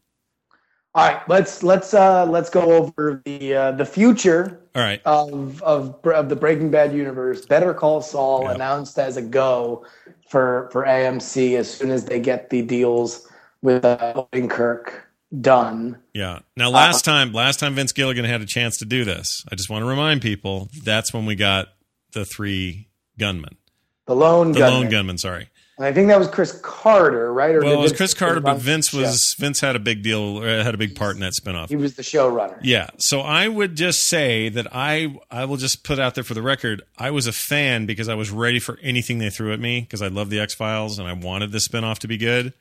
All 0.94 1.08
right, 1.08 1.30
let's 1.30 1.62
let's 1.62 1.94
uh 1.94 2.26
let's 2.26 2.50
go 2.50 2.74
over 2.74 3.22
the 3.24 3.54
uh, 3.54 3.72
the 3.74 3.86
future 3.86 4.60
All 4.78 4.84
right, 4.84 5.02
of 5.06 5.62
of 5.64 6.00
of 6.06 6.30
the 6.30 6.36
Breaking 6.38 6.72
Bad 6.72 6.94
universe. 6.94 7.46
Better 7.46 7.74
Call 7.74 8.02
Saul 8.02 8.44
Yeah. 8.44 8.54
announced 8.54 9.00
as 9.00 9.18
a 9.18 9.24
go 9.24 9.86
for 10.30 10.70
for 10.72 10.86
AMC 10.86 11.58
as 11.58 11.72
soon 11.72 11.92
as 11.92 12.06
they 12.06 12.20
get 12.20 12.50
the 12.52 12.62
deals 12.62 13.28
with 13.64 13.84
uh, 13.86 14.26
Kirk 14.50 15.08
done. 15.42 15.98
yeah. 16.14 16.40
Now, 16.56 16.70
last 16.70 17.04
time, 17.06 17.34
last 17.34 17.60
time 17.60 17.76
Vince 17.76 17.92
Gilligan 17.92 18.26
had 18.26 18.42
a 18.42 18.46
chance 18.46 18.78
to 18.78 18.86
do 18.86 19.04
this, 19.06 19.44
I 19.52 19.56
just 19.56 19.70
want 19.70 19.84
to 19.84 19.88
remind 19.90 20.22
people 20.22 20.70
that's 20.84 21.14
when 21.14 21.26
we 21.26 21.36
got 21.36 21.70
the 22.14 22.26
three 22.26 22.88
gunmen, 23.20 23.58
The 24.06 24.16
lone 24.16 24.54
the 24.54 24.60
gunman. 24.60 24.74
lone 24.84 24.90
gunmen. 24.90 25.18
Sorry. 25.18 25.50
I 25.80 25.94
think 25.94 26.08
that 26.08 26.18
was 26.18 26.28
Chris 26.28 26.60
Carter, 26.64 27.32
right? 27.32 27.54
Or 27.54 27.62
Well, 27.62 27.74
it 27.74 27.78
was 27.78 27.92
Vince 27.92 27.98
Chris 27.98 28.14
Carter, 28.16 28.40
but 28.40 28.58
Vince 28.58 28.92
the 28.92 28.98
was 28.98 29.36
Vince 29.36 29.60
had 29.60 29.76
a 29.76 29.80
big 29.80 30.02
deal, 30.02 30.38
uh, 30.38 30.64
had 30.64 30.74
a 30.74 30.78
big 30.78 30.96
part 30.96 31.16
in 31.16 31.22
that 31.22 31.34
spinoff. 31.34 31.70
he 31.70 31.76
was 31.76 31.96
the 31.96 32.02
showrunner. 32.02 32.58
Yeah, 32.64 32.90
so 32.98 33.22
I 33.22 33.48
would 33.48 33.76
just 33.76 34.04
say 34.04 34.50
that 34.50 34.68
I 34.74 35.16
I 35.30 35.46
will 35.46 35.58
just 35.58 35.84
put 35.84 36.00
out 36.00 36.16
there 36.16 36.24
for 36.24 36.34
the 36.34 36.42
record, 36.42 36.82
I 36.98 37.12
was 37.12 37.28
a 37.28 37.32
fan 37.32 37.86
because 37.86 38.10
I 38.10 38.16
was 38.16 38.32
ready 38.32 38.60
for 38.60 38.80
anything 38.82 39.20
they 39.20 39.30
threw 39.30 39.54
at 39.54 39.60
me 39.60 39.82
because 39.82 40.02
I 40.02 40.08
love 40.08 40.32
the 40.32 40.40
X 40.40 40.56
Files 40.56 40.98
and 40.98 41.08
I 41.08 41.14
wanted 41.14 41.52
this 41.52 41.68
spinoff 41.68 42.00
to 42.00 42.08
be 42.08 42.18
good. 42.18 42.54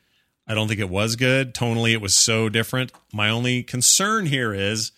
I 0.47 0.53
don't 0.53 0.67
think 0.67 0.79
it 0.79 0.89
was 0.89 1.15
good. 1.15 1.53
Tonally, 1.53 1.93
it 1.93 2.01
was 2.01 2.23
so 2.23 2.49
different. 2.49 2.91
My 3.11 3.29
only 3.29 3.63
concern 3.63 4.27
here 4.27 4.53
is 4.53 4.91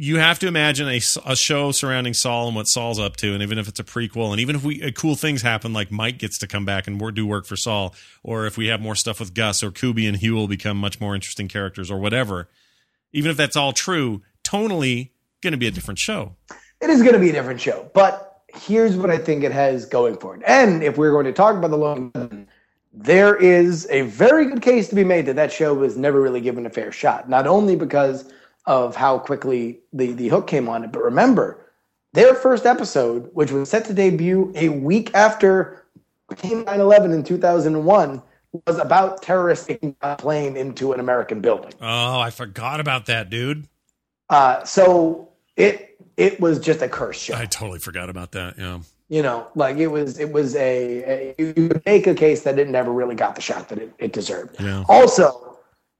you 0.00 0.18
have 0.18 0.38
to 0.38 0.46
imagine 0.46 0.88
a, 0.88 1.00
a 1.26 1.34
show 1.34 1.72
surrounding 1.72 2.14
Saul 2.14 2.46
and 2.46 2.54
what 2.54 2.68
Saul's 2.68 3.00
up 3.00 3.16
to, 3.16 3.34
and 3.34 3.42
even 3.42 3.58
if 3.58 3.66
it's 3.66 3.80
a 3.80 3.84
prequel, 3.84 4.30
and 4.30 4.40
even 4.40 4.54
if 4.54 4.62
we 4.62 4.80
uh, 4.80 4.92
cool 4.92 5.16
things 5.16 5.42
happen, 5.42 5.72
like 5.72 5.90
Mike 5.90 6.18
gets 6.18 6.38
to 6.38 6.46
come 6.46 6.64
back 6.64 6.86
and 6.86 7.14
do 7.14 7.26
work 7.26 7.46
for 7.46 7.56
Saul, 7.56 7.94
or 8.22 8.46
if 8.46 8.56
we 8.56 8.68
have 8.68 8.80
more 8.80 8.94
stuff 8.94 9.18
with 9.18 9.34
Gus 9.34 9.60
or 9.60 9.72
Kuby 9.72 10.06
and 10.06 10.16
Huell 10.16 10.34
will 10.34 10.48
become 10.48 10.76
much 10.76 11.00
more 11.00 11.16
interesting 11.16 11.48
characters, 11.48 11.90
or 11.90 11.98
whatever. 11.98 12.48
Even 13.12 13.32
if 13.32 13.36
that's 13.36 13.56
all 13.56 13.72
true, 13.72 14.22
tonally 14.44 15.10
going 15.42 15.50
to 15.50 15.58
be 15.58 15.66
a 15.66 15.72
different 15.72 15.98
show. 15.98 16.36
It 16.80 16.90
is 16.90 17.02
going 17.02 17.14
to 17.14 17.18
be 17.18 17.30
a 17.30 17.32
different 17.32 17.60
show, 17.60 17.90
but 17.92 18.42
here's 18.54 18.96
what 18.96 19.10
I 19.10 19.18
think 19.18 19.42
it 19.42 19.50
has 19.50 19.84
going 19.84 20.16
for 20.16 20.36
it. 20.36 20.42
And 20.46 20.84
if 20.84 20.96
we're 20.96 21.10
going 21.10 21.26
to 21.26 21.32
talk 21.32 21.56
about 21.56 21.72
the 21.72 21.76
long, 21.76 22.46
there 22.92 23.34
is 23.34 23.88
a 23.90 24.02
very 24.02 24.44
good 24.44 24.62
case 24.62 24.86
to 24.90 24.94
be 24.94 25.02
made 25.02 25.26
that 25.26 25.34
that 25.34 25.52
show 25.52 25.74
was 25.74 25.96
never 25.96 26.20
really 26.20 26.40
given 26.40 26.66
a 26.66 26.70
fair 26.70 26.92
shot. 26.92 27.28
Not 27.28 27.48
only 27.48 27.74
because 27.74 28.32
of 28.68 28.94
how 28.94 29.18
quickly 29.18 29.80
the, 29.92 30.12
the 30.12 30.28
hook 30.28 30.46
came 30.46 30.68
on 30.68 30.84
it, 30.84 30.92
but 30.92 31.02
remember, 31.02 31.58
their 32.12 32.34
first 32.34 32.66
episode, 32.66 33.30
which 33.32 33.50
was 33.50 33.68
set 33.70 33.84
to 33.86 33.94
debut 33.94 34.52
a 34.54 34.68
week 34.68 35.10
after 35.14 35.84
9 36.44 36.64
11 36.68 37.12
in 37.12 37.24
2001, 37.24 38.22
was 38.66 38.78
about 38.78 39.22
terrorists 39.22 39.66
taking 39.66 39.96
a 40.02 40.16
plane 40.16 40.56
into 40.56 40.92
an 40.92 41.00
American 41.00 41.40
building. 41.40 41.72
Oh, 41.80 42.20
I 42.20 42.30
forgot 42.30 42.78
about 42.80 43.06
that, 43.06 43.30
dude. 43.30 43.66
Uh, 44.30 44.62
so 44.64 45.28
it 45.56 45.98
it 46.18 46.38
was 46.40 46.58
just 46.58 46.82
a 46.82 46.88
curse 46.88 47.18
show. 47.18 47.34
I 47.34 47.46
totally 47.46 47.78
forgot 47.78 48.10
about 48.10 48.32
that. 48.32 48.58
Yeah. 48.58 48.80
you 49.08 49.22
know 49.22 49.48
like 49.54 49.76
it 49.78 49.86
was 49.86 50.18
it 50.18 50.30
was 50.32 50.54
a, 50.56 51.02
a 51.04 51.34
you 51.38 51.54
could 51.54 51.82
make 51.86 52.06
a 52.06 52.14
case 52.14 52.42
that 52.42 52.58
it 52.58 52.68
never 52.68 52.92
really 52.92 53.14
got 53.14 53.34
the 53.34 53.40
shot 53.40 53.68
that 53.70 53.78
it, 53.78 53.92
it 53.98 54.12
deserved 54.12 54.56
Yeah. 54.60 54.84
also 54.88 55.47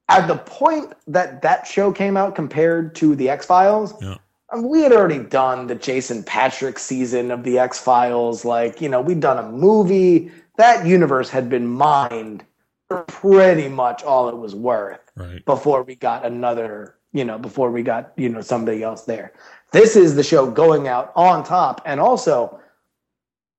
at 0.09 0.27
the 0.27 0.37
point 0.37 0.93
that 1.07 1.43
that 1.43 1.67
show 1.67 1.93
came 1.93 2.17
out 2.17 2.35
compared 2.35 2.95
to 2.97 3.15
the 3.17 3.29
x-files 3.29 3.95
Yeah. 4.01 4.17
um, 4.53 4.69
we 4.69 4.83
had 4.83 4.93
already 4.93 5.19
done 5.19 5.67
the 5.67 5.75
jason 5.75 6.23
patrick 6.23 6.79
season 6.79 7.31
of 7.31 7.43
the 7.45 7.59
x-files 7.59 8.45
like 8.45 8.81
you 8.81 8.89
know 8.89 9.01
we'd 9.01 9.21
done 9.21 9.39
a 9.39 9.51
movie 9.51 10.31
that 10.57 10.87
universe 10.87 11.29
had 11.29 11.49
been 11.49 11.67
mined 11.67 12.45
for 12.89 13.03
pretty 13.05 13.69
much 13.69 14.03
all 14.03 14.29
it 14.29 14.37
was 14.37 14.55
worth 14.55 15.01
Right. 15.15 15.45
before 15.45 15.83
we 15.83 15.97
got 15.97 16.25
another, 16.25 16.95
you 17.13 17.25
know, 17.25 17.39
before 17.39 17.73
we 17.73 17.83
got, 17.83 18.13
you 18.17 18.29
know, 18.29 18.41
somebody 18.41 18.85
else 18.85 19.03
there. 19.03 19.33
This 19.73 19.97
is 19.97 20.15
the 20.15 20.23
show 20.23 20.49
going 20.49 20.87
out 20.87 21.11
on 21.17 21.43
top. 21.43 21.83
And 21.85 21.99
also, 21.99 22.61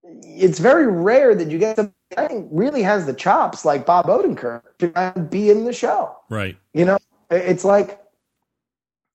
it's 0.04 0.58
very 0.58 0.88
rare 0.88 1.36
that 1.36 1.52
you 1.52 1.60
get 1.60 1.76
something 1.76 1.94
I 2.18 2.28
think 2.28 2.48
really 2.52 2.82
has 2.82 3.06
the 3.06 3.14
chops 3.14 3.66
like 3.66 3.86
Bob 3.86 4.08
Odenkirk 4.08 4.62
to 4.80 5.28
be 5.30 5.50
in 5.50 5.66
the 5.66 5.74
show. 5.74 6.16
Right. 6.30 6.58
You 6.74 6.86
know, 6.86 6.98
it's 7.30 7.64
like 7.64 8.00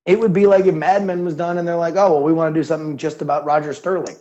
it 0.05 0.19
would 0.19 0.33
be 0.33 0.47
like 0.47 0.65
if 0.65 0.75
Mad 0.75 1.03
Men 1.03 1.25
was 1.25 1.35
done 1.35 1.57
and 1.57 1.67
they're 1.67 1.75
like, 1.75 1.95
oh 1.95 2.13
well, 2.13 2.23
we 2.23 2.31
want 2.31 2.53
to 2.53 2.59
do 2.59 2.63
something 2.63 2.97
just 2.97 3.21
about 3.21 3.45
Roger 3.45 3.73
Sterling. 3.73 4.15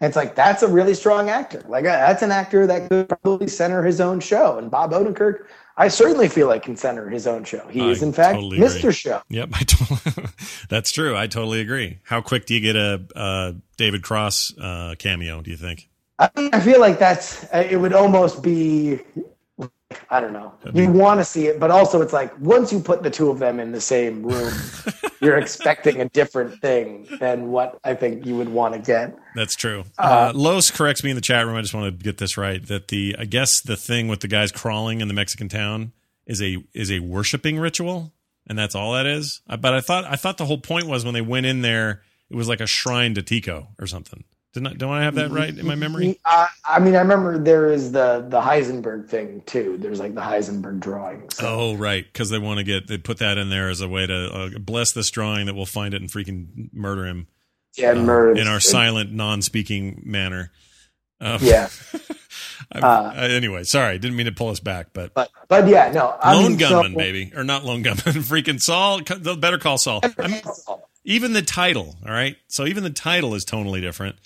And 0.00 0.08
it's 0.08 0.16
like 0.16 0.34
that's 0.34 0.62
a 0.62 0.68
really 0.68 0.94
strong 0.94 1.30
actor. 1.30 1.64
Like 1.68 1.84
uh, 1.84 1.96
that's 1.96 2.22
an 2.22 2.30
actor 2.30 2.66
that 2.66 2.88
could 2.88 3.08
probably 3.08 3.48
center 3.48 3.82
his 3.82 4.00
own 4.00 4.20
show. 4.20 4.58
And 4.58 4.70
Bob 4.70 4.92
Odenkirk, 4.92 5.46
I 5.76 5.88
certainly 5.88 6.28
feel 6.28 6.48
like 6.48 6.64
can 6.64 6.76
center 6.76 7.08
his 7.08 7.26
own 7.26 7.44
show. 7.44 7.66
He 7.68 7.80
I 7.80 7.88
is 7.88 8.02
in 8.02 8.12
fact 8.12 8.34
totally 8.34 8.58
Mr. 8.58 8.78
agree. 8.78 8.92
Show. 8.92 9.22
Yep, 9.28 9.48
I 9.54 9.62
totally, 9.62 10.28
that's 10.68 10.92
true. 10.92 11.16
I 11.16 11.26
totally 11.28 11.60
agree. 11.60 11.98
How 12.04 12.20
quick 12.20 12.46
do 12.46 12.54
you 12.54 12.60
get 12.60 12.76
a, 12.76 13.02
a 13.16 13.54
David 13.76 14.02
Cross 14.02 14.52
uh, 14.60 14.94
cameo? 14.98 15.40
Do 15.40 15.50
you 15.50 15.56
think? 15.56 15.87
I, 16.18 16.30
I 16.52 16.60
feel 16.60 16.80
like 16.80 16.98
that's 16.98 17.44
uh, 17.52 17.66
it 17.70 17.76
would 17.76 17.92
almost 17.92 18.42
be 18.42 19.00
I 20.10 20.20
don't 20.20 20.32
know. 20.34 20.52
You 20.74 20.90
want 20.90 21.20
to 21.20 21.24
see 21.24 21.46
it, 21.46 21.58
but 21.58 21.70
also 21.70 22.02
it's 22.02 22.12
like 22.12 22.38
once 22.40 22.72
you 22.72 22.80
put 22.80 23.02
the 23.02 23.10
two 23.10 23.30
of 23.30 23.38
them 23.38 23.58
in 23.58 23.72
the 23.72 23.80
same 23.80 24.22
room, 24.22 24.52
you're 25.20 25.38
expecting 25.38 26.00
a 26.00 26.08
different 26.10 26.60
thing 26.60 27.06
than 27.20 27.48
what 27.48 27.78
I 27.84 27.94
think 27.94 28.26
you 28.26 28.36
would 28.36 28.50
want 28.50 28.74
to 28.74 28.80
get. 28.80 29.16
That's 29.34 29.54
true. 29.56 29.84
Uh, 29.98 30.32
Los 30.34 30.70
corrects 30.70 31.02
me 31.02 31.10
in 31.10 31.16
the 31.16 31.22
chat 31.22 31.46
room. 31.46 31.56
I 31.56 31.62
just 31.62 31.72
want 31.74 31.98
to 31.98 32.04
get 32.04 32.18
this 32.18 32.36
right. 32.36 32.64
That 32.66 32.88
the 32.88 33.16
I 33.18 33.24
guess 33.24 33.60
the 33.62 33.76
thing 33.76 34.08
with 34.08 34.20
the 34.20 34.28
guys 34.28 34.52
crawling 34.52 35.00
in 35.00 35.08
the 35.08 35.14
Mexican 35.14 35.48
town 35.48 35.92
is 36.26 36.42
a 36.42 36.62
is 36.74 36.90
a 36.90 37.00
worshiping 37.00 37.58
ritual, 37.58 38.12
and 38.46 38.58
that's 38.58 38.74
all 38.74 38.92
that 38.92 39.06
is. 39.06 39.40
Uh, 39.48 39.56
But 39.56 39.72
I 39.72 39.80
thought 39.80 40.04
I 40.04 40.16
thought 40.16 40.36
the 40.36 40.46
whole 40.46 40.60
point 40.60 40.86
was 40.86 41.04
when 41.04 41.14
they 41.14 41.22
went 41.22 41.46
in 41.46 41.62
there, 41.62 42.02
it 42.28 42.36
was 42.36 42.48
like 42.48 42.60
a 42.60 42.66
shrine 42.66 43.14
to 43.14 43.22
Tuco 43.22 43.68
or 43.78 43.86
something. 43.86 44.24
Didn't 44.54 44.68
I, 44.68 44.72
don't 44.74 44.92
I 44.92 45.02
have 45.02 45.16
that 45.16 45.30
right 45.30 45.56
in 45.56 45.66
my 45.66 45.74
memory? 45.74 46.18
I, 46.24 46.48
I 46.64 46.78
mean, 46.78 46.96
I 46.96 47.00
remember 47.00 47.38
there 47.38 47.70
is 47.70 47.92
the 47.92 48.26
the 48.28 48.40
Heisenberg 48.40 49.08
thing 49.08 49.42
too. 49.46 49.76
There's 49.78 50.00
like 50.00 50.14
the 50.14 50.20
Heisenberg 50.22 50.80
drawing. 50.80 51.28
So. 51.30 51.46
Oh, 51.46 51.74
right, 51.74 52.04
because 52.04 52.30
they 52.30 52.38
want 52.38 52.58
to 52.58 52.64
get 52.64 52.86
they 52.86 52.98
put 52.98 53.18
that 53.18 53.38
in 53.38 53.50
there 53.50 53.68
as 53.68 53.80
a 53.80 53.88
way 53.88 54.06
to 54.06 54.14
uh, 54.32 54.58
bless 54.58 54.92
this 54.92 55.10
drawing 55.10 55.46
that 55.46 55.54
we'll 55.54 55.66
find 55.66 55.94
it 55.94 56.00
and 56.00 56.10
freaking 56.10 56.72
murder 56.72 57.06
him 57.06 57.26
yeah, 57.76 57.90
uh, 57.90 57.96
murder 57.96 58.40
in 58.40 58.48
our 58.48 58.60
silent, 58.60 59.12
non-speaking 59.12 60.02
manner. 60.04 60.50
Um, 61.20 61.38
Yeah, 61.42 61.68
Uh, 62.74 63.12
uh, 63.16 63.20
anyway, 63.20 63.64
sorry, 63.64 63.98
didn't 63.98 64.16
mean 64.16 64.26
to 64.26 64.32
pull 64.32 64.48
us 64.48 64.60
back, 64.60 64.88
but 64.92 65.14
but 65.14 65.30
but 65.48 65.66
yeah, 65.68 65.90
no. 65.90 66.08
I 66.20 66.34
lone 66.34 66.50
mean, 66.50 66.58
so- 66.58 66.68
gunman, 66.68 66.94
baby, 66.96 67.32
or 67.34 67.42
not 67.42 67.64
lone 67.64 67.82
gunman, 67.82 68.02
freaking 68.04 68.60
Saul. 68.60 69.00
Better 69.36 69.58
Call 69.58 69.78
Saul. 69.78 70.00
I 70.18 70.28
mean, 70.28 70.42
even 71.04 71.32
the 71.32 71.40
title. 71.42 71.96
All 72.04 72.12
right, 72.12 72.36
so 72.48 72.66
even 72.66 72.82
the 72.82 72.90
title 72.90 73.34
is 73.34 73.44
totally 73.44 73.80
different. 73.80 74.16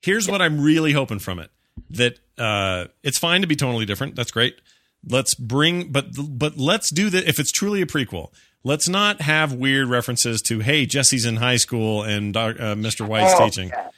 Here's 0.00 0.28
what 0.28 0.40
I'm 0.42 0.60
really 0.60 0.92
hoping 0.92 1.18
from 1.18 1.38
it: 1.38 1.50
that 1.90 2.18
uh, 2.38 2.86
it's 3.02 3.18
fine 3.18 3.40
to 3.42 3.46
be 3.46 3.56
tonally 3.56 3.86
different. 3.86 4.16
That's 4.16 4.30
great. 4.30 4.60
Let's 5.08 5.34
bring, 5.34 5.92
but 5.92 6.06
but 6.18 6.56
let's 6.58 6.90
do 6.90 7.10
that. 7.10 7.26
If 7.28 7.38
it's 7.38 7.50
truly 7.52 7.80
a 7.82 7.86
prequel, 7.86 8.32
let's 8.64 8.88
not 8.88 9.20
have 9.22 9.52
weird 9.52 9.88
references 9.88 10.42
to 10.42 10.60
hey, 10.60 10.84
Jesse's 10.86 11.24
in 11.24 11.36
high 11.36 11.56
school 11.56 12.02
and 12.02 12.36
uh, 12.36 12.52
Mr. 12.76 13.06
White's 13.06 13.32
Oh, 13.38 13.44
teaching. 13.44 13.68
yeah. 13.68 13.88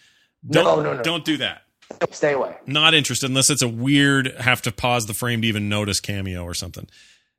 Don't 0.48 0.64
No, 0.64 0.82
no, 0.82 0.96
no. 0.96 1.02
don't 1.02 1.24
do 1.24 1.36
that. 1.38 1.62
Stay 2.10 2.32
away. 2.32 2.56
Not 2.66 2.94
interested 2.94 3.28
unless 3.28 3.50
it's 3.50 3.62
a 3.62 3.68
weird 3.68 4.32
have 4.38 4.62
to 4.62 4.72
pause 4.72 5.06
the 5.06 5.14
frame 5.14 5.42
to 5.42 5.48
even 5.48 5.68
notice 5.68 6.00
cameo 6.00 6.42
or 6.44 6.54
something. 6.54 6.88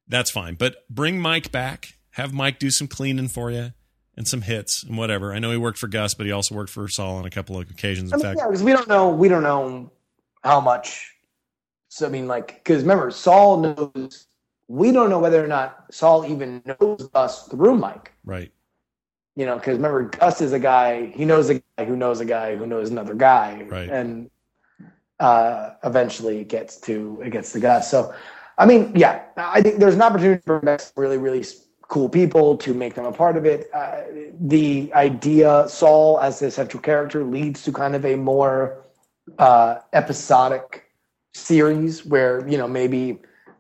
That's 0.08 0.30
fine. 0.32 0.56
But 0.56 0.88
bring 0.90 1.20
Mike 1.20 1.52
back. 1.52 1.96
Have 2.12 2.34
Mike 2.34 2.60
do 2.60 2.70
some 2.70 2.88
cleaning 2.88 3.28
for 3.30 3.50
you 3.50 3.72
and 4.16 4.28
some 4.28 4.42
hits 4.42 4.84
and 4.84 4.98
whatever. 4.98 5.34
I 5.34 5.40
know 5.40 5.52
he 5.52 5.58
worked 5.58 5.78
for 5.78 5.88
Gus, 5.88 6.14
but 6.14 6.26
he 6.26 6.32
also 6.32 6.56
worked 6.56 6.70
for 6.72 6.88
Saul 6.88 7.18
on 7.18 7.26
a 7.26 7.30
couple 7.30 7.60
of 7.60 7.70
occasions. 7.70 8.12
I 8.14 8.16
In 8.16 8.20
mean, 8.20 8.26
fact, 8.28 8.40
yeah, 8.40 8.48
because 8.48 8.64
we 8.64 8.72
don't 8.72 8.88
know. 8.88 9.10
We 9.10 9.28
don't 9.28 9.44
know 9.44 9.92
how 10.44 10.60
much. 10.62 11.12
So 11.90 12.06
I 12.06 12.10
mean, 12.10 12.28
like, 12.28 12.56
because 12.64 12.82
remember, 12.84 13.12
Saul 13.12 13.58
knows. 13.60 14.28
We 14.70 14.92
don't 14.92 15.10
know 15.10 15.20
whether 15.20 15.44
or 15.44 15.48
not 15.48 15.86
Saul 15.92 16.26
even 16.26 16.62
knows 16.66 17.10
us 17.14 17.48
through 17.48 17.76
Mike. 17.78 18.14
right. 18.24 18.52
You 19.36 19.46
know, 19.48 19.56
because 19.58 19.76
remember, 19.78 20.04
Gus 20.04 20.42
is 20.42 20.54
a 20.54 20.60
guy. 20.60 21.08
He 21.08 21.26
knows 21.26 21.50
a 21.50 21.56
guy 21.56 21.86
who 21.86 21.96
knows 21.96 22.20
a 22.20 22.26
guy 22.26 22.56
who 22.56 22.66
knows 22.68 22.92
another 22.92 23.16
guy, 23.16 23.64
Right. 23.68 23.90
and 23.90 24.30
uh, 25.20 25.72
eventually 25.84 26.40
it 26.40 26.50
gets 26.50 26.78
to 26.82 27.20
it 27.26 27.32
gets 27.32 27.52
to 27.54 27.60
Gus. 27.60 27.90
So, 27.90 28.14
I 28.58 28.66
mean, 28.66 28.92
yeah, 28.96 29.24
I 29.36 29.62
think 29.62 29.80
there's 29.80 29.96
an 29.96 30.02
opportunity 30.02 30.42
for 30.46 30.60
really, 30.96 31.18
really 31.18 31.44
cool 31.88 32.10
people 32.10 32.58
to 32.58 32.74
make 32.74 32.96
them 32.96 33.06
a 33.06 33.12
part 33.12 33.38
of 33.38 33.46
it. 33.46 33.70
Uh, 33.74 34.02
the 34.40 34.92
idea 34.94 35.66
Saul 35.68 36.20
as 36.20 36.40
the 36.40 36.50
central 36.50 36.82
character 36.82 37.24
leads 37.24 37.64
to 37.64 37.72
kind 37.72 37.96
of 37.96 38.06
a 38.06 38.16
more 38.16 38.84
uh, 39.38 39.80
episodic 39.94 40.86
series 41.34 42.06
where 42.06 42.48
you 42.48 42.58
know 42.58 42.68
maybe 42.68 43.20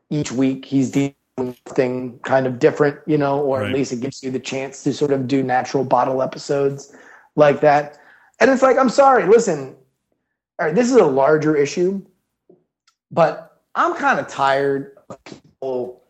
each 0.09 0.32
week 0.32 0.65
he's 0.65 0.91
dealing 0.91 1.15
with 1.38 1.57
something 1.67 2.19
kind 2.19 2.45
of 2.45 2.59
different, 2.59 2.99
you 3.07 3.17
know, 3.17 3.41
or 3.41 3.59
Right. 3.59 3.69
at 3.69 3.74
least 3.76 3.91
it 3.91 3.99
gives 3.99 4.21
you 4.24 4.30
the 4.32 4.39
chance 4.39 4.84
to 4.84 4.93
sort 4.93 5.11
of 5.11 5.28
do 5.28 5.41
natural 5.41 5.84
bottle 5.84 6.21
episodes 6.21 6.95
like 7.36 7.61
that. 7.61 7.97
And 8.39 8.51
it's 8.51 8.61
like, 8.61 8.78
I'm 8.78 8.89
sorry, 8.89 9.28
listen, 9.28 9.76
all 10.59 10.67
right, 10.67 10.76
this 10.76 10.91
is 10.91 10.95
a 10.97 11.05
larger 11.05 11.55
issue, 11.55 12.05
but 13.09 13.61
I'm 13.74 13.95
kind 13.95 14.19
of 14.19 14.28
tired 14.28 14.97
of 15.09 15.17
people. 15.24 16.02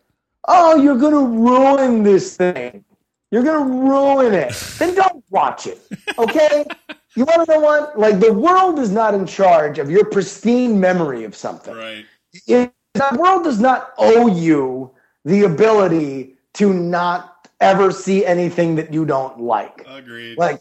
Oh, 0.46 0.76
you're 0.76 0.98
gonna 0.98 1.20
ruin 1.24 2.02
this 2.02 2.36
thing. 2.36 2.84
You're 3.30 3.42
gonna 3.42 3.64
ruin 3.64 4.34
it. 4.34 4.52
then 4.78 4.94
don't 4.94 5.24
watch 5.30 5.66
it. 5.66 5.80
Okay? 6.18 6.64
you 7.16 7.24
wanna 7.24 7.44
know 7.48 7.60
what? 7.60 7.98
Like 7.98 8.20
the 8.20 8.32
world 8.32 8.78
is 8.78 8.90
not 8.90 9.14
in 9.14 9.26
charge 9.26 9.78
of 9.78 9.90
your 9.90 10.04
pristine 10.04 10.78
memory 10.78 11.24
of 11.24 11.34
something 11.34 11.74
Right. 11.74 12.04
it, 12.46 12.72
the 12.94 13.16
world 13.18 13.42
does 13.44 13.58
not 13.60 13.92
owe 13.98 14.28
you 14.28 14.90
the 15.24 15.42
ability 15.44 16.36
to 16.54 16.72
not 16.72 17.48
ever 17.60 17.90
see 17.90 18.24
anything 18.24 18.76
that 18.76 18.92
you 18.92 19.04
don't 19.04 19.40
like. 19.40 19.84
Agreed. 19.88 20.38
Like, 20.38 20.60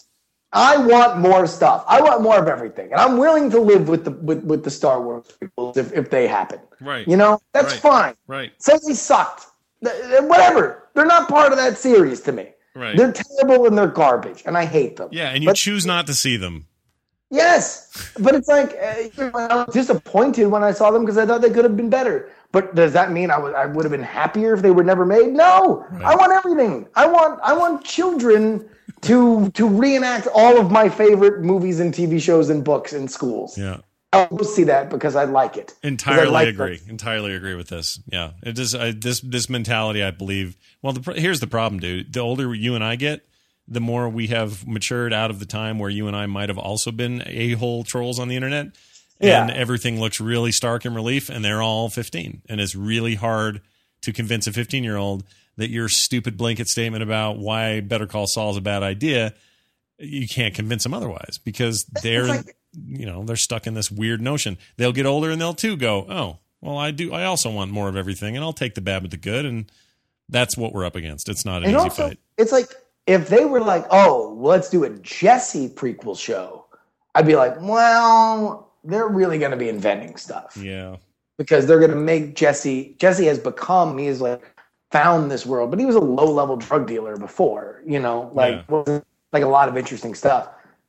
I 0.53 0.77
want 0.77 1.17
more 1.19 1.45
stuff. 1.45 1.83
I 1.87 2.01
want 2.01 2.21
more 2.21 2.37
of 2.39 2.47
everything, 2.47 2.91
and 2.91 3.01
I'm 3.01 3.17
willing 3.17 3.49
to 3.51 3.59
live 3.59 3.87
with 3.89 4.05
the 4.05 4.11
with, 4.11 4.43
with 4.43 4.63
the 4.63 4.69
Star 4.71 5.01
Wars 5.01 5.25
people 5.39 5.73
if, 5.75 5.91
if 5.93 6.09
they 6.09 6.27
happen. 6.27 6.59
right. 6.79 7.07
You 7.07 7.17
know, 7.17 7.39
that's 7.53 7.73
Right. 7.73 7.81
fine. 7.81 8.13
right. 8.27 8.51
Say 8.59 8.73
they 8.87 8.93
sucked, 8.93 9.47
whatever. 10.21 10.87
They're 10.93 11.05
not 11.05 11.27
part 11.27 11.51
of 11.51 11.57
that 11.57 11.77
series 11.77 12.21
to 12.21 12.31
me. 12.31 12.49
Right. 12.75 12.95
They're 12.97 13.11
terrible 13.11 13.67
and 13.67 13.77
they're 13.77 13.87
garbage, 13.87 14.43
and 14.45 14.57
I 14.57 14.65
hate 14.65 14.95
them. 14.97 15.09
yeah, 15.11 15.29
and 15.29 15.43
you 15.43 15.49
But- 15.49 15.55
choose 15.57 15.85
not 15.85 16.07
to 16.07 16.13
see 16.13 16.37
them. 16.37 16.65
Yes, 17.29 17.89
but 18.19 18.35
it's 18.35 18.47
like 18.47 18.77
uh, 18.79 19.31
I 19.35 19.65
was 19.65 19.73
disappointed 19.73 20.45
when 20.47 20.63
I 20.63 20.71
saw 20.71 20.91
them 20.91 21.01
because 21.03 21.17
I 21.17 21.25
thought 21.25 21.41
they 21.41 21.49
could 21.49 21.65
have 21.65 21.75
been 21.75 21.89
better. 21.89 22.29
But 22.51 22.75
does 22.75 22.93
that 22.93 23.11
mean 23.11 23.31
I 23.31 23.39
would 23.39 23.55
I 23.55 23.65
would 23.65 23.83
have 23.85 23.91
been 23.91 24.03
happier 24.03 24.53
if 24.53 24.61
they 24.61 24.69
were 24.69 24.83
never 24.83 25.03
made? 25.03 25.33
No, 25.33 25.83
Right. 25.89 26.03
I 26.03 26.15
want 26.15 26.31
everything. 26.31 26.87
I 26.95 27.07
want 27.07 27.39
I 27.43 27.53
want 27.53 27.83
children 27.83 28.69
to 29.01 29.49
to 29.49 29.67
reenact 29.67 30.27
all 30.27 30.59
of 30.59 30.69
my 30.69 30.87
favorite 30.89 31.41
movies 31.41 31.79
and 31.79 31.91
TV 31.91 32.21
shows 32.21 32.51
and 32.51 32.63
books 32.63 32.93
in 32.93 33.07
schools. 33.07 33.57
Yeah. 33.57 33.77
I'll 34.13 34.43
see 34.43 34.63
that 34.65 34.89
because 34.89 35.15
I 35.15 35.23
like 35.25 35.57
it. 35.57 35.73
I 35.83 35.87
Entirely 35.87 36.31
like 36.31 36.47
agree. 36.49 36.77
those. 36.77 36.87
Entirely 36.87 37.33
agree 37.35 37.55
with 37.55 37.67
this. 37.69 37.99
Yeah, 38.05 38.31
it 38.43 38.53
just 38.53 38.75
I, 38.75 38.91
this 38.91 39.19
this 39.21 39.49
mentality. 39.49 40.03
I 40.03 40.11
believe. 40.11 40.55
Well, 40.81 40.93
the, 40.93 41.13
here's 41.13 41.39
the 41.39 41.47
problem, 41.47 41.79
dude. 41.81 42.13
The 42.13 42.19
older 42.19 42.53
you 42.53 42.75
and 42.75 42.83
I 42.83 42.95
get, 42.95 43.25
the 43.67 43.79
more 43.81 44.07
we 44.09 44.27
have 44.27 44.67
matured 44.67 45.13
out 45.13 45.29
of 45.31 45.39
the 45.39 45.45
time 45.45 45.79
where 45.79 45.89
you 45.89 46.07
and 46.07 46.15
I 46.15 46.25
might 46.27 46.49
have 46.49 46.57
also 46.57 46.91
been 46.91 47.23
a 47.25 47.53
hole 47.53 47.83
trolls 47.83 48.19
on 48.19 48.27
the 48.27 48.35
internet, 48.35 48.65
and 49.19 49.49
Yeah. 49.49 49.51
everything 49.53 49.99
looks 49.99 50.19
really 50.21 50.51
stark 50.51 50.85
in 50.85 50.93
relief, 50.93 51.29
and 51.29 51.43
they're 51.43 51.61
all 51.61 51.89
15, 51.89 52.43
and 52.49 52.61
it's 52.61 52.75
really 52.75 53.15
hard 53.15 53.61
to 54.01 54.11
convince 54.13 54.47
a 54.47 54.51
15 54.53 54.83
year 54.83 54.97
old 54.97 55.23
that 55.57 55.69
your 55.69 55.87
stupid 55.87 56.35
blanket 56.37 56.67
statement 56.67 57.03
about 57.03 57.37
why 57.37 57.79
Better 57.79 58.05
Call 58.07 58.27
Saul 58.27 58.51
is 58.51 58.57
a 58.57 58.61
bad 58.61 58.83
idea. 58.83 59.33
You 59.99 60.27
can't 60.27 60.53
convince 60.53 60.83
them 60.83 60.93
otherwise 60.93 61.39
because 61.43 61.85
they're 62.01 62.25
like- 62.25 62.55
you 62.87 63.05
know 63.05 63.23
they're 63.23 63.35
stuck 63.35 63.67
in 63.67 63.73
this 63.73 63.91
weird 63.91 64.21
notion. 64.21 64.57
They'll 64.77 64.91
get 64.93 65.05
older 65.05 65.29
and 65.31 65.39
they'll 65.41 65.53
too 65.53 65.77
go, 65.77 66.05
oh, 66.09 66.39
well, 66.61 66.77
I 66.77 66.91
do. 66.91 67.13
I 67.13 67.25
also 67.25 67.49
want 67.51 67.71
more 67.71 67.89
of 67.89 67.95
everything, 67.95 68.35
and 68.35 68.43
I'll 68.43 68.53
take 68.53 68.75
the 68.75 68.81
bad 68.81 69.01
with 69.01 69.11
the 69.11 69.17
good, 69.17 69.45
and 69.45 69.71
that's 70.29 70.57
what 70.57 70.73
we're 70.73 70.85
up 70.85 70.95
against. 70.95 71.27
It's 71.29 71.45
not 71.45 71.57
an 71.57 71.63
And 71.69 71.73
easy 71.75 71.83
also, 71.83 72.07
fight. 72.09 72.19
it's 72.37 72.51
like 72.53 72.69
if 73.05 73.27
they 73.27 73.43
were 73.45 73.59
like, 73.59 73.85
"Oh, 73.91 74.35
let's 74.39 74.69
do 74.69 74.83
a 74.85 74.89
Jesse 74.89 75.67
prequel 75.69 76.17
show," 76.17 76.65
I'd 77.15 77.27
be 77.27 77.35
like, 77.35 77.55
"Well, 77.59 78.71
they're 78.85 79.07
really 79.09 79.37
going 79.37 79.51
to 79.51 79.57
be 79.57 79.67
inventing 79.69 80.15
stuff." 80.15 80.57
Yeah, 80.59 80.95
because 81.37 81.65
they're 81.67 81.79
going 81.79 81.91
to 81.91 81.97
make 81.97 82.35
Jesse. 82.35 82.95
Jesse 82.97 83.25
has 83.25 83.39
become. 83.39 83.97
He 83.97 84.05
has 84.05 84.21
like 84.21 84.41
found 84.91 85.29
this 85.31 85.45
world, 85.45 85.69
but 85.69 85.79
he 85.79 85.85
was 85.85 85.95
a 85.95 85.99
low 85.99 86.31
level 86.31 86.55
drug 86.55 86.87
dealer 86.87 87.17
before. 87.17 87.81
You 87.85 87.99
know, 87.99 88.31
like 88.33 88.55
Yeah. 88.55 88.63
wasn't 88.69 89.05
like 89.33 89.43
a 89.43 89.47
lot 89.47 89.67
of 89.67 89.75
interesting 89.75 90.15
stuff. 90.15 90.47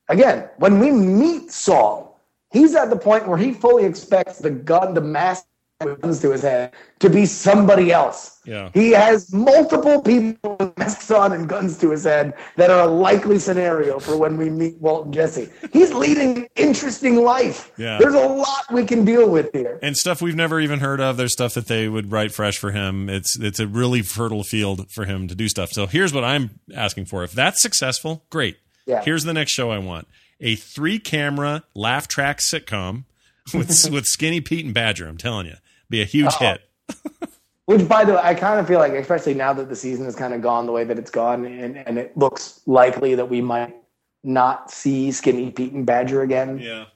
Again, 0.08 0.48
when 0.58 0.78
we 0.78 0.90
meet 0.90 1.50
Saul, 1.50 2.20
he's 2.52 2.74
at 2.74 2.90
the 2.90 2.96
point 2.96 3.26
where 3.26 3.38
he 3.38 3.52
fully 3.52 3.84
expects 3.84 4.38
the 4.38 4.50
gun, 4.50 4.94
the 4.94 5.00
mask 5.00 5.46
guns 5.80 6.20
to 6.20 6.30
his 6.30 6.42
head 6.42 6.72
to 7.00 7.10
be 7.10 7.26
somebody 7.26 7.90
else. 7.92 8.40
Yeah. 8.44 8.70
He 8.72 8.92
has 8.92 9.32
multiple 9.34 10.00
people 10.02 10.56
with 10.58 10.78
masks 10.78 11.10
on 11.10 11.32
and 11.32 11.48
guns 11.48 11.78
to 11.78 11.90
his 11.90 12.04
head 12.04 12.34
that 12.56 12.70
are 12.70 12.80
a 12.82 12.86
likely 12.86 13.38
scenario 13.38 13.98
for 13.98 14.16
when 14.16 14.36
we 14.36 14.50
meet 14.50 14.76
Walt 14.80 15.06
and 15.06 15.14
Jesse. 15.14 15.48
He's 15.72 15.92
leading 15.92 16.38
an 16.38 16.46
interesting 16.56 17.16
life. 17.16 17.72
Yeah. 17.76 17.98
There's 17.98 18.14
a 18.14 18.26
lot 18.26 18.72
we 18.72 18.84
can 18.84 19.04
deal 19.04 19.28
with 19.28 19.50
here. 19.52 19.78
and 19.82 19.96
stuff 19.96 20.22
we've 20.22 20.36
never 20.36 20.60
even 20.60 20.78
heard 20.80 21.00
of. 21.00 21.16
There's 21.16 21.32
stuff 21.32 21.54
that 21.54 21.66
they 21.66 21.88
would 21.88 22.12
write 22.12 22.32
fresh 22.32 22.56
for 22.56 22.70
him. 22.70 23.08
It's 23.08 23.38
it's 23.38 23.60
a 23.60 23.66
really 23.66 24.02
fertile 24.02 24.44
field 24.44 24.90
for 24.90 25.04
him 25.06 25.28
to 25.28 25.34
do 25.34 25.48
stuff. 25.48 25.72
So 25.72 25.86
here's 25.86 26.14
what 26.14 26.24
I'm 26.24 26.60
asking 26.74 27.06
for. 27.06 27.24
If 27.24 27.32
that's 27.32 27.60
successful, 27.60 28.24
great. 28.30 28.56
Yeah. 28.86 29.02
Here's 29.02 29.24
the 29.24 29.32
next 29.32 29.52
show 29.52 29.70
I 29.70 29.78
want: 29.78 30.08
a 30.40 30.56
three 30.56 30.98
camera 30.98 31.64
laugh 31.74 32.08
track 32.08 32.38
sitcom 32.38 33.04
with 33.52 33.68
with 33.90 34.06
Skinny 34.06 34.40
Pete 34.40 34.64
and 34.64 34.74
Badger. 34.74 35.06
I'm 35.06 35.18
telling 35.18 35.46
you, 35.46 35.56
be 35.88 36.02
a 36.02 36.04
huge 36.04 36.32
oh. 36.40 36.56
hit. 36.90 37.30
Which, 37.66 37.88
by 37.88 38.04
the 38.04 38.12
way, 38.12 38.20
I 38.22 38.34
kind 38.34 38.60
of 38.60 38.68
feel 38.68 38.78
like, 38.78 38.92
especially 38.92 39.32
now 39.32 39.54
that 39.54 39.70
the 39.70 39.76
season 39.76 40.04
has 40.04 40.14
kind 40.14 40.34
of 40.34 40.42
gone 40.42 40.66
the 40.66 40.72
way 40.72 40.84
that 40.84 40.98
it's 40.98 41.10
gone, 41.10 41.46
and, 41.46 41.78
and 41.78 41.98
it 41.98 42.16
looks 42.16 42.60
likely 42.66 43.14
that 43.14 43.30
we 43.30 43.40
might 43.40 43.74
not 44.22 44.70
see 44.70 45.10
Skinny 45.10 45.50
Pete 45.50 45.72
and 45.72 45.86
Badger 45.86 46.20
again. 46.20 46.58
Yeah. 46.58 46.86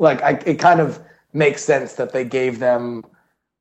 Like, 0.00 0.20
I, 0.22 0.30
it 0.46 0.58
kind 0.58 0.80
of 0.80 1.00
makes 1.32 1.62
sense 1.62 1.92
that 1.94 2.12
they 2.12 2.24
gave 2.24 2.58
them, 2.58 3.04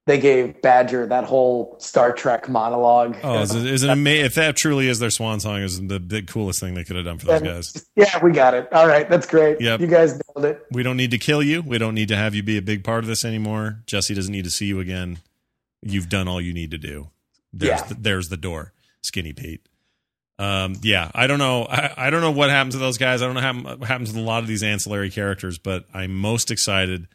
they 0.05 0.19
gave 0.19 0.61
Badger 0.61 1.07
that 1.07 1.23
whole 1.23 1.77
Star 1.79 2.11
Trek 2.11 2.49
monologue. 2.49 3.15
Oh, 3.23 3.39
is 3.41 3.55
it, 3.55 3.65
is 3.65 3.83
it 3.83 3.89
ama- 3.89 4.09
if 4.09 4.35
that 4.35 4.55
truly 4.57 4.87
is 4.89 4.99
their 4.99 5.09
swan 5.09 5.39
song, 5.39 5.59
is 5.61 5.79
the, 5.79 5.97
the 5.99 6.21
coolest 6.21 6.59
thing 6.59 6.73
they 6.73 6.83
could 6.83 6.95
have 6.97 7.05
done 7.05 7.19
for 7.19 7.27
those 7.27 7.41
And- 7.41 7.45
guys. 7.49 7.85
Yeah, 7.95 8.23
we 8.23 8.31
got 8.31 8.53
it. 8.53 8.71
All 8.73 8.87
right, 8.87 9.09
that's 9.09 9.27
great. 9.27 9.61
Yep. 9.61 9.79
You 9.79 9.87
guys 9.87 10.19
nailed 10.35 10.45
it. 10.45 10.65
We 10.71 10.83
don't 10.83 10.97
need 10.97 11.11
to 11.11 11.17
kill 11.17 11.41
you. 11.41 11.61
We 11.61 11.77
don't 11.77 11.95
need 11.95 12.09
to 12.09 12.17
have 12.17 12.35
you 12.35 12.43
be 12.43 12.57
a 12.57 12.61
big 12.61 12.83
part 12.83 13.03
of 13.03 13.07
this 13.07 13.23
anymore. 13.23 13.79
Jesse 13.85 14.13
doesn't 14.13 14.31
need 14.31 14.43
to 14.45 14.51
see 14.51 14.65
you 14.65 14.79
again. 14.81 15.19
You've 15.81 16.09
done 16.09 16.27
all 16.27 16.41
you 16.41 16.53
need 16.53 16.71
to 16.71 16.77
do. 16.77 17.09
There's 17.53 17.79
Yeah. 17.81 17.87
the, 17.87 17.93
there's 17.95 18.29
the 18.29 18.37
door, 18.37 18.73
Skinny 19.01 19.31
Pete. 19.33 19.65
Um, 20.39 20.75
yeah, 20.81 21.11
I 21.13 21.27
don't 21.27 21.39
know. 21.39 21.63
I, 21.65 21.93
I 22.07 22.09
don't 22.09 22.21
know 22.21 22.31
what 22.31 22.49
happens 22.49 22.73
to 22.73 22.79
those 22.79 22.97
guys. 22.97 23.21
I 23.21 23.25
don't 23.27 23.35
know 23.35 23.41
how, 23.69 23.75
what 23.77 23.87
happens 23.87 24.11
to 24.11 24.19
a 24.19 24.21
lot 24.21 24.41
of 24.41 24.47
these 24.47 24.63
ancillary 24.63 25.11
characters, 25.11 25.59
but 25.59 25.85
I'm 25.93 26.13
most 26.15 26.49
excited, 26.51 27.07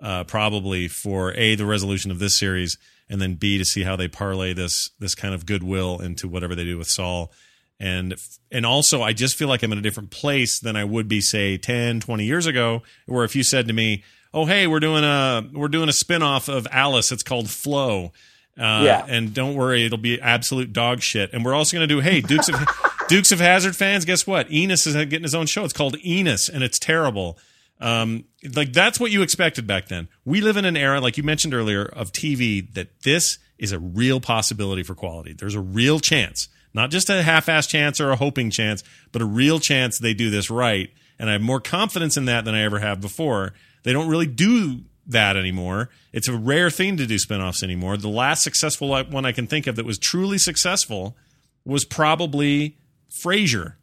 uh, 0.00 0.24
probably 0.24 0.88
for 0.88 1.32
a 1.34 1.54
the 1.54 1.66
resolution 1.66 2.10
of 2.10 2.18
this 2.18 2.38
series, 2.38 2.78
and 3.08 3.20
then 3.20 3.34
b 3.34 3.58
to 3.58 3.64
see 3.64 3.82
how 3.82 3.96
they 3.96 4.08
parlay 4.08 4.52
this 4.52 4.90
this 4.98 5.14
kind 5.14 5.34
of 5.34 5.46
goodwill 5.46 6.00
into 6.00 6.28
whatever 6.28 6.54
they 6.54 6.64
do 6.64 6.78
with 6.78 6.88
Saul, 6.88 7.32
and 7.80 8.14
and 8.50 8.64
also 8.66 9.02
I 9.02 9.12
just 9.12 9.36
feel 9.36 9.48
like 9.48 9.62
I'm 9.62 9.72
in 9.72 9.78
a 9.78 9.82
different 9.82 10.10
place 10.10 10.58
than 10.60 10.76
I 10.76 10.84
would 10.84 11.08
be 11.08 11.20
say 11.20 11.56
10, 11.58 12.00
20 12.00 12.24
years 12.24 12.46
ago, 12.46 12.82
where 13.06 13.24
if 13.24 13.34
you 13.36 13.42
said 13.42 13.66
to 13.68 13.72
me, 13.72 14.04
"Oh, 14.32 14.44
hey, 14.46 14.66
we're 14.66 14.80
doing 14.80 15.04
a 15.04 15.48
we're 15.52 15.68
doing 15.68 15.88
a 15.88 15.92
spinoff 15.92 16.48
of 16.52 16.66
Alice. 16.70 17.12
It's 17.12 17.22
called 17.22 17.50
Flo." 17.50 18.12
Uh, 18.58 18.82
Yeah. 18.84 19.06
And 19.08 19.32
don't 19.32 19.54
worry, 19.54 19.84
it'll 19.84 19.98
be 19.98 20.20
absolute 20.20 20.72
dog 20.72 21.00
shit. 21.00 21.32
And 21.32 21.44
we're 21.44 21.54
also 21.54 21.76
going 21.76 21.88
to 21.88 21.94
do, 21.94 22.00
hey, 22.00 22.20
Dukes 22.20 22.48
of 22.48 22.56
Dukes 23.08 23.30
of 23.30 23.38
Hazzard 23.38 23.76
fans, 23.76 24.04
guess 24.04 24.26
what? 24.26 24.50
Enos 24.50 24.84
is 24.84 24.94
getting 24.96 25.22
his 25.22 25.34
own 25.34 25.46
show. 25.46 25.62
It's 25.64 25.72
called 25.72 25.96
Enos, 26.04 26.48
and 26.48 26.64
it's 26.64 26.78
terrible. 26.80 27.38
Um, 27.80 28.24
like 28.54 28.72
that's 28.72 28.98
what 28.98 29.10
you 29.10 29.22
expected 29.22 29.66
back 29.66 29.86
then. 29.88 30.08
We 30.24 30.40
live 30.40 30.56
in 30.56 30.64
an 30.64 30.76
era, 30.76 31.00
like 31.00 31.16
you 31.16 31.22
mentioned 31.22 31.54
earlier, 31.54 31.84
of 31.84 32.12
TV 32.12 32.72
that 32.74 32.88
this 33.02 33.38
is 33.58 33.72
a 33.72 33.78
real 33.78 34.20
possibility 34.20 34.82
for 34.82 34.94
quality. 34.94 35.32
There's 35.32 35.54
a 35.54 35.60
real 35.60 36.00
chance, 36.00 36.48
not 36.74 36.90
just 36.90 37.08
a 37.10 37.22
half-ass 37.22 37.66
chance 37.66 38.00
or 38.00 38.10
a 38.10 38.16
hoping 38.16 38.50
chance, 38.50 38.82
but 39.12 39.22
a 39.22 39.24
real 39.24 39.58
chance 39.60 39.98
they 39.98 40.14
do 40.14 40.30
this 40.30 40.50
right. 40.50 40.90
And 41.18 41.28
I 41.28 41.32
have 41.34 41.42
more 41.42 41.60
confidence 41.60 42.16
in 42.16 42.24
that 42.26 42.44
than 42.44 42.54
I 42.54 42.62
ever 42.62 42.78
have 42.80 43.00
before. 43.00 43.52
They 43.84 43.92
don't 43.92 44.08
really 44.08 44.26
do 44.26 44.82
that 45.06 45.36
anymore. 45.36 45.88
It's 46.12 46.28
a 46.28 46.36
rare 46.36 46.70
thing 46.70 46.96
to 46.98 47.06
do 47.06 47.16
spinoffs 47.16 47.62
anymore. 47.62 47.96
The 47.96 48.08
last 48.08 48.42
successful 48.42 48.88
one 48.88 49.24
I 49.24 49.32
can 49.32 49.46
think 49.46 49.66
of 49.66 49.76
that 49.76 49.86
was 49.86 49.98
truly 49.98 50.38
successful 50.38 51.16
was 51.64 51.84
probably 51.84 52.76
Frasier. 53.10 53.74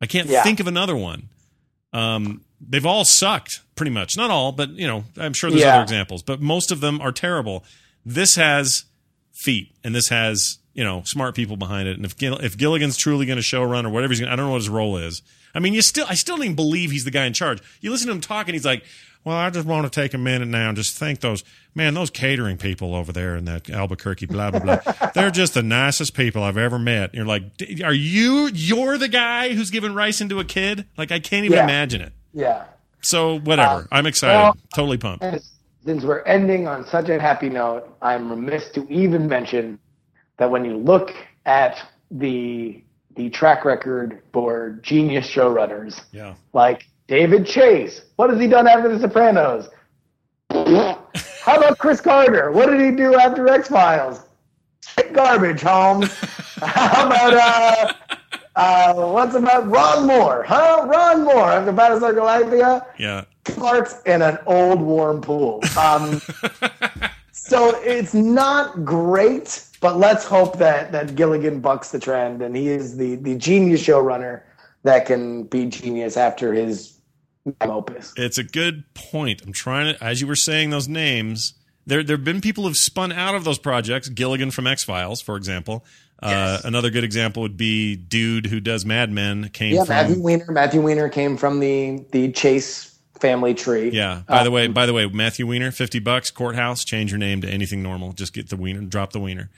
I 0.00 0.06
can't 0.06 0.28
Yeah. 0.28 0.42
think 0.42 0.60
of 0.60 0.66
another 0.66 0.96
one. 0.96 1.28
Um, 1.92 2.42
they've 2.60 2.86
all 2.86 3.04
sucked, 3.04 3.60
pretty 3.74 3.90
much. 3.90 4.16
Not 4.16 4.30
all, 4.30 4.52
but 4.52 4.70
you 4.70 4.86
know, 4.86 5.04
I'm 5.16 5.32
sure 5.32 5.50
there's 5.50 5.62
Yeah. 5.62 5.74
other 5.74 5.82
examples, 5.82 6.22
but 6.22 6.40
most 6.40 6.70
of 6.70 6.80
them 6.80 7.00
are 7.00 7.12
terrible. 7.12 7.64
This 8.04 8.36
has 8.36 8.84
feet, 9.32 9.74
and 9.84 9.94
this 9.94 10.08
has 10.08 10.58
you 10.74 10.84
know 10.84 11.02
smart 11.04 11.34
people 11.34 11.56
behind 11.56 11.88
it. 11.88 11.96
And 11.96 12.04
if 12.04 12.14
if 12.22 12.56
Gilligan's 12.56 12.96
truly 12.96 13.26
going 13.26 13.36
to 13.36 13.42
show 13.42 13.62
run 13.62 13.84
or 13.86 13.90
whatever 13.90 14.12
he's 14.12 14.20
gonna, 14.20 14.32
I 14.32 14.36
don't 14.36 14.46
know 14.46 14.52
what 14.52 14.58
his 14.62 14.68
role 14.68 14.96
is. 14.96 15.22
I 15.54 15.58
mean, 15.58 15.72
you 15.72 15.80
still, 15.80 16.04
I 16.08 16.14
still 16.14 16.36
don't 16.36 16.44
even 16.44 16.56
believe 16.56 16.90
he's 16.90 17.04
the 17.04 17.10
guy 17.10 17.24
in 17.24 17.32
charge. 17.32 17.60
You 17.80 17.90
listen 17.90 18.08
to 18.08 18.12
him 18.12 18.20
talk, 18.20 18.46
and 18.46 18.54
he's 18.54 18.66
like, 18.66 18.84
"Well, 19.24 19.34
I 19.36 19.48
just 19.48 19.66
want 19.66 19.90
to 19.90 20.00
take 20.00 20.12
a 20.12 20.18
minute 20.18 20.48
now 20.48 20.68
and 20.68 20.76
just 20.76 20.98
thank 20.98 21.20
those 21.20 21.44
man, 21.74 21.94
those 21.94 22.10
catering 22.10 22.56
people 22.58 22.94
over 22.94 23.10
there 23.12 23.36
in 23.36 23.46
that 23.46 23.68
Albuquerque, 23.70 24.26
blah 24.26 24.50
blah 24.50 24.60
blah. 24.60 25.10
They're 25.14 25.30
just 25.30 25.54
the 25.54 25.62
nicest 25.62 26.12
people 26.14 26.42
I've 26.42 26.58
ever 26.58 26.78
met." 26.78 27.04
And 27.10 27.14
you're 27.14 27.26
like, 27.26 27.56
"D- 27.56 27.82
"Are 27.82 27.92
you? 27.92 28.50
You're 28.52 28.98
the 28.98 29.08
guy 29.08 29.54
who's 29.54 29.70
giving 29.70 29.92
ricin 29.92 30.28
to 30.28 30.40
a 30.40 30.44
kid? 30.44 30.84
Like, 30.98 31.10
I 31.10 31.18
can't 31.20 31.46
even 31.46 31.56
Yeah. 31.56 31.64
imagine 31.64 32.02
it." 32.02 32.12
Yeah. 32.36 32.64
So 33.00 33.38
whatever, 33.40 33.80
Um, 33.82 33.88
I'm 33.90 34.06
excited, 34.06 34.36
well- 34.36 34.56
totally 34.74 34.98
pumped. 34.98 35.24
Since 35.84 36.04
we're 36.04 36.22
ending 36.22 36.66
on 36.68 36.84
such 36.86 37.08
a 37.08 37.18
happy 37.20 37.48
note, 37.48 37.88
I'm 38.02 38.28
remiss 38.30 38.68
to 38.72 38.86
even 38.90 39.26
mention 39.28 39.78
that 40.36 40.50
when 40.50 40.64
you 40.64 40.76
look 40.76 41.14
at 41.46 41.78
the 42.10 42.82
the 43.16 43.30
track 43.30 43.64
record 43.64 44.20
for 44.34 44.78
genius 44.82 45.26
showrunners, 45.26 46.02
Yeah. 46.12 46.34
like 46.52 46.84
David 47.08 47.46
Chase, 47.46 48.02
what 48.16 48.28
has 48.28 48.38
he 48.38 48.46
done 48.46 48.66
after 48.68 48.88
The 48.94 49.00
Sopranos? 49.00 49.70
How 50.50 51.56
about 51.56 51.78
Chris 51.78 52.02
Carter? 52.02 52.52
What 52.52 52.66
did 52.66 52.80
he 52.82 52.90
do 52.90 53.14
after 53.14 53.48
X 53.48 53.68
Files? 53.68 54.20
Garbage, 55.14 55.62
Holmes. 55.62 56.12
How 56.60 57.06
about 57.06 57.34
uh, 57.34 57.92
uh, 58.56 58.94
what's 58.94 59.34
about 59.34 59.68
Ron 59.68 60.06
Moore? 60.06 60.42
Huh? 60.42 60.86
Ron 60.88 61.24
Moore 61.24 61.52
after 61.52 61.72
Battlestar 61.72 62.14
Galactica? 62.14 62.86
Yeah. 62.98 63.24
parts 63.56 64.02
in 64.06 64.22
an 64.22 64.38
old 64.46 64.80
warm 64.80 65.20
pool. 65.20 65.62
Um, 65.78 66.20
so 67.32 67.78
it's 67.82 68.14
not 68.14 68.84
great, 68.84 69.62
but 69.80 69.98
let's 69.98 70.24
hope 70.24 70.58
that 70.58 70.90
that 70.92 71.14
Gilligan 71.14 71.60
bucks 71.60 71.90
the 71.90 71.98
trend 71.98 72.42
and 72.42 72.56
he 72.56 72.68
is 72.68 72.96
the 72.96 73.16
the 73.16 73.36
genius 73.36 73.82
showrunner 73.86 74.42
that 74.84 75.04
can 75.06 75.44
be 75.44 75.66
genius 75.66 76.16
after 76.16 76.52
his 76.52 76.98
opus. 77.60 78.14
It's 78.16 78.38
a 78.38 78.44
good 78.44 78.84
point. 78.94 79.42
I'm 79.44 79.52
trying 79.52 79.94
to, 79.94 80.02
as 80.02 80.20
you 80.20 80.26
were 80.26 80.36
saying 80.36 80.70
those 80.70 80.88
names, 80.88 81.54
there 81.86 82.02
there 82.02 82.16
have 82.16 82.24
been 82.24 82.40
people 82.40 82.64
who've 82.64 82.76
spun 82.76 83.12
out 83.12 83.34
of 83.34 83.44
those 83.44 83.58
projects. 83.58 84.08
Gilligan 84.08 84.50
from 84.50 84.66
X 84.66 84.82
Files, 84.82 85.20
for 85.20 85.36
example. 85.36 85.84
Uh, 86.22 86.28
Yes. 86.30 86.64
another 86.64 86.90
good 86.90 87.04
example 87.04 87.42
would 87.42 87.56
be 87.58 87.94
dude 87.96 88.46
who 88.46 88.58
does 88.60 88.84
Mad 88.86 89.10
Men 89.12 89.50
came 89.50 89.74
Yeah, 89.74 89.84
from. 89.84 89.94
Matthew 89.96 90.22
Weiner. 90.22 90.46
Matthew 90.50 90.80
Weiner 90.80 91.08
came 91.08 91.36
from 91.36 91.60
the 91.60 92.04
the 92.12 92.32
Chase 92.32 92.94
family 93.20 93.54
tree. 93.54 93.90
yeah. 93.90 94.22
By 94.28 94.42
the 94.42 94.48
Um, 94.48 94.54
way, 94.54 94.66
by 94.68 94.86
the 94.86 94.92
way, 94.92 95.06
Matthew 95.06 95.46
Weiner, 95.46 95.70
fifty 95.70 95.98
bucks, 95.98 96.30
courthouse. 96.30 96.84
Change 96.84 97.10
your 97.12 97.18
name 97.18 97.40
to 97.42 97.48
anything 97.48 97.82
normal. 97.82 98.12
Just 98.12 98.32
get 98.32 98.48
the 98.48 98.56
Wiener, 98.56 98.80
drop 98.82 99.12
the 99.12 99.20
Wiener. 99.20 99.50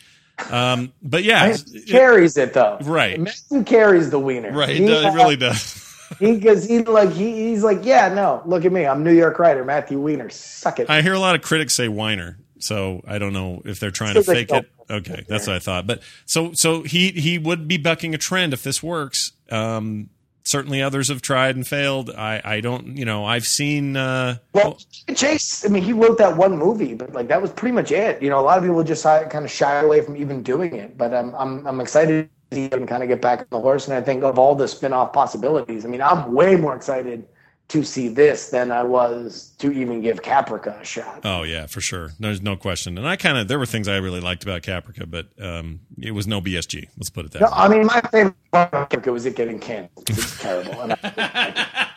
Um, 0.51 0.93
but 1.03 1.25
yeah, 1.25 1.57
He 1.73 1.81
carries 1.83 2.37
it 2.37 2.53
though. 2.55 2.79
Right. 2.83 3.21
Matthew 3.21 3.65
carries 3.65 4.11
the 4.11 4.21
wiener. 4.21 4.53
right. 4.53 4.71
It, 4.71 4.77
He, 4.79 4.87
does- 4.87 5.05
it 5.05 5.17
really 5.17 5.37
does. 5.37 5.85
He 6.19 6.37
because 6.37 6.65
he 6.65 6.83
like 6.85 7.13
he, 7.13 7.51
he's 7.51 7.63
like 7.63 7.85
yeah 7.85 8.09
no 8.09 8.41
look 8.47 8.65
at 8.65 8.73
me 8.73 8.87
I'm 8.87 9.05
New 9.05 9.13
York 9.13 9.39
writer 9.39 9.63
Matthew 9.63 10.01
Weiner 10.01 10.31
suck 10.31 10.81
it. 10.81 10.89
I 10.89 11.03
hear 11.03 11.13
a 11.13 11.19
lot 11.19 11.35
of 11.35 11.43
critics 11.43 11.75
say 11.75 11.87
whiner, 11.87 12.39
so 12.61 13.03
I 13.07 13.19
don't 13.19 13.33
know 13.33 13.63
if 13.65 13.81
they're 13.81 13.91
trying 13.91 14.15
to 14.15 14.23
fake 14.23 14.51
it. 14.51 14.71
Okay, 14.91 15.25
that's 15.29 15.47
what 15.47 15.57
I 15.57 15.59
thought. 15.59 15.87
But 15.87 16.03
so 16.27 16.53
so 16.53 16.83
he 16.83 17.11
he 17.11 17.39
would 17.39 17.69
be 17.69 17.77
bucking 17.77 18.15
a 18.15 18.19
trend 18.19 18.53
if 18.53 18.63
this 18.63 18.83
works. 18.83 19.33
Um, 19.51 20.11
certainly 20.45 20.81
others 20.83 21.09
have 21.09 21.21
tried 21.21 21.57
and 21.57 21.67
failed. 21.67 22.11
I 22.11 22.41
I 22.45 22.61
don't 22.61 22.97
you 22.97 23.05
know 23.05 23.25
I've 23.25 23.47
seen. 23.47 23.97
Uh, 23.97 24.39
Well, 24.55 24.79
Chase, 25.15 25.65
I 25.65 25.69
mean, 25.69 25.83
he 25.83 25.93
wrote 25.93 26.19
that 26.19 26.37
one 26.37 26.57
movie, 26.57 26.95
but 26.95 27.13
like 27.13 27.29
that 27.29 27.41
was 27.41 27.51
pretty 27.51 27.75
much 27.75 27.93
it. 27.93 28.23
You 28.23 28.31
know, 28.31 28.41
a 28.41 28.43
lot 28.43 28.59
of 28.59 28.65
people 28.65 28.83
just 28.83 29.05
kind 29.05 29.45
of 29.45 29.51
shy 29.51 29.81
away 29.81 30.01
from 30.01 30.17
even 30.17 30.43
doing 30.43 30.75
it. 30.75 30.97
But 30.97 31.15
I'm 31.15 31.35
I'm 31.35 31.67
I'm 31.67 31.81
excited 31.81 32.29
to 32.51 32.57
see 32.57 32.69
him 32.73 32.87
kind 32.87 33.03
of 33.03 33.09
get 33.09 33.21
back 33.21 33.41
on 33.41 33.47
the 33.51 33.61
horse. 33.61 33.87
And 33.87 33.95
I 33.97 34.01
think 34.01 34.25
of 34.25 34.39
all 34.39 34.55
the 34.55 34.67
spin-off 34.67 35.13
possibilities, 35.13 35.85
I 35.85 35.89
mean, 35.89 36.01
I'm 36.03 36.33
way 36.33 36.57
more 36.57 36.75
excited 36.75 37.27
to 37.69 37.83
see 37.85 38.09
this 38.09 38.49
than 38.51 38.71
I 38.73 38.83
was 38.83 39.53
to 39.59 39.71
even 39.73 40.01
give 40.01 40.23
Caprica 40.23 40.81
a 40.81 40.85
shot. 40.85 41.21
oh 41.25 41.43
yeah, 41.43 41.67
for 41.67 41.81
sure. 41.81 42.11
There's 42.19 42.41
no 42.41 42.57
question. 42.57 42.97
And 42.99 43.07
I 43.07 43.17
kind 43.17 43.37
of 43.39 43.49
there 43.49 43.59
were 43.59 43.67
things 43.67 43.89
I 43.89 43.97
really 43.97 44.21
liked 44.21 44.43
about 44.43 44.63
Caprica, 44.63 45.09
but 45.11 45.29
um, 45.43 45.81
it 46.01 46.13
was 46.13 46.27
no 46.27 46.41
BSG. 46.41 46.89
Let's 46.97 47.11
put 47.11 47.27
it 47.27 47.33
that 47.33 47.41
No, 47.41 47.47
way. 47.47 47.53
I 47.55 47.69
mean, 47.69 47.87
my 47.87 48.01
favorite 48.11 48.35
part 48.53 48.73
of 48.75 48.89
Caprica 48.89 49.13
was 49.13 49.27
it 49.27 49.37
getting 49.37 49.59
canceled. 49.59 50.09
It's 50.09 50.39
terrible. 50.41 50.81
And 50.81 50.93
I, 51.03 51.89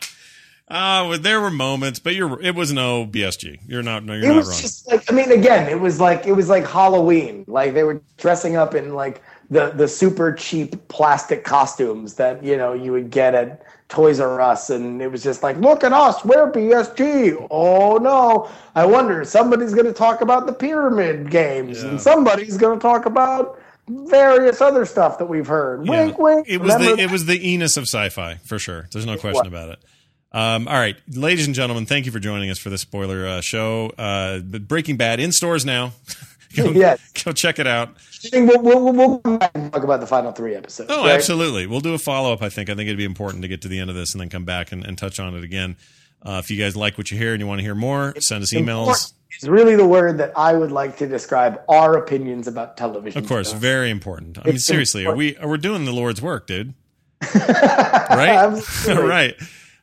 Uh, 0.68 1.06
well, 1.10 1.20
there 1.20 1.42
were 1.42 1.52
moments, 1.52 2.00
but 2.00 2.16
you're 2.16 2.42
it 2.42 2.56
was 2.56 2.72
no 2.74 3.06
BSG. 3.06 3.60
You're 3.68 3.84
not 3.84 4.04
no, 4.04 4.14
you're 4.14 4.26
it 4.26 4.28
not 4.28 4.36
was 4.36 4.50
wrong. 4.50 4.62
just 4.62 4.88
like 4.88 5.12
I 5.12 5.16
mean, 5.16 5.32
again, 5.32 5.70
it 5.70 5.80
was 5.80 6.00
like 6.00 6.26
it 6.26 6.34
was 6.34 6.50
like 6.50 6.66
Halloween. 6.68 7.44
Like 7.48 7.74
they 7.74 7.84
were 7.84 8.02
dressing 8.18 8.56
up 8.56 8.76
in 8.76 8.94
like 8.94 9.22
the 9.50 9.72
the 9.72 9.88
super 9.88 10.34
cheap 10.34 10.88
plastic 10.88 11.44
costumes 11.44 12.16
that 12.16 12.44
you 12.44 12.58
know 12.58 12.74
you 12.74 12.92
would 12.92 13.10
get 13.10 13.36
at 13.36 13.64
Toys 13.92 14.20
R 14.20 14.42
Us, 14.42 14.70
and 14.70 15.02
it 15.02 15.12
was 15.12 15.22
just 15.22 15.44
like, 15.44 15.58
look 15.58 15.84
at 15.84 15.92
us, 15.94 16.24
we're 16.26 16.52
BSG. 16.52 17.46
Oh 17.52 17.98
no, 17.98 18.50
I 18.74 18.86
wonder 18.86 19.24
somebody's 19.26 19.74
going 19.74 19.86
to 19.86 19.94
talk 19.94 20.22
about 20.22 20.48
the 20.48 20.54
pyramid 20.54 21.30
games, 21.30 21.84
Yeah. 21.84 21.90
and 21.90 22.02
somebody's 22.02 22.58
going 22.58 22.80
to 22.80 22.82
talk 22.82 23.06
about 23.06 23.60
various 23.88 24.62
other 24.62 24.86
stuff 24.86 25.18
that 25.18 25.26
we've 25.26 25.48
heard. 25.48 25.86
Yeah. 25.86 26.06
Wink, 26.06 26.18
wink. 26.18 26.48
It 26.50 26.60
was 26.60 26.74
the 26.74 26.80
Remember 26.80 27.02
it 27.04 27.12
was 27.12 27.26
the 27.26 27.46
Enos 27.52 27.76
of 27.78 27.84
sci-fi 27.84 28.36
for 28.46 28.58
sure. 28.58 28.88
There's 28.94 29.06
no 29.06 29.18
question 29.18 29.46
about 29.48 29.70
it. 29.70 29.80
Um, 30.34 30.70
all 30.70 30.76
right, 30.76 30.96
ladies 31.14 31.46
and 31.46 31.54
gentlemen, 31.54 31.86
thank 31.86 32.06
you 32.06 32.12
for 32.14 32.20
joining 32.20 32.50
us 32.50 32.58
for 32.58 32.70
this 32.70 32.80
spoiler 32.80 33.28
uh, 33.28 33.42
show. 33.42 33.90
Uh, 33.98 34.40
Breaking 34.40 34.96
Bad 34.96 35.20
in 35.20 35.34
stores 35.34 35.66
now. 35.66 35.92
go, 36.56 36.72
Yes. 36.72 37.00
go 37.24 37.32
check 37.32 37.60
it 37.60 37.68
out. 37.68 37.96
We'll, 38.34 38.62
we'll, 38.62 38.94
we'll 38.94 39.20
come 39.20 39.38
back 39.40 39.52
and 39.56 39.72
talk 39.74 39.84
about 39.84 40.00
the 40.00 40.08
final 40.08 40.32
three 40.32 40.56
episodes. 40.56 40.90
Oh, 40.94 41.04
right? 41.06 41.12
absolutely. 41.12 41.66
We'll 41.68 41.80
do 41.80 41.94
a 41.94 41.98
follow 41.98 42.32
up. 42.34 42.42
I 42.42 42.50
think. 42.50 42.70
I 42.70 42.76
think 42.76 42.88
it'd 42.88 42.98
be 42.98 43.06
important 43.06 43.42
to 43.42 43.48
get 43.48 43.62
to 43.64 43.68
the 43.68 43.80
end 43.80 43.90
of 43.90 43.96
this 43.96 44.14
and 44.14 44.22
then 44.22 44.30
come 44.30 44.46
back 44.46 44.72
and, 44.72 44.86
and 44.86 44.98
touch 44.98 45.20
on 45.20 45.36
it 45.36 45.44
again. 45.44 45.76
Uh, 46.24 46.40
if 46.44 46.52
you 46.52 46.58
guys 46.58 46.76
like 46.76 46.98
what 47.00 47.10
you 47.10 47.18
hear 47.18 47.34
and 47.34 47.42
you 47.42 47.48
want 47.48 47.60
to 47.60 47.64
hear 47.64 47.74
more, 47.74 48.14
send 48.20 48.44
us 48.44 48.54
emails. 48.54 49.14
It's 49.34 49.48
really 49.48 49.76
the 49.76 49.88
word 49.88 50.20
that 50.20 50.34
I 50.38 50.54
would 50.54 50.72
like 50.72 50.98
to 50.98 51.08
describe 51.08 51.62
our 51.68 51.98
opinions 51.98 52.48
about 52.48 52.78
television. 52.78 53.24
Of 53.24 53.28
course, 53.28 53.50
shows. 53.50 53.60
very 53.60 53.90
important. 53.90 54.38
I 54.38 54.44
mean, 54.44 54.56
It's 54.56 54.66
seriously, 54.66 55.06
are 55.08 55.16
we 55.16 55.36
are 55.38 55.48
we 55.50 55.58
doing 55.58 55.86
the 55.86 55.94
Lord's 55.94 56.22
work, 56.22 56.46
dude? 56.46 56.76
right, 57.36 58.62
right. 58.88 59.36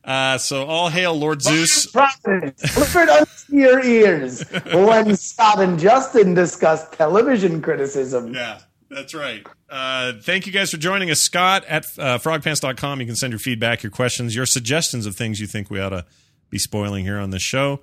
Uh, 0.09 0.39
so 0.39 0.65
all 0.65 0.89
hail 0.89 1.13
Lord 1.13 1.43
Zeus. 1.43 1.85
Delivered 1.93 3.09
unto 3.11 3.29
your 3.51 3.85
ears 3.85 4.43
when 4.73 5.15
Scott 5.15 5.61
and 5.61 5.79
Justin 5.79 6.33
discuss 6.33 6.89
television 6.89 7.61
criticism. 7.61 8.33
Yeah, 8.33 8.61
that's 8.89 9.13
right. 9.13 9.47
Uh, 9.69 10.15
thank 10.23 10.47
you 10.47 10.53
guys 10.53 10.71
for 10.71 10.79
joining 10.79 11.11
us. 11.11 11.21
Scott 11.21 11.67
at 11.67 11.85
uh, 11.99 12.17
frogpants.com. 12.17 13.01
You 13.01 13.07
can 13.07 13.17
send 13.17 13.33
your 13.33 13.39
feedback, 13.39 13.83
your 13.83 13.93
questions, 13.93 14.35
your 14.35 14.47
suggestions 14.47 15.05
of 15.05 15.15
things 15.15 15.41
you 15.41 15.47
think 15.47 15.69
we 15.69 15.79
ought 15.79 15.91
to 15.91 16.07
be 16.49 16.59
spoiling 16.59 17.05
here 17.05 17.19
on 17.19 17.29
this 17.29 17.43
show. 17.43 17.81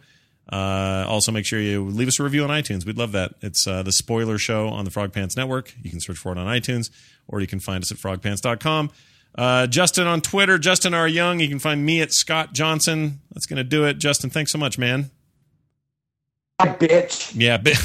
Uh, 0.51 1.05
also, 1.07 1.31
make 1.31 1.45
sure 1.45 1.59
you 1.59 1.85
leave 1.85 2.07
us 2.07 2.19
a 2.19 2.23
review 2.23 2.43
on 2.43 2.49
iTunes. 2.49 2.87
We'd 2.87 2.97
love 2.97 3.11
that. 3.11 3.33
It's 3.41 3.67
uh, 3.67 3.83
the 3.83 3.91
Spoiler 3.91 4.39
Show 4.39 4.69
on 4.69 4.83
the 4.83 4.89
Frog 4.91 5.13
Pants 5.13 5.37
Network. 5.37 5.75
You 5.79 5.91
can 5.91 5.99
search 5.99 6.17
for 6.17 6.31
it 6.31 6.39
on 6.39 6.47
iTunes, 6.47 6.89
or 7.27 7.39
you 7.39 7.45
can 7.47 7.59
find 7.59 7.83
us 7.83 7.91
at 7.91 7.99
frogpants.com. 7.99 8.89
Uh, 9.37 9.67
Justin 9.67 10.07
on 10.07 10.21
Twitter, 10.21 10.57
Justin 10.57 10.93
R. 10.93 11.07
Young. 11.07 11.39
You 11.39 11.49
can 11.49 11.59
find 11.59 11.85
me 11.85 12.01
at 12.01 12.13
Scott 12.13 12.53
Johnson. 12.53 13.19
That's 13.33 13.45
going 13.45 13.57
to 13.57 13.63
do 13.63 13.83
it. 13.85 13.97
Justin, 13.97 14.29
thanks 14.29 14.51
so 14.51 14.57
much, 14.57 14.77
man. 14.77 15.11
Bye, 16.57 16.67
bitch. 16.67 17.33
Yeah, 17.35 17.57
but 17.57 17.75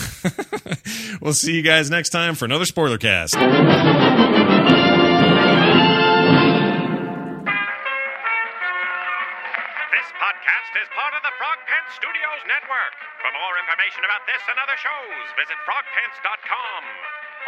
we'll 1.21 1.35
see 1.35 1.55
you 1.57 1.63
guys 1.63 1.91
next 1.91 2.11
time 2.11 2.37
for 2.37 2.45
another 2.45 2.65
spoiler 2.67 2.99
cast. 2.99 3.35
This 9.91 10.09
podcast 10.23 10.73
is 10.79 10.87
part 10.95 11.13
of 11.19 11.23
the 11.27 11.35
Frog 11.35 11.59
Pants 11.67 11.99
Studios 11.99 12.43
Network. 12.47 12.95
For 13.19 13.31
more 13.35 13.55
information 13.59 14.07
about 14.07 14.23
this 14.31 14.39
and 14.47 14.55
other 14.63 14.79
shows, 14.79 15.27
visit 15.35 15.59
frogpants.com. 15.67 17.10